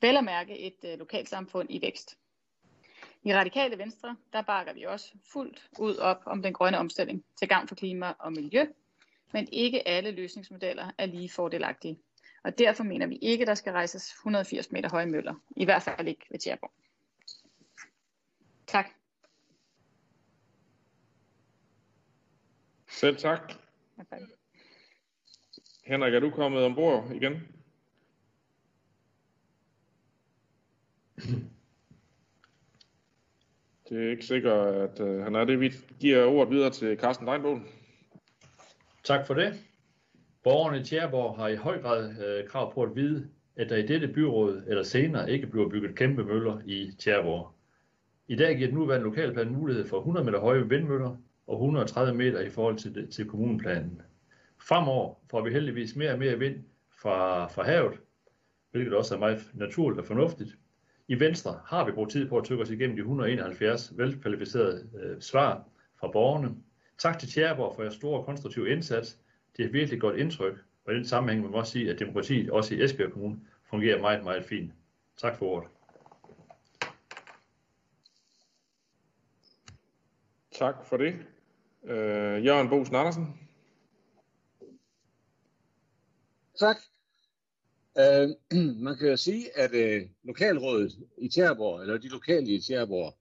Vel 0.00 0.16
at 0.16 0.24
mærke 0.24 0.58
et 0.58 0.76
øh, 0.84 0.98
lokalsamfund 0.98 1.70
i 1.70 1.82
vækst. 1.82 2.18
I 3.24 3.34
Radikale 3.34 3.78
Venstre, 3.78 4.16
der 4.32 4.42
bakker 4.42 4.72
vi 4.72 4.84
også 4.84 5.12
fuldt 5.32 5.68
ud 5.78 5.96
op 5.96 6.22
om 6.26 6.42
den 6.42 6.52
grønne 6.52 6.78
omstilling 6.78 7.24
til 7.38 7.48
gavn 7.48 7.68
for 7.68 7.74
klima 7.74 8.14
og 8.18 8.32
miljø, 8.32 8.66
men 9.32 9.48
ikke 9.52 9.88
alle 9.88 10.10
løsningsmodeller 10.10 10.90
er 10.98 11.06
lige 11.06 11.28
fordelagtige. 11.28 11.98
Og 12.44 12.58
derfor 12.58 12.84
mener 12.84 13.06
vi 13.06 13.16
ikke, 13.22 13.46
der 13.46 13.54
skal 13.54 13.72
rejses 13.72 14.12
180 14.12 14.72
meter 14.72 14.90
høje 14.90 15.06
møller. 15.06 15.34
I 15.56 15.64
hvert 15.64 15.82
fald 15.82 16.08
ikke 16.08 16.26
ved 16.30 16.38
Tjerborg. 16.38 16.72
Tak. 18.66 18.86
Selv 22.88 23.16
tak. 23.16 23.52
Henrik, 25.84 26.14
er 26.14 26.20
du 26.20 26.30
kommet 26.30 26.64
ombord 26.64 27.10
igen? 27.14 27.32
Det 33.88 34.06
er 34.06 34.10
ikke 34.10 34.26
sikkert, 34.26 34.74
at 34.74 35.00
uh, 35.00 35.20
han 35.22 35.34
er 35.34 35.44
det. 35.44 35.60
Vi 35.60 35.72
giver 36.00 36.24
ordet 36.24 36.54
videre 36.54 36.70
til 36.70 36.98
Carsten 36.98 37.26
Deinbogen. 37.26 37.66
Tak 39.06 39.26
for 39.26 39.34
det. 39.34 39.54
Borgerne 40.42 40.80
i 40.80 40.84
Tjæreborg 40.84 41.36
har 41.36 41.48
i 41.48 41.56
høj 41.56 41.80
grad 41.82 42.14
øh, 42.24 42.48
krav 42.48 42.74
på 42.74 42.82
at 42.82 42.96
vide, 42.96 43.28
at 43.56 43.70
der 43.70 43.76
i 43.76 43.86
dette 43.86 44.08
byråd 44.08 44.62
eller 44.66 44.82
senere 44.82 45.30
ikke 45.30 45.46
bliver 45.46 45.68
bygget 45.68 45.96
kæmpe 45.96 46.24
møller 46.24 46.60
i 46.64 46.92
Tjæreborg. 46.98 47.50
I 48.28 48.36
dag 48.36 48.56
giver 48.56 48.68
den 48.68 48.78
nuværende 48.78 49.04
lokalplan 49.04 49.52
mulighed 49.52 49.86
for 49.86 49.98
100 49.98 50.24
meter 50.24 50.40
høje 50.40 50.68
vindmøller 50.68 51.16
og 51.46 51.54
130 51.54 52.14
meter 52.14 52.40
i 52.40 52.50
forhold 52.50 52.76
til, 52.76 53.10
til 53.10 53.28
kommuneplanen. 53.28 54.02
Fremover 54.58 55.14
får 55.30 55.44
vi 55.44 55.52
heldigvis 55.52 55.96
mere 55.96 56.12
og 56.12 56.18
mere 56.18 56.38
vind 56.38 56.64
fra, 57.02 57.46
fra 57.48 57.62
havet, 57.62 58.00
hvilket 58.70 58.94
også 58.94 59.14
er 59.14 59.18
meget 59.18 59.50
naturligt 59.54 60.00
og 60.00 60.06
fornuftigt. 60.06 60.58
I 61.08 61.20
Venstre 61.20 61.60
har 61.66 61.84
vi 61.84 61.92
brugt 61.92 62.10
tid 62.10 62.28
på 62.28 62.38
at 62.38 62.44
tykke 62.44 62.62
os 62.62 62.70
igennem 62.70 62.96
de 62.96 63.00
171 63.00 63.92
velkvalificerede 63.96 64.88
øh, 65.02 65.20
svar 65.20 65.64
fra 66.00 66.10
borgerne. 66.10 66.54
Tak 66.98 67.18
til 67.18 67.28
Tjæreborg 67.28 67.74
for 67.74 67.82
jeres 67.82 67.94
store 67.94 68.24
konstruktive 68.24 68.70
indsats. 68.70 69.18
Det 69.56 69.64
er 69.64 69.70
virkelig 69.70 70.00
godt 70.00 70.16
indtryk, 70.16 70.54
og 70.84 70.92
i 70.92 70.96
den 70.96 71.06
sammenhæng 71.06 71.42
må 71.42 71.50
man 71.50 71.58
også 71.60 71.72
sige, 71.72 71.90
at 71.90 71.98
demokratiet 71.98 72.50
også 72.50 72.74
i 72.74 72.82
Esbjerg 72.84 73.12
Kommune 73.12 73.40
fungerer 73.70 74.00
meget, 74.00 74.24
meget 74.24 74.44
fint. 74.44 74.72
Tak 75.16 75.36
for 75.36 75.46
ordet. 75.46 75.70
Tak 80.52 80.74
for 80.84 80.96
det. 80.96 81.14
Øh, 81.84 82.44
Jørgen 82.44 82.68
Bosen 82.68 82.94
Andersen. 82.94 83.40
Tak. 86.58 86.76
Øh, 87.98 88.28
man 88.84 88.96
kan 88.98 89.08
jo 89.08 89.16
sige, 89.16 89.58
at 89.58 89.74
øh, 89.74 90.08
lokalrådet 90.22 90.92
i 91.18 91.28
Tjærborg, 91.28 91.80
eller 91.80 91.98
de 91.98 92.08
lokale 92.08 92.46
i 92.46 92.60
Tjærborg, 92.60 93.18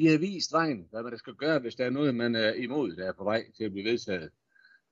de 0.00 0.08
har 0.08 0.18
vist 0.18 0.52
vejen, 0.52 0.86
hvad 0.90 1.02
man 1.02 1.18
skal 1.18 1.34
gøre, 1.34 1.58
hvis 1.58 1.74
der 1.74 1.84
er 1.84 1.90
noget, 1.90 2.14
man 2.14 2.34
er 2.34 2.52
imod, 2.52 2.96
der 2.96 3.08
er 3.08 3.12
på 3.12 3.24
vej 3.24 3.50
til 3.56 3.64
at 3.64 3.72
blive 3.72 3.90
vedtaget. 3.90 4.30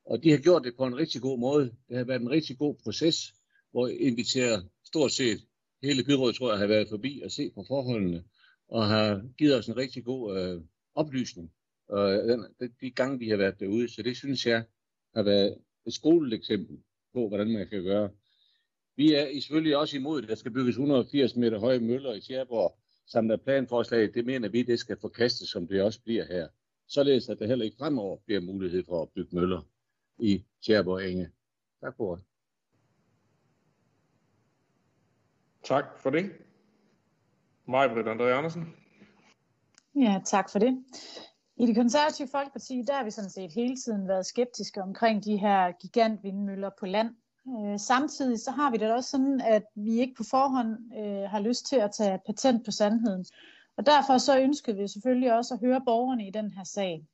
Og 0.05 0.23
de 0.23 0.31
har 0.31 0.39
gjort 0.39 0.65
det 0.65 0.77
på 0.77 0.85
en 0.87 0.97
rigtig 0.97 1.21
god 1.21 1.39
måde. 1.39 1.65
Det 1.89 1.97
har 1.97 2.05
været 2.05 2.21
en 2.21 2.31
rigtig 2.31 2.59
god 2.59 2.75
proces, 2.85 3.35
hvor 3.71 3.89
inviterer 3.89 4.61
stort 4.85 5.13
set 5.13 5.39
hele 5.83 6.05
byrådet, 6.05 6.37
tror 6.37 6.51
jeg, 6.51 6.59
har 6.59 6.67
været 6.67 6.89
forbi 6.89 7.21
og 7.25 7.31
se 7.31 7.51
på 7.55 7.65
forholdene, 7.69 8.25
og 8.69 8.87
har 8.87 9.23
givet 9.39 9.59
os 9.59 9.67
en 9.67 9.77
rigtig 9.77 10.05
god 10.05 10.39
øh, 10.39 10.61
oplysning 10.95 11.53
øh, 11.93 11.99
den, 12.29 12.45
de 12.81 12.91
gange, 12.91 13.19
vi 13.19 13.29
har 13.29 13.37
været 13.37 13.61
derude. 13.61 13.89
Så 13.89 14.03
det 14.03 14.17
synes 14.17 14.47
jeg 14.47 14.65
har 15.15 15.23
været 15.23 15.59
et 15.87 15.95
skoleeksempel 15.95 16.79
på, 17.15 17.29
hvordan 17.29 17.53
man 17.53 17.69
kan 17.69 17.83
gøre. 17.83 18.11
Vi 18.97 19.13
er 19.13 19.41
selvfølgelig 19.41 19.77
også 19.77 19.97
imod, 19.97 20.23
at 20.23 20.29
der 20.29 20.35
skal 20.35 20.53
bygges 20.53 20.73
180 20.73 21.37
meter 21.37 21.59
høje 21.59 21.79
møller 21.79 22.15
i 22.15 22.21
Tjerborg, 22.21 22.79
samt 23.09 23.33
at 23.33 23.43
planforslaget, 23.43 24.15
det 24.15 24.27
mener 24.27 24.49
vi, 24.49 24.63
det 24.63 24.79
skal 24.79 25.01
forkastes, 25.01 25.49
som 25.49 25.67
det 25.67 25.83
også 25.83 26.03
bliver 26.03 26.25
her. 26.25 26.49
Således 26.87 27.29
at 27.29 27.39
der 27.39 27.47
heller 27.47 27.65
ikke 27.65 27.77
fremover 27.77 28.17
bliver 28.27 28.41
mulighed 28.41 28.85
for 28.85 29.03
at 29.03 29.09
bygge 29.09 29.37
møller 29.37 29.63
i 30.19 30.45
Tjerborg 30.67 31.11
Enge. 31.11 31.31
Tak 31.81 31.97
for 31.97 32.15
det. 32.15 32.25
Tak 35.65 35.85
for 35.99 36.11
det. 36.11 36.31
Majbrit 37.69 38.07
André 38.07 38.25
Andersen. 38.25 38.75
Ja, 39.95 40.21
tak 40.25 40.51
for 40.51 40.59
det. 40.59 40.85
I 41.57 41.67
det 41.67 41.77
konservative 41.77 42.29
Folkeparti, 42.29 42.83
der 42.87 42.95
har 42.95 43.05
vi 43.05 43.11
sådan 43.11 43.31
set 43.31 43.53
hele 43.53 43.77
tiden 43.77 44.09
været 44.09 44.27
skeptiske 44.27 44.83
omkring 44.83 45.25
de 45.25 45.37
her 45.37 45.73
gigantvindmøller 45.73 46.71
på 46.79 46.87
land. 46.87 47.15
Øh, 47.57 47.79
samtidig 47.79 48.41
så 48.41 48.51
har 48.51 48.71
vi 48.71 48.77
det 48.77 48.93
også 48.93 49.11
sådan, 49.11 49.41
at 49.41 49.63
vi 49.75 50.01
ikke 50.01 50.15
på 50.15 50.25
forhånd 50.25 50.79
øh, 50.99 51.31
har 51.31 51.41
lyst 51.41 51.67
til 51.67 51.77
at 51.77 51.91
tage 51.91 52.21
patent 52.27 52.65
på 52.65 52.71
sandheden. 52.71 53.25
Og 53.77 53.87
derfor 53.87 54.19
så 54.19 54.41
ønsker 54.41 54.73
vi 54.73 54.89
selvfølgelig 54.89 55.33
også 55.33 55.55
at 55.55 55.61
høre 55.61 55.81
borgerne 55.87 56.27
i 56.27 56.31
den 56.31 56.51
her 56.51 56.65
sag. 56.65 57.05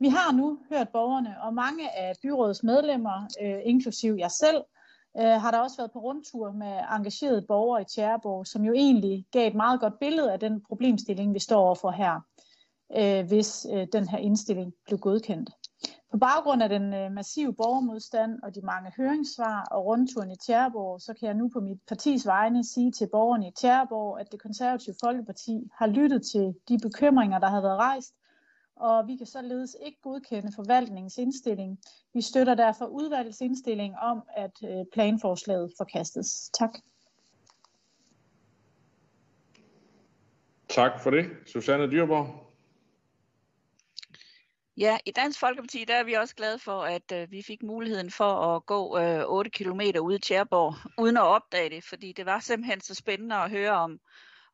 Vi 0.00 0.08
har 0.08 0.32
nu 0.32 0.58
hørt 0.70 0.88
borgerne, 0.88 1.42
og 1.42 1.54
mange 1.54 1.96
af 1.98 2.12
byrådets 2.22 2.62
medlemmer, 2.62 3.28
øh, 3.42 3.60
inklusiv 3.64 4.14
jeg 4.18 4.30
selv, 4.30 4.62
øh, 5.18 5.40
har 5.42 5.50
der 5.50 5.58
også 5.58 5.76
været 5.76 5.92
på 5.92 5.98
rundtur 5.98 6.52
med 6.52 6.80
engagerede 6.96 7.44
borgere 7.48 7.82
i 7.82 7.84
Tjæreborg, 7.84 8.46
som 8.46 8.64
jo 8.64 8.72
egentlig 8.72 9.26
gav 9.32 9.48
et 9.48 9.54
meget 9.54 9.80
godt 9.80 9.98
billede 9.98 10.32
af 10.32 10.40
den 10.40 10.60
problemstilling, 10.68 11.34
vi 11.34 11.38
står 11.38 11.60
overfor 11.60 11.90
her 11.90 12.20
øh, 12.96 13.26
hvis 13.26 13.66
øh, 13.72 13.86
den 13.92 14.08
her 14.08 14.18
indstilling 14.18 14.74
blev 14.84 14.98
godkendt. 14.98 15.50
På 16.14 16.18
baggrund 16.18 16.62
af 16.62 16.68
den 16.68 16.94
øh, 16.94 17.12
massive 17.12 17.54
borgermodstand 17.54 18.42
og 18.42 18.54
de 18.54 18.60
mange 18.60 18.92
høringssvar 18.96 19.68
og 19.70 19.84
rundturen 19.84 20.30
i 20.30 20.36
Tjæreborg, 20.36 21.00
så 21.00 21.14
kan 21.14 21.26
jeg 21.26 21.34
nu 21.34 21.48
på 21.48 21.60
mit 21.60 21.78
partis 21.88 22.26
vegne 22.26 22.64
sige 22.64 22.92
til 22.92 23.08
borgerne 23.12 23.48
i 23.48 23.50
Tjæreborg, 23.50 24.20
at 24.20 24.32
det 24.32 24.42
konservative 24.42 24.94
Folkeparti 25.04 25.70
har 25.78 25.86
lyttet 25.86 26.26
til 26.26 26.54
de 26.68 26.78
bekymringer, 26.82 27.38
der 27.38 27.48
har 27.48 27.60
været 27.60 27.78
rejst, 27.78 28.14
og 28.76 29.06
vi 29.06 29.16
kan 29.16 29.26
således 29.26 29.76
ikke 29.86 29.98
godkende 30.02 30.52
forvaltningens 30.56 31.18
indstilling. 31.18 31.78
Vi 32.12 32.20
støtter 32.20 32.54
derfor 32.54 32.86
udvalgets 32.86 33.40
indstilling 33.40 33.94
om, 33.98 34.22
at 34.36 34.52
øh, 34.64 34.84
planforslaget 34.92 35.72
forkastes. 35.76 36.50
Tak. 36.58 36.78
Tak 40.68 41.00
for 41.02 41.10
det. 41.10 41.24
Susanne 41.46 41.90
Dyrborg. 41.90 42.43
Ja, 44.76 44.98
i 45.06 45.10
Dansk 45.10 45.40
Folkeparti 45.40 45.84
der 45.84 45.94
er 45.94 46.04
vi 46.04 46.12
også 46.12 46.34
glade 46.34 46.58
for, 46.58 46.82
at 46.82 47.12
øh, 47.12 47.30
vi 47.30 47.42
fik 47.42 47.62
muligheden 47.62 48.10
for 48.10 48.56
at 48.56 48.66
gå 48.66 48.98
øh, 48.98 49.24
8 49.26 49.50
km 49.50 49.80
ude 50.00 50.16
i 50.16 50.18
Tjærborg, 50.18 50.74
uden 50.98 51.16
at 51.16 51.22
opdage 51.22 51.70
det, 51.70 51.84
fordi 51.84 52.12
det 52.12 52.26
var 52.26 52.40
simpelthen 52.40 52.80
så 52.80 52.94
spændende 52.94 53.36
at 53.36 53.50
høre 53.50 53.70
om, 53.70 54.00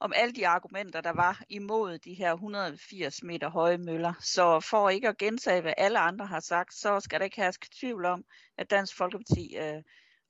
om 0.00 0.12
alle 0.16 0.34
de 0.34 0.48
argumenter, 0.48 1.00
der 1.00 1.10
var 1.10 1.42
imod 1.48 1.98
de 1.98 2.14
her 2.14 2.32
180 2.32 3.22
meter 3.22 3.50
høje 3.50 3.78
møller. 3.78 4.12
Så 4.20 4.60
for 4.60 4.88
ikke 4.88 5.08
at 5.08 5.18
gentage, 5.18 5.60
hvad 5.60 5.74
alle 5.76 5.98
andre 5.98 6.26
har 6.26 6.40
sagt, 6.40 6.74
så 6.74 7.00
skal 7.00 7.20
der 7.20 7.24
ikke 7.24 7.40
herske 7.42 7.68
tvivl 7.80 8.04
om, 8.04 8.24
at 8.58 8.70
Dansk 8.70 8.96
Folkeparti 8.96 9.56
øh, 9.56 9.82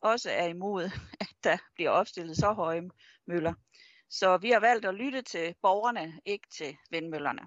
også 0.02 0.30
er 0.30 0.46
imod, 0.46 0.84
at 1.20 1.34
der 1.44 1.58
bliver 1.74 1.90
opstillet 1.90 2.36
så 2.36 2.52
høje 2.52 2.82
møller. 3.26 3.54
Så 4.10 4.36
vi 4.36 4.50
har 4.50 4.60
valgt 4.60 4.86
at 4.86 4.94
lytte 4.94 5.22
til 5.22 5.54
borgerne, 5.62 6.20
ikke 6.26 6.48
til 6.56 6.76
vindmøllerne. 6.90 7.42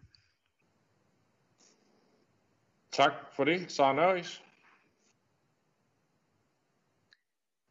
Tak 2.93 3.13
for 3.35 3.43
det. 3.43 3.71
Sara 3.71 3.93
Nørris. 3.93 4.43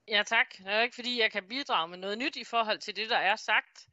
Ja, 0.08 0.22
tak. 0.26 0.58
Det 0.58 0.66
er 0.66 0.80
ikke 0.80 0.94
fordi, 0.94 1.20
jeg 1.20 1.32
kan 1.32 1.48
bidrage 1.48 1.88
med 1.88 1.98
noget 1.98 2.18
nyt 2.18 2.36
i 2.36 2.44
forhold 2.44 2.78
til 2.78 2.96
det, 2.96 3.10
der 3.10 3.16
er 3.16 3.36
sagt. 3.36 3.88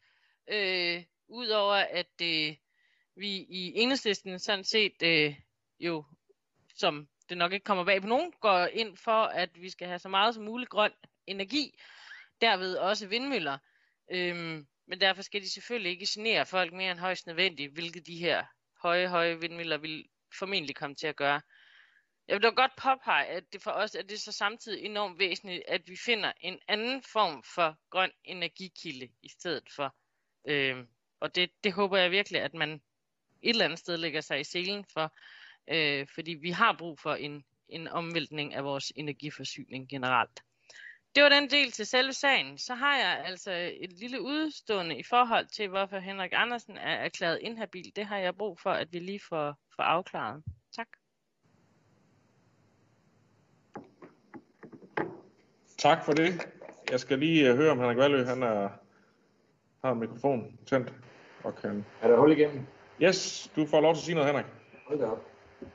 Øh, 0.47 1.03
Udover 1.27 1.75
at 1.75 2.21
øh, 2.21 2.55
vi 3.15 3.27
i 3.49 3.73
enhedslisten 3.75 4.39
sådan 4.39 4.63
set 4.63 5.03
øh, 5.03 5.35
jo, 5.79 6.05
som 6.75 7.07
det 7.29 7.37
nok 7.37 7.53
ikke 7.53 7.63
kommer 7.63 7.83
bag 7.83 8.01
på 8.01 8.07
nogen, 8.07 8.31
går 8.41 8.65
ind 8.65 8.97
for, 8.97 9.23
at 9.23 9.49
vi 9.61 9.69
skal 9.69 9.87
have 9.87 9.99
så 9.99 10.09
meget 10.09 10.35
som 10.35 10.43
muligt 10.43 10.69
grøn 10.69 10.91
energi. 11.27 11.79
Derved 12.41 12.75
også 12.75 13.07
vindmøller. 13.07 13.57
Øhm, 14.11 14.67
men 14.85 15.01
derfor 15.01 15.21
skal 15.21 15.41
de 15.41 15.49
selvfølgelig 15.49 15.91
ikke 15.91 16.05
genere 16.09 16.45
folk 16.45 16.73
mere 16.73 16.91
end 16.91 16.99
højst 16.99 17.27
nødvendigt, 17.27 17.73
hvilket 17.73 18.07
de 18.07 18.17
her 18.17 18.45
høje, 18.81 19.07
høje 19.07 19.39
vindmøller 19.39 19.77
vil 19.77 20.05
formentlig 20.39 20.75
komme 20.75 20.95
til 20.95 21.07
at 21.07 21.15
gøre. 21.15 21.41
Jeg 22.27 22.35
vil 22.35 22.43
da 22.43 22.49
godt 22.49 22.71
påpege, 22.77 23.25
at 23.25 23.53
det 23.53 23.61
for 23.61 23.71
os 23.71 23.95
er 23.95 24.01
det 24.01 24.21
så 24.21 24.31
samtidig 24.31 24.85
enormt 24.85 25.19
væsentligt, 25.19 25.63
at 25.67 25.81
vi 25.87 25.97
finder 26.05 26.31
en 26.41 26.59
anden 26.67 27.03
form 27.03 27.43
for 27.43 27.77
grøn 27.89 28.11
energikilde 28.23 29.09
i 29.21 29.29
stedet 29.29 29.69
for. 29.75 29.95
Øh, 30.47 30.85
og 31.19 31.35
det, 31.35 31.51
det 31.63 31.73
håber 31.73 31.97
jeg 31.97 32.11
virkelig, 32.11 32.41
at 32.41 32.53
man 32.53 32.71
et 33.41 33.49
eller 33.49 33.65
andet 33.65 33.79
sted 33.79 33.97
lægger 33.97 34.21
sig 34.21 34.39
i 34.39 34.43
selen 34.43 34.85
for, 34.93 35.15
øh, 35.67 36.07
fordi 36.15 36.31
vi 36.31 36.49
har 36.49 36.75
brug 36.77 36.99
for 36.99 37.15
en, 37.15 37.45
en 37.69 37.87
omvæltning 37.87 38.53
af 38.53 38.63
vores 38.63 38.91
energiforsyning 38.95 39.89
generelt. 39.89 40.39
Det 41.15 41.23
var 41.23 41.29
den 41.29 41.49
del 41.49 41.71
til 41.71 41.85
selve 41.85 42.13
sagen. 42.13 42.57
Så 42.57 42.73
har 42.73 42.97
jeg 42.97 43.23
altså 43.25 43.51
et 43.79 43.93
lille 43.93 44.21
udstående 44.21 44.97
i 44.97 45.03
forhold 45.03 45.47
til, 45.47 45.69
hvorfor 45.69 45.97
Henrik 45.99 46.31
Andersen 46.33 46.77
er 46.77 46.95
erklæret 46.95 47.39
inhabil. 47.41 47.91
Det 47.95 48.05
har 48.05 48.17
jeg 48.17 48.35
brug 48.35 48.59
for, 48.59 48.69
at 48.69 48.93
vi 48.93 48.99
lige 48.99 49.21
får, 49.29 49.55
får 49.75 49.83
afklaret. 49.83 50.43
Tak. 50.75 50.87
Tak 55.77 56.05
for 56.05 56.11
det. 56.11 56.47
Jeg 56.91 56.99
skal 56.99 57.19
lige 57.19 57.51
uh, 57.51 57.57
høre, 57.57 57.71
om 57.71 57.79
Henrik 57.79 57.97
Valø 57.97 58.25
han 58.25 58.43
er, 58.43 58.69
har 59.83 59.93
mikrofon 59.93 60.57
tændt. 60.65 60.93
Og 61.43 61.55
kan... 61.55 61.85
Er 62.01 62.07
der 62.07 62.17
hul 62.17 62.31
igennem? 62.31 62.65
Yes, 63.01 63.51
du 63.55 63.65
får 63.65 63.81
lov 63.81 63.93
til 63.93 63.99
at 63.99 64.05
sige 64.05 64.15
noget, 64.15 64.29
Henrik. 64.29 64.45
Hold 64.87 64.99
da 64.99 65.05
op. 65.05 65.25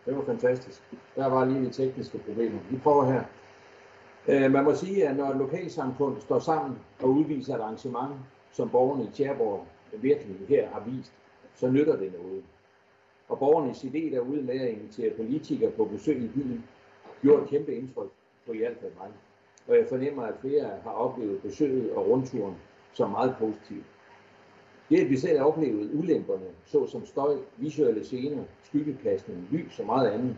Det 0.07 0.17
var 0.17 0.25
fantastisk. 0.25 0.83
Der 1.17 1.27
var 1.27 1.45
lige 1.45 1.65
de 1.65 1.73
tekniske 1.73 2.19
problemer. 2.19 2.61
Vi 2.71 2.79
prøver 2.79 3.13
her. 3.13 3.25
Øh, 4.29 4.53
man 4.53 4.65
må 4.65 4.75
sige, 4.75 5.09
at 5.09 5.17
når 5.17 5.33
lokalsamfund 5.33 6.21
står 6.21 6.39
sammen 6.39 6.79
og 7.01 7.11
udviser 7.11 7.55
et 7.55 7.61
arrangement, 7.61 8.15
som 8.53 8.71
borgerne 8.71 9.05
i 9.05 9.11
Tjerborg 9.13 9.67
virkelig 9.93 10.37
her 10.49 10.69
har 10.69 10.83
vist, 10.87 11.13
så 11.55 11.71
nytter 11.71 11.97
det 11.97 12.13
noget. 12.23 12.45
Og 13.29 13.39
borgernes 13.39 13.85
idé 13.85 14.15
derude 14.15 14.43
med 14.43 14.61
at 14.61 14.69
invitere 14.69 15.11
politikere 15.17 15.71
på 15.71 15.85
besøg 15.85 16.17
i 16.17 16.29
byen, 16.29 16.65
gjorde 17.23 17.43
et 17.43 17.49
kæmpe 17.49 17.75
indtryk 17.75 18.09
på 18.47 18.53
i 18.53 18.59
hvert 18.59 18.77
fald 18.81 18.93
mig. 18.99 19.09
Og 19.69 19.77
jeg 19.77 19.87
fornemmer, 19.89 20.23
at 20.23 20.35
flere 20.41 20.71
har 20.83 20.91
oplevet 20.91 21.43
besøget 21.43 21.93
og 21.93 22.09
rundturen 22.09 22.55
som 22.93 23.11
meget 23.11 23.37
positivt. 23.39 23.85
Det, 24.89 25.01
at 25.01 25.11
vi 25.11 25.17
selv 25.17 25.39
har 25.39 25.45
oplevet 25.45 25.91
ulemperne, 25.95 26.47
såsom 26.65 27.07
støj, 27.07 27.37
visuelle 27.57 28.05
scener, 28.05 28.45
skyggekastning, 28.63 29.49
lys 29.51 29.81
og 29.81 29.87
meget 29.87 30.11
andet, 30.11 30.37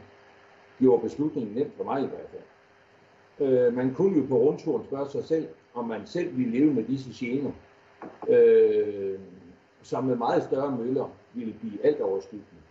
gjorde 0.78 1.02
beslutningen 1.02 1.54
nemt 1.54 1.76
for 1.76 1.84
mig 1.84 2.02
i 2.02 2.06
hvert 2.06 2.28
fald. 2.30 2.42
Øh, 3.40 3.74
man 3.74 3.94
kunne 3.94 4.20
jo 4.20 4.26
på 4.26 4.38
rundturen 4.38 4.84
spørge 4.84 5.10
sig 5.10 5.24
selv, 5.24 5.48
om 5.74 5.84
man 5.88 6.06
selv 6.06 6.36
ville 6.36 6.58
leve 6.58 6.74
med 6.74 6.84
disse 6.84 7.26
gener, 7.26 7.50
øh, 8.28 9.18
som 9.82 10.04
med 10.04 10.16
meget 10.16 10.42
større 10.42 10.76
møller 10.76 11.10
ville 11.34 11.54
blive 11.60 11.86
alt 11.86 12.00
overskyggende. 12.00 12.62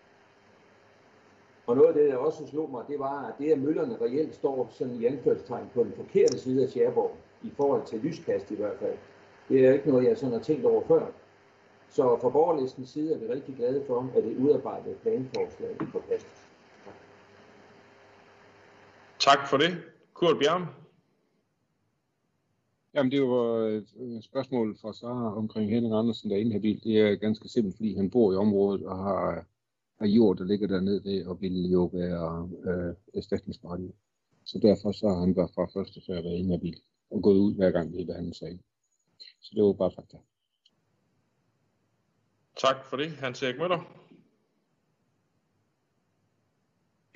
Og 1.68 1.76
noget 1.76 1.88
af 1.88 1.93
det, 1.93 2.09
der 2.09 2.18
også 2.18 2.47
slog 2.47 2.72
mig, 2.72 2.84
det 2.88 2.99
var, 2.99 3.28
at 3.28 3.34
det, 3.39 3.51
at 3.51 3.59
møllerne 3.59 3.97
reelt 4.01 4.36
står 4.36 4.70
sådan 4.72 4.95
i 4.95 5.05
anførselstegn 5.05 5.70
på 5.74 5.84
den 5.84 5.93
forkerte 5.95 6.39
side 6.39 6.63
af 6.63 6.70
Tjærborg, 6.70 7.16
i 7.43 7.51
forhold 7.57 7.86
til 7.86 7.99
lyskast 7.99 8.51
i 8.51 8.55
hvert 8.55 8.78
fald. 8.80 8.97
Det 9.49 9.66
er 9.66 9.74
ikke 9.74 9.89
noget, 9.89 10.07
jeg 10.07 10.18
sådan 10.18 10.34
har 10.34 10.41
tænkt 10.41 10.66
over 10.66 10.84
før. 10.88 11.05
Så 11.89 12.18
fra 12.22 12.30
borgerlistens 12.30 12.89
side 12.89 13.13
er 13.13 13.18
vi 13.18 13.34
rigtig 13.34 13.55
glade 13.55 13.84
for, 13.88 14.09
at 14.16 14.24
det 14.24 14.38
udarbejdede 14.38 14.95
planforslag 14.95 15.76
forkastes. 15.91 16.47
Tak 19.20 19.47
for 19.49 19.57
det. 19.57 19.94
Kurt 20.16 20.39
Bjerm. 20.39 20.66
Jamen, 22.93 23.11
det 23.11 23.22
var 23.22 23.47
et 24.18 24.24
spørgsmål 24.24 24.78
fra 24.82 24.93
Sara 24.93 25.38
omkring 25.38 25.70
Henrik 25.70 25.93
Andersen, 25.93 26.30
der 26.30 26.36
er 26.36 26.39
inhabil. 26.39 26.84
Det 26.84 26.99
er 26.99 27.16
ganske 27.16 27.49
simpelt, 27.49 27.76
fordi 27.76 27.95
han 27.95 28.09
bor 28.09 28.34
i 28.34 28.36
området 28.36 28.86
og 28.86 28.97
har, 28.97 29.45
har 29.99 30.07
jord, 30.07 30.38
der 30.38 30.45
ligger 30.45 30.68
dernede 30.68 31.03
ved, 31.03 31.26
og 31.26 31.41
vil 31.41 31.72
jo 31.72 31.84
være 31.93 32.49
øh, 32.68 32.95
erstatningsberettiget. 33.13 33.95
Så 34.43 34.59
derfor 34.59 34.91
så 34.91 35.07
har 35.07 35.20
han 35.20 35.36
været 35.36 35.51
fra 35.55 35.80
første 35.80 36.01
før 36.07 36.22
været 36.22 36.38
inhabil 36.38 36.82
og 37.11 37.22
gået 37.22 37.38
ud 37.38 37.55
hver 37.55 37.72
gang 37.72 37.91
vi 37.91 37.97
har 37.97 38.05
behandlet 38.05 38.36
sagen. 38.36 38.61
Så 39.41 39.51
det 39.55 39.63
var 39.63 39.74
bare 39.74 39.91
fakta. 39.95 40.18
Tak 42.57 42.86
for 42.86 42.97
det. 42.97 43.11
Hans 43.11 43.43
Erik 43.43 43.59
Møller. 43.59 44.04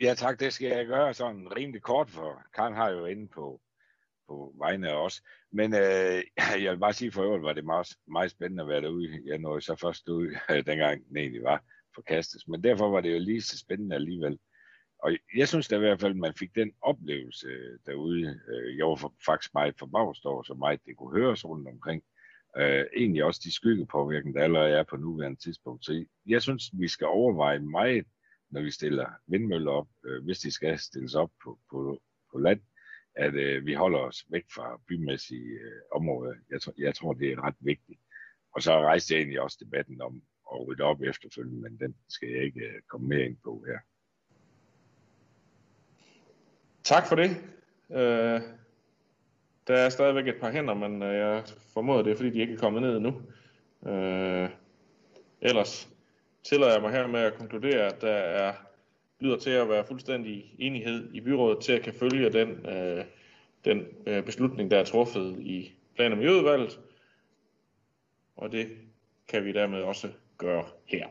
Ja 0.01 0.13
tak, 0.13 0.39
det 0.39 0.53
skal 0.53 0.67
jeg 0.67 0.85
gøre 0.85 1.13
sådan 1.13 1.57
rimelig 1.57 1.81
kort, 1.81 2.09
for 2.09 2.43
Karen 2.55 2.73
har 2.73 2.89
jo 2.89 3.05
inde 3.05 3.27
på, 3.27 3.61
på 4.27 4.53
vegne 4.57 4.89
af 4.89 5.05
os. 5.05 5.21
Men 5.51 5.73
øh, 5.73 6.23
jeg 6.63 6.71
vil 6.71 6.79
bare 6.79 6.93
sige, 6.93 7.11
for 7.11 7.23
øvrigt 7.23 7.43
var 7.43 7.53
det 7.53 7.65
meget, 7.65 7.87
meget 8.07 8.31
spændende 8.31 8.63
at 8.63 8.69
være 8.69 8.81
derude. 8.81 9.21
Jeg 9.25 9.37
nåede 9.37 9.61
så 9.61 9.75
først 9.75 10.09
ud, 10.09 10.37
dengang 10.67 11.07
den 11.07 11.17
egentlig 11.17 11.43
var 11.43 11.63
forkastet. 11.95 12.41
Men 12.47 12.63
derfor 12.63 12.89
var 12.89 13.01
det 13.01 13.13
jo 13.13 13.19
lige 13.19 13.41
så 13.41 13.57
spændende 13.57 13.95
alligevel. 13.95 14.39
Og 15.03 15.11
jeg 15.35 15.47
synes 15.47 15.67
da 15.67 15.75
i 15.75 15.79
hvert 15.79 16.01
fald, 16.01 16.11
at 16.11 16.17
man 16.17 16.33
fik 16.39 16.55
den 16.55 16.71
oplevelse 16.81 17.47
øh, 17.47 17.79
derude. 17.85 18.39
Øh, 18.49 18.77
jeg 18.77 18.85
var 18.85 19.13
faktisk 19.25 19.53
meget 19.53 19.75
forbavst 19.79 20.25
over, 20.25 20.43
så 20.43 20.53
meget 20.53 20.85
det 20.85 20.97
kunne 20.97 21.19
høres 21.19 21.45
rundt 21.45 21.67
omkring. 21.67 22.03
Uh, 22.59 22.85
egentlig 22.97 23.23
også 23.23 23.41
de 23.43 23.53
skyggepåvirkninger, 23.53 24.39
der 24.39 24.43
allerede 24.43 24.71
er 24.71 24.83
på 24.83 24.97
nuværende 24.97 25.39
tidspunkt. 25.39 25.85
Så 25.85 26.05
jeg 26.25 26.41
synes, 26.41 26.63
vi 26.73 26.87
skal 26.87 27.07
overveje 27.07 27.59
meget, 27.59 28.05
når 28.49 28.61
vi 28.61 28.71
stiller 28.71 29.09
vindmøller 29.27 29.71
op, 29.71 29.87
øh, 30.05 30.23
hvis 30.23 30.39
de 30.39 30.51
skal 30.51 30.79
stilles 30.79 31.15
op 31.15 31.31
på, 31.43 31.59
på, 31.71 32.01
på 32.31 32.39
land, 32.39 32.61
at 33.15 33.33
øh, 33.33 33.65
vi 33.65 33.73
holder 33.73 33.99
os 33.99 34.25
væk 34.29 34.45
fra 34.55 34.81
bymæssige 34.87 35.51
øh, 35.51 35.81
områder. 35.91 36.33
Jeg, 36.49 36.61
tror, 36.61 36.73
jeg 36.77 36.95
tror, 36.95 37.13
det 37.13 37.31
er 37.31 37.43
ret 37.43 37.55
vigtigt. 37.59 37.99
Og 38.55 38.61
så 38.61 38.71
rejste 38.71 39.13
jeg 39.13 39.19
egentlig 39.19 39.41
også 39.41 39.57
debatten 39.65 40.01
om 40.01 40.21
at 40.53 40.67
rydde 40.67 40.83
op 40.83 41.01
efterfølgende, 41.01 41.61
men 41.61 41.79
den 41.79 41.95
skal 42.09 42.29
jeg 42.29 42.43
ikke 42.43 42.61
øh, 42.61 42.81
komme 42.87 43.07
mere 43.07 43.25
ind 43.25 43.37
på 43.43 43.65
her. 43.67 43.79
Tak 46.83 47.07
for 47.07 47.15
det. 47.15 47.29
Øh, 47.91 48.41
der 49.67 49.75
er 49.75 49.89
stadigvæk 49.89 50.27
et 50.27 50.41
par 50.41 50.51
hænder, 50.51 50.73
men 50.73 51.03
øh, 51.03 51.15
jeg 51.15 51.43
formoder 51.73 52.03
det 52.03 52.11
er, 52.11 52.15
fordi 52.15 52.29
de 52.29 52.39
ikke 52.39 52.53
er 52.53 52.57
kommet 52.57 52.81
ned 52.81 52.97
endnu. 52.97 53.21
Øh, 53.91 54.49
ellers 55.41 55.89
tillader 56.49 56.73
jeg 56.73 56.81
mig 56.81 56.91
her 56.91 57.07
med 57.07 57.19
at 57.19 57.33
konkludere, 57.33 57.93
at 57.93 58.01
der 58.01 58.11
er 58.11 58.53
lyder 59.19 59.37
til 59.37 59.49
at 59.49 59.69
være 59.69 59.85
fuldstændig 59.85 60.55
enighed 60.57 61.13
i 61.13 61.21
byrådet 61.21 61.63
til 61.63 61.71
at 61.71 61.81
kan 61.81 61.93
følge 61.93 62.29
den, 62.29 62.49
øh, 62.65 63.05
den 63.65 63.85
øh, 64.07 64.25
beslutning, 64.25 64.71
der 64.71 64.77
er 64.77 64.83
truffet 64.83 65.39
i 65.39 65.71
plan- 65.95 66.11
og 66.11 66.17
miljøudvalget. 66.17 66.79
Og 68.35 68.51
det 68.51 68.67
kan 69.27 69.45
vi 69.45 69.51
dermed 69.51 69.81
også 69.81 70.07
gøre 70.37 70.65
her. 70.85 71.07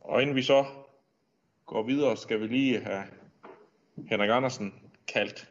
Og 0.00 0.22
inden 0.22 0.36
vi 0.36 0.42
så 0.42 0.64
går 1.66 1.82
videre, 1.82 2.16
skal 2.16 2.40
vi 2.40 2.46
lige 2.46 2.80
have 2.80 3.02
Henrik 4.08 4.30
Andersen 4.30 4.74
kaldt 5.08 5.50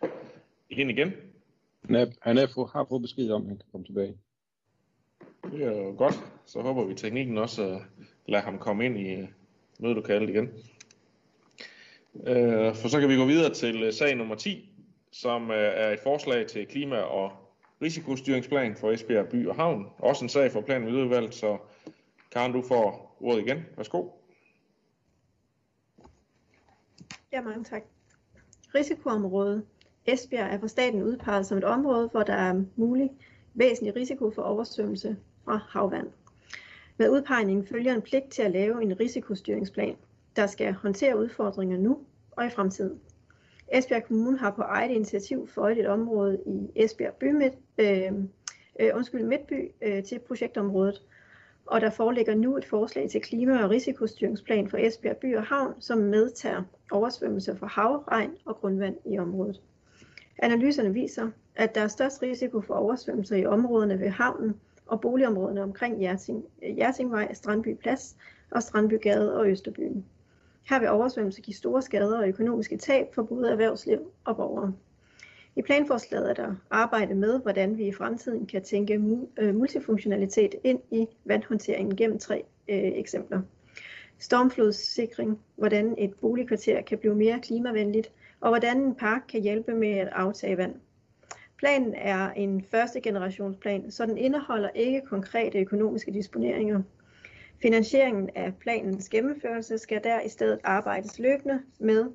ind 0.70 0.92
igen. 0.92 1.12
Han, 1.86 1.96
er, 1.96 2.06
han 2.22 2.38
er, 2.38 2.72
har 2.74 2.86
fået 2.90 3.02
besked 3.02 3.32
om, 3.32 3.42
at 3.42 3.48
han 3.48 3.58
kan 3.58 3.68
komme 3.72 3.86
tilbage. 3.86 4.18
Det 5.44 5.64
er 5.64 5.78
jo 5.78 5.96
godt. 5.98 6.24
Så 6.46 6.62
håber 6.62 6.84
vi, 6.84 6.92
at 6.92 6.98
teknikken 6.98 7.38
også 7.38 7.64
øh, 7.64 7.82
lader 8.26 8.44
ham 8.44 8.60
komme 8.60 8.86
ind 8.86 8.98
i 8.98 9.14
øh, 9.14 9.24
uh, 9.24 9.30
mødelokalet 9.80 10.30
igen. 10.30 10.50
Uh, 12.14 12.76
for 12.76 12.88
så 12.88 13.00
kan 13.00 13.10
vi 13.10 13.16
gå 13.16 13.26
videre 13.26 13.54
til 13.54 13.94
sag 13.94 14.16
nummer 14.16 14.36
10, 14.36 14.70
som 15.12 15.50
er 15.50 15.89
et 15.89 16.00
forslag 16.00 16.48
til 16.48 16.68
klima- 16.68 17.02
og 17.02 17.32
risikostyringsplan 17.82 18.76
for 18.76 18.92
Esbjerg 18.92 19.28
by 19.28 19.48
og 19.48 19.56
havn. 19.56 19.88
Også 20.00 20.26
en 20.26 20.30
sag 20.30 20.52
for 20.52 20.62
plan- 20.62 21.14
og 21.14 21.34
så 21.34 21.58
Karen, 22.32 22.54
du 22.54 22.62
får 22.68 23.18
ordet 23.20 23.42
igen. 23.42 23.58
Værsgo. 23.78 24.10
Ja, 27.32 27.42
mange 27.42 27.64
tak. 27.64 27.84
Risikoområdet 28.76 29.66
Esbjerg 30.06 30.54
er 30.54 30.60
for 30.60 30.68
staten 30.68 31.04
udpeget 31.04 31.46
som 31.46 31.58
et 31.58 31.64
område, 31.64 32.08
hvor 32.08 32.24
der 32.24 32.34
er 32.34 32.64
mulig 32.76 33.10
væsentlig 33.54 33.96
risiko 33.96 34.32
for 34.32 34.42
oversvømmelse 34.42 35.18
fra 35.46 35.60
havvand. 35.70 36.08
Med 36.98 37.10
udpegningen 37.10 37.66
følger 37.66 37.94
en 37.94 38.02
pligt 38.02 38.30
til 38.30 38.42
at 38.42 38.52
lave 38.52 38.84
en 38.84 39.00
risikostyringsplan, 39.00 39.96
der 40.36 40.48
skal 40.48 40.74
håndtere 40.74 41.18
udfordringer 41.18 41.78
nu 41.78 42.00
og 42.32 42.46
i 42.46 42.50
fremtiden. 42.50 43.00
Esbjerg 43.74 44.04
Kommune 44.04 44.38
har 44.38 44.52
på 44.52 44.62
eget 44.62 44.92
initiativ 44.92 45.48
føjet 45.48 45.80
et 45.80 45.88
område 45.88 46.39
i 46.46 46.84
Esbjerg 46.84 47.14
Bymidt, 47.14 47.54
øh, 47.78 48.12
øh, 48.80 48.92
undskyld, 48.96 49.24
Midtby 49.24 49.72
øh, 49.82 50.04
til 50.04 50.20
projektområdet, 50.20 51.02
og 51.66 51.82
der 51.82 51.89
foreligger 51.89 52.36
nu 52.36 52.58
et 52.58 52.66
forslag 52.66 53.10
til 53.10 53.22
klima- 53.22 53.64
og 53.64 53.70
risikostyringsplan 53.70 54.70
for 54.70 54.78
Esbjerg 54.78 55.18
by 55.18 55.36
og 55.36 55.44
havn, 55.44 55.82
som 55.82 55.98
medtager 55.98 56.64
oversvømmelse 56.92 57.56
for 57.56 57.66
hav, 57.66 58.04
regn 58.12 58.32
og 58.46 58.56
grundvand 58.56 58.96
i 59.06 59.18
området. 59.18 59.62
Analyserne 60.38 60.94
viser, 60.94 61.30
at 61.56 61.76
der 61.76 61.82
er 61.82 61.88
størst 61.88 62.22
risiko 62.22 62.62
for 62.62 62.74
oversvømmelser 62.74 63.36
i 63.36 63.46
områderne 63.46 64.00
ved 64.00 64.10
havnen 64.10 64.56
og 64.92 65.02
boligområderne 65.02 65.64
omkring 65.64 66.02
Jerting, 66.02 66.46
Jertingvej, 66.78 67.34
Strandby 67.34 67.76
Plads 67.76 68.18
og 68.52 68.64
Strandbygade 68.64 69.38
og 69.38 69.50
Østerbyen. 69.50 70.06
Her 70.70 70.80
vil 70.80 70.89
oversvømmelse 70.89 71.42
give 71.42 71.56
store 71.56 71.82
skader 71.82 72.18
og 72.18 72.28
økonomiske 72.28 72.78
tab 72.78 73.16
for 73.16 73.24
både 73.24 73.52
erhvervsliv 73.52 74.12
og 74.24 74.36
borgere. 74.36 74.74
I 75.56 75.62
planforslaget 75.62 76.30
er 76.30 76.34
der 76.34 76.56
arbejdet 76.70 77.18
med, 77.18 77.42
hvordan 77.42 77.78
vi 77.78 77.88
i 77.88 77.94
fremtiden 77.94 78.46
kan 78.46 78.64
tænke 78.64 79.02
øh, 79.38 79.56
multifunktionalitet 79.56 80.56
ind 80.64 80.80
i 80.92 81.08
vandhåndteringen 81.26 81.96
gennem 81.96 82.20
tre 82.20 82.44
øh, 82.70 82.78
eksempler. 82.84 83.42
Stormflodssikring, 84.20 85.39
hvordan 85.56 85.96
et 85.98 86.14
boligkvarter 86.22 86.82
kan 86.82 86.98
blive 86.98 87.16
mere 87.16 87.39
klimavenligt, 87.39 88.12
og 88.42 88.50
hvordan 88.50 88.82
en 88.82 88.96
park 88.96 89.22
kan 89.30 89.42
hjælpe 89.42 89.74
med 89.74 89.92
at 89.92 90.08
aftage 90.12 90.58
vand. 90.58 90.76
Planen 91.62 91.93
er 91.95 92.32
en 92.32 92.64
første 92.64 93.01
generationsplan, 93.01 93.91
så 93.91 94.05
den 94.05 94.18
indeholder 94.18 94.70
ikke 94.70 95.01
konkrete 95.01 95.59
økonomiske 95.59 96.14
disponeringer. 96.14 96.82
Finansieringen 97.62 98.30
af 98.36 98.53
planens 98.55 99.09
gennemførelse 99.09 99.78
skal 99.78 100.03
der 100.03 100.22
i 100.22 100.30
stedet 100.30 100.59
arbejdes 100.64 101.20
løbende 101.20 101.62
med 101.80 102.05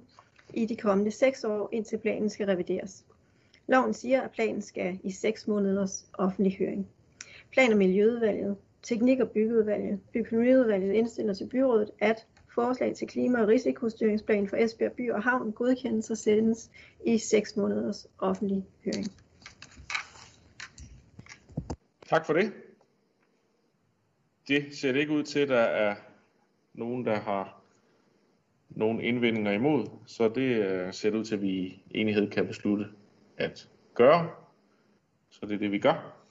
i 0.55 0.67
de 0.67 0.77
kommende 0.77 1.11
seks 1.11 1.45
år, 1.45 1.69
indtil 1.73 1.99
planen 1.99 2.31
skal 2.31 2.47
revideres. 2.47 3.05
Loven 3.67 3.95
siger, 3.95 4.23
at 4.23 4.31
planen 4.31 4.63
skal 4.63 4.99
i 5.05 5.11
seks 5.11 5.47
måneders 5.47 6.07
offentlig 6.15 6.57
høring. 6.59 6.89
Plan- 7.53 7.73
og 7.73 7.79
Miljøudvalget, 7.79 8.57
Teknik- 8.83 9.21
og 9.21 9.31
Byggeudvalget, 9.31 10.01
Økonomiudvalget 10.15 10.93
indstiller 10.93 11.35
til 11.35 11.47
byrådet, 11.47 11.91
at 11.99 12.27
forslag 12.55 12.95
til 12.95 13.09
klima- 13.09 13.43
og 13.43 13.49
risikostyringsplan 13.49 14.49
for 14.49 14.57
Esbjerg 14.57 14.93
by 14.93 15.11
og 15.11 15.23
havn 15.23 15.53
godkendes 15.53 16.11
og 16.11 16.17
sendes 16.17 16.71
i 17.05 17.19
6 17.19 17.57
måneders 17.57 18.07
offentlig 18.19 18.65
høring. 18.85 19.26
Tak 22.09 22.27
for 22.27 22.33
det. 22.33 22.53
Det 24.49 24.77
ser 24.77 24.93
det 24.93 25.01
ikke 25.01 25.13
ud 25.13 25.23
til, 25.23 25.41
at 25.41 25.49
der 25.49 25.59
er 25.61 25.97
nogen, 26.75 27.05
der 27.05 27.15
har 27.15 27.63
nogle 28.69 29.03
indvendinger 29.03 29.53
imod, 29.53 29.87
så 30.07 30.29
det 30.29 30.65
øh, 30.65 30.93
ser 30.93 31.11
det 31.11 31.19
ud 31.19 31.25
til, 31.25 31.35
at 31.35 31.43
vi 31.43 31.49
i 31.49 31.83
enighed 31.91 32.31
kan 32.31 32.47
beslutte 32.47 32.87
at 33.37 33.69
gøre. 33.95 34.31
Så 35.31 35.47
det 35.47 35.55
er 35.55 35.59
det, 35.59 35.73
vi 35.73 35.79
gør. 35.79 36.23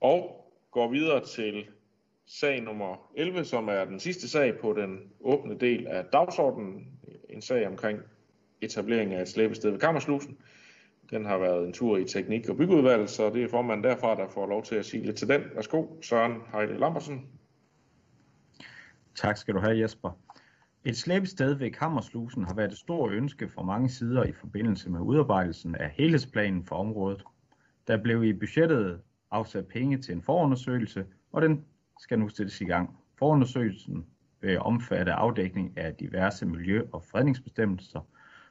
Og 0.00 0.50
går 0.70 0.88
videre 0.88 1.24
til 1.26 1.66
sag 2.26 2.60
nummer 2.60 3.10
11, 3.16 3.44
som 3.44 3.68
er 3.68 3.84
den 3.84 4.00
sidste 4.00 4.28
sag 4.28 4.58
på 4.58 4.72
den 4.72 5.12
åbne 5.20 5.58
del 5.58 5.86
af 5.86 6.04
dagsordenen. 6.04 6.88
En 7.28 7.42
sag 7.42 7.66
omkring 7.66 8.00
etablering 8.60 9.14
af 9.14 9.22
et 9.22 9.28
slæbested 9.28 9.70
ved 9.70 9.80
Kammerslusen. 9.80 10.38
Den 11.10 11.24
har 11.24 11.38
været 11.38 11.66
en 11.66 11.72
tur 11.72 11.96
i 11.96 12.04
teknik- 12.04 12.48
og 12.48 12.56
byggeudvalget, 12.56 13.10
så 13.10 13.30
det 13.30 13.42
er 13.42 13.48
formanden 13.48 13.84
derfra, 13.84 14.14
der 14.14 14.28
får 14.28 14.46
lov 14.46 14.62
til 14.62 14.74
at 14.74 14.84
sige 14.84 15.04
lidt 15.04 15.16
til 15.16 15.28
den. 15.28 15.42
Værsgo, 15.54 15.86
Søren 16.02 16.32
Heide 16.52 16.78
Lambersen. 16.78 17.26
Tak 19.14 19.36
skal 19.36 19.54
du 19.54 19.60
have, 19.60 19.80
Jesper. 19.80 20.10
Et 20.84 20.96
slæbested 20.96 21.54
ved 21.54 21.70
Kammerslusen 21.70 22.44
har 22.44 22.54
været 22.54 22.72
et 22.72 22.78
stort 22.78 23.12
ønske 23.12 23.48
fra 23.48 23.62
mange 23.62 23.88
sider 23.88 24.24
i 24.24 24.32
forbindelse 24.32 24.90
med 24.90 25.00
udarbejdelsen 25.00 25.74
af 25.74 25.90
helhedsplanen 25.90 26.64
for 26.64 26.76
området. 26.76 27.24
Der 27.86 27.96
blev 28.02 28.24
i 28.24 28.32
budgettet 28.32 29.00
afsat 29.30 29.66
penge 29.66 29.98
til 29.98 30.14
en 30.14 30.22
forundersøgelse, 30.22 31.06
og 31.32 31.42
den 31.42 31.64
skal 32.00 32.18
nu 32.18 32.28
sættes 32.28 32.60
i 32.60 32.64
gang. 32.64 32.98
Forundersøgelsen 33.18 34.06
vil 34.40 34.60
omfatte 34.60 35.12
afdækning 35.12 35.78
af 35.78 35.94
diverse 35.94 36.46
miljø- 36.46 36.86
og 36.92 37.02
fredningsbestemmelser, 37.02 38.00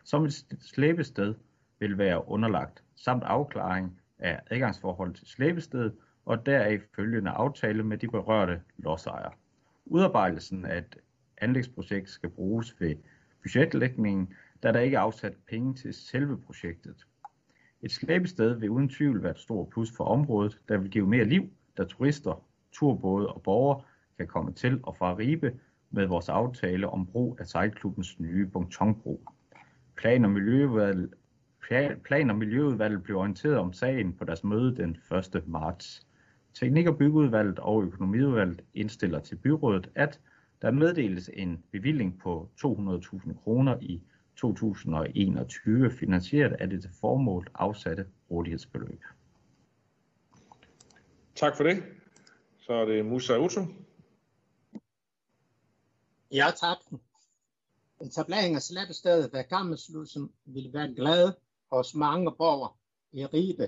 som 0.03 0.25
et 0.25 0.45
slæbested 0.61 1.33
vil 1.79 1.97
være 1.97 2.27
underlagt, 2.27 2.83
samt 2.95 3.23
afklaring 3.23 3.99
af 4.19 4.39
adgangsforhold 4.49 5.13
til 5.13 5.27
slæbestedet 5.27 5.93
og 6.25 6.45
deraf 6.45 6.81
følgende 6.95 7.31
aftale 7.31 7.83
med 7.83 7.97
de 7.97 8.07
berørte 8.07 8.61
lodsejere. 8.77 9.31
Udarbejdelsen 9.85 10.65
af 10.65 10.77
et 10.77 10.97
anlægsprojekt 11.37 12.09
skal 12.09 12.29
bruges 12.29 12.81
ved 12.81 12.95
budgetlægningen, 13.41 14.33
da 14.63 14.71
der 14.71 14.79
ikke 14.79 14.97
er 14.97 15.01
afsat 15.01 15.33
penge 15.49 15.73
til 15.73 15.93
selve 15.93 16.37
projektet. 16.37 17.07
Et 17.81 17.91
slæbested 17.91 18.59
vil 18.59 18.69
uden 18.69 18.89
tvivl 18.89 19.23
være 19.23 19.31
et 19.31 19.39
stort 19.39 19.69
plus 19.69 19.91
for 19.97 20.03
området, 20.03 20.59
der 20.67 20.77
vil 20.77 20.91
give 20.91 21.07
mere 21.07 21.25
liv, 21.25 21.49
da 21.77 21.83
turister, 21.83 22.45
turbåde 22.71 23.27
og 23.27 23.41
borgere 23.41 23.81
kan 24.17 24.27
komme 24.27 24.53
til 24.53 24.79
og 24.83 24.97
fra 24.97 25.17
Ribe 25.17 25.59
med 25.91 26.05
vores 26.05 26.29
aftale 26.29 26.89
om 26.89 27.05
brug 27.05 27.37
af 27.39 27.47
sejlklubbens 27.47 28.19
nye 28.19 28.47
pontonbro. 28.47 29.25
Plan- 29.95 30.25
og 30.25 30.31
Miljøudvalget, 30.31 31.13
Plan- 32.03 32.29
og 32.29 32.35
Miljøudvalget 32.35 33.03
blev 33.03 33.17
orienteret 33.17 33.57
om 33.57 33.73
sagen 33.73 34.13
på 34.13 34.25
deres 34.25 34.43
møde 34.43 34.75
den 34.75 34.97
1. 35.35 35.47
marts. 35.47 36.07
Teknik- 36.53 36.87
og 36.87 36.97
byggeudvalget 36.97 37.59
og 37.59 37.83
økonomiudvalget 37.83 38.61
indstiller 38.73 39.19
til 39.19 39.35
byrådet, 39.35 39.89
at 39.95 40.19
der 40.61 40.71
meddeles 40.71 41.29
en 41.33 41.63
bevilling 41.71 42.19
på 42.19 42.49
200.000 42.65 43.43
kroner 43.43 43.77
i 43.81 44.01
2021, 44.35 45.91
finansieret 45.91 46.53
af 46.53 46.69
det 46.69 46.81
til 46.81 46.91
formål 47.01 47.47
afsatte 47.53 48.05
rådighedsbeløb. 48.31 49.03
Tak 51.35 51.57
for 51.57 51.63
det. 51.63 51.83
Så 52.59 52.73
er 52.73 52.85
det 52.85 53.05
Musa 53.05 53.37
Uto. 53.37 53.61
Ja, 56.31 56.45
tak. 56.59 56.77
Etablering 58.01 58.55
af 58.55 58.61
slæbestedet 58.61 59.33
ved 59.33 59.49
Gammelslusen 59.49 60.29
vil 60.45 60.73
være 60.73 60.93
glad 60.95 61.33
hos 61.73 61.95
mange 61.95 62.31
borgere 62.37 62.73
i 63.11 63.25
Ribe, 63.25 63.67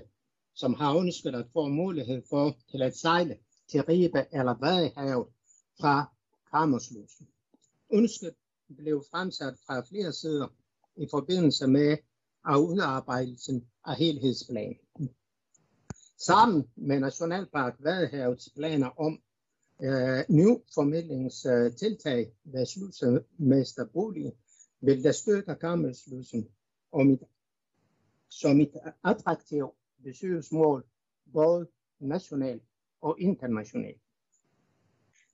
som 0.54 0.74
har 0.74 0.96
ønsket 0.96 1.34
at 1.34 1.46
få 1.52 1.68
mulighed 1.68 2.22
for 2.28 2.56
til 2.70 2.82
at 2.82 2.96
sejle 2.96 3.38
til 3.68 3.82
Ribe 3.82 4.26
eller 4.32 4.54
Vadehavet 4.60 5.26
fra 5.80 6.04
Kammerslusen. 6.50 7.28
Ønsket 7.92 8.34
blev 8.76 9.04
fremsat 9.10 9.54
fra 9.66 9.80
flere 9.80 10.12
sider 10.12 10.48
i 10.96 11.06
forbindelse 11.10 11.66
med 11.66 11.96
udarbejdelsen 12.48 13.68
af 13.84 13.96
helhedsplanen. 13.96 14.78
Sammen 16.18 16.70
med 16.76 17.00
Nationalpark 17.00 17.74
Vadehavets 17.78 18.48
planer 18.56 18.90
om 19.00 19.22
øh, 19.82 20.24
ny 20.28 20.46
formidlingstiltag 20.74 22.20
øh, 22.20 22.52
ved 22.54 22.66
Slusemesterboligen 22.66 24.32
vil 24.80 25.04
der 25.04 25.12
støtte 25.12 25.54
Gammelslusen 25.54 26.48
om 26.92 27.06
mit 27.06 27.22
som 28.40 28.60
et 28.60 28.74
attraktivt 29.04 29.74
besøgsmål 30.04 30.84
både 31.32 31.68
nationalt 32.00 32.62
og 33.00 33.20
internationalt. 33.20 34.02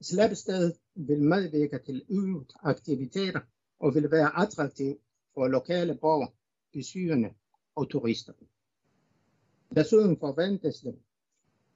Slæbestedet 0.00 0.78
vil 0.94 1.22
medvirke 1.22 1.78
til 1.78 2.04
øget 2.10 2.52
aktiviteter 2.62 3.40
og 3.78 3.94
vil 3.94 4.10
være 4.10 4.36
attraktiv 4.42 5.00
for 5.34 5.48
lokale 5.48 5.94
borgere, 5.94 6.30
besøgende 6.72 7.34
og 7.74 7.90
turister. 7.90 8.32
Desuden 9.76 10.18
forventes 10.18 10.80
det, 10.80 10.98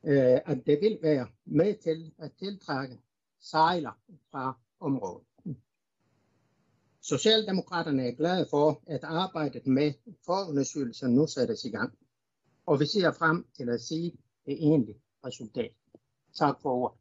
øh, 0.04 0.40
at 0.46 0.66
det 0.66 0.78
vil 0.80 0.98
være 1.02 1.26
med 1.44 1.74
til 1.82 2.12
at 2.18 2.32
tiltrække 2.38 3.00
sejler 3.40 4.00
fra 4.30 4.58
området. 4.80 5.25
Socialdemokraterne 7.08 8.08
er 8.08 8.12
glade 8.12 8.46
for, 8.50 8.82
at 8.86 9.04
arbejdet 9.04 9.66
med 9.66 9.92
forundersøgelser 10.24 11.08
nu 11.08 11.26
sættes 11.26 11.64
i 11.64 11.70
gang, 11.70 11.98
og 12.66 12.80
vi 12.80 12.86
ser 12.86 13.12
frem 13.12 13.46
til 13.56 13.68
at 13.68 13.80
se 13.80 14.12
det 14.46 14.54
egentlige 14.54 15.00
resultat. 15.24 15.72
Tak 16.38 16.56
for 16.62 16.70
ordet. 16.70 16.98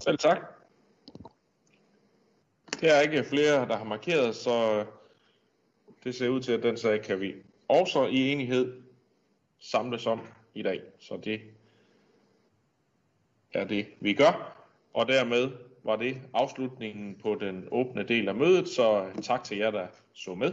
Selv 0.00 0.18
tak. 0.18 0.38
Der 2.80 2.92
er 2.92 3.00
ikke 3.00 3.24
flere, 3.24 3.68
der 3.68 3.76
har 3.76 3.84
markeret, 3.84 4.36
så 4.36 4.86
det 6.04 6.14
ser 6.14 6.28
ud 6.28 6.40
til, 6.40 6.52
at 6.52 6.62
den 6.62 6.76
sag 6.76 7.02
kan 7.02 7.20
vi 7.20 7.34
også 7.68 8.06
i 8.06 8.32
enighed 8.32 8.82
samles 9.58 10.06
om 10.06 10.20
i 10.54 10.62
dag. 10.62 10.82
Så 10.98 11.20
det 11.24 11.40
er 13.54 13.64
det, 13.64 13.86
vi 14.00 14.14
gør. 14.14 14.66
Og 14.94 15.08
dermed 15.08 15.65
var 15.86 15.96
det 15.96 16.16
afslutningen 16.34 17.16
på 17.22 17.34
den 17.34 17.64
åbne 17.70 18.02
del 18.02 18.28
af 18.28 18.34
mødet, 18.34 18.68
så 18.68 19.06
tak 19.22 19.44
til 19.44 19.58
jer, 19.58 19.70
der 19.70 19.86
så 20.12 20.34
med. 20.34 20.52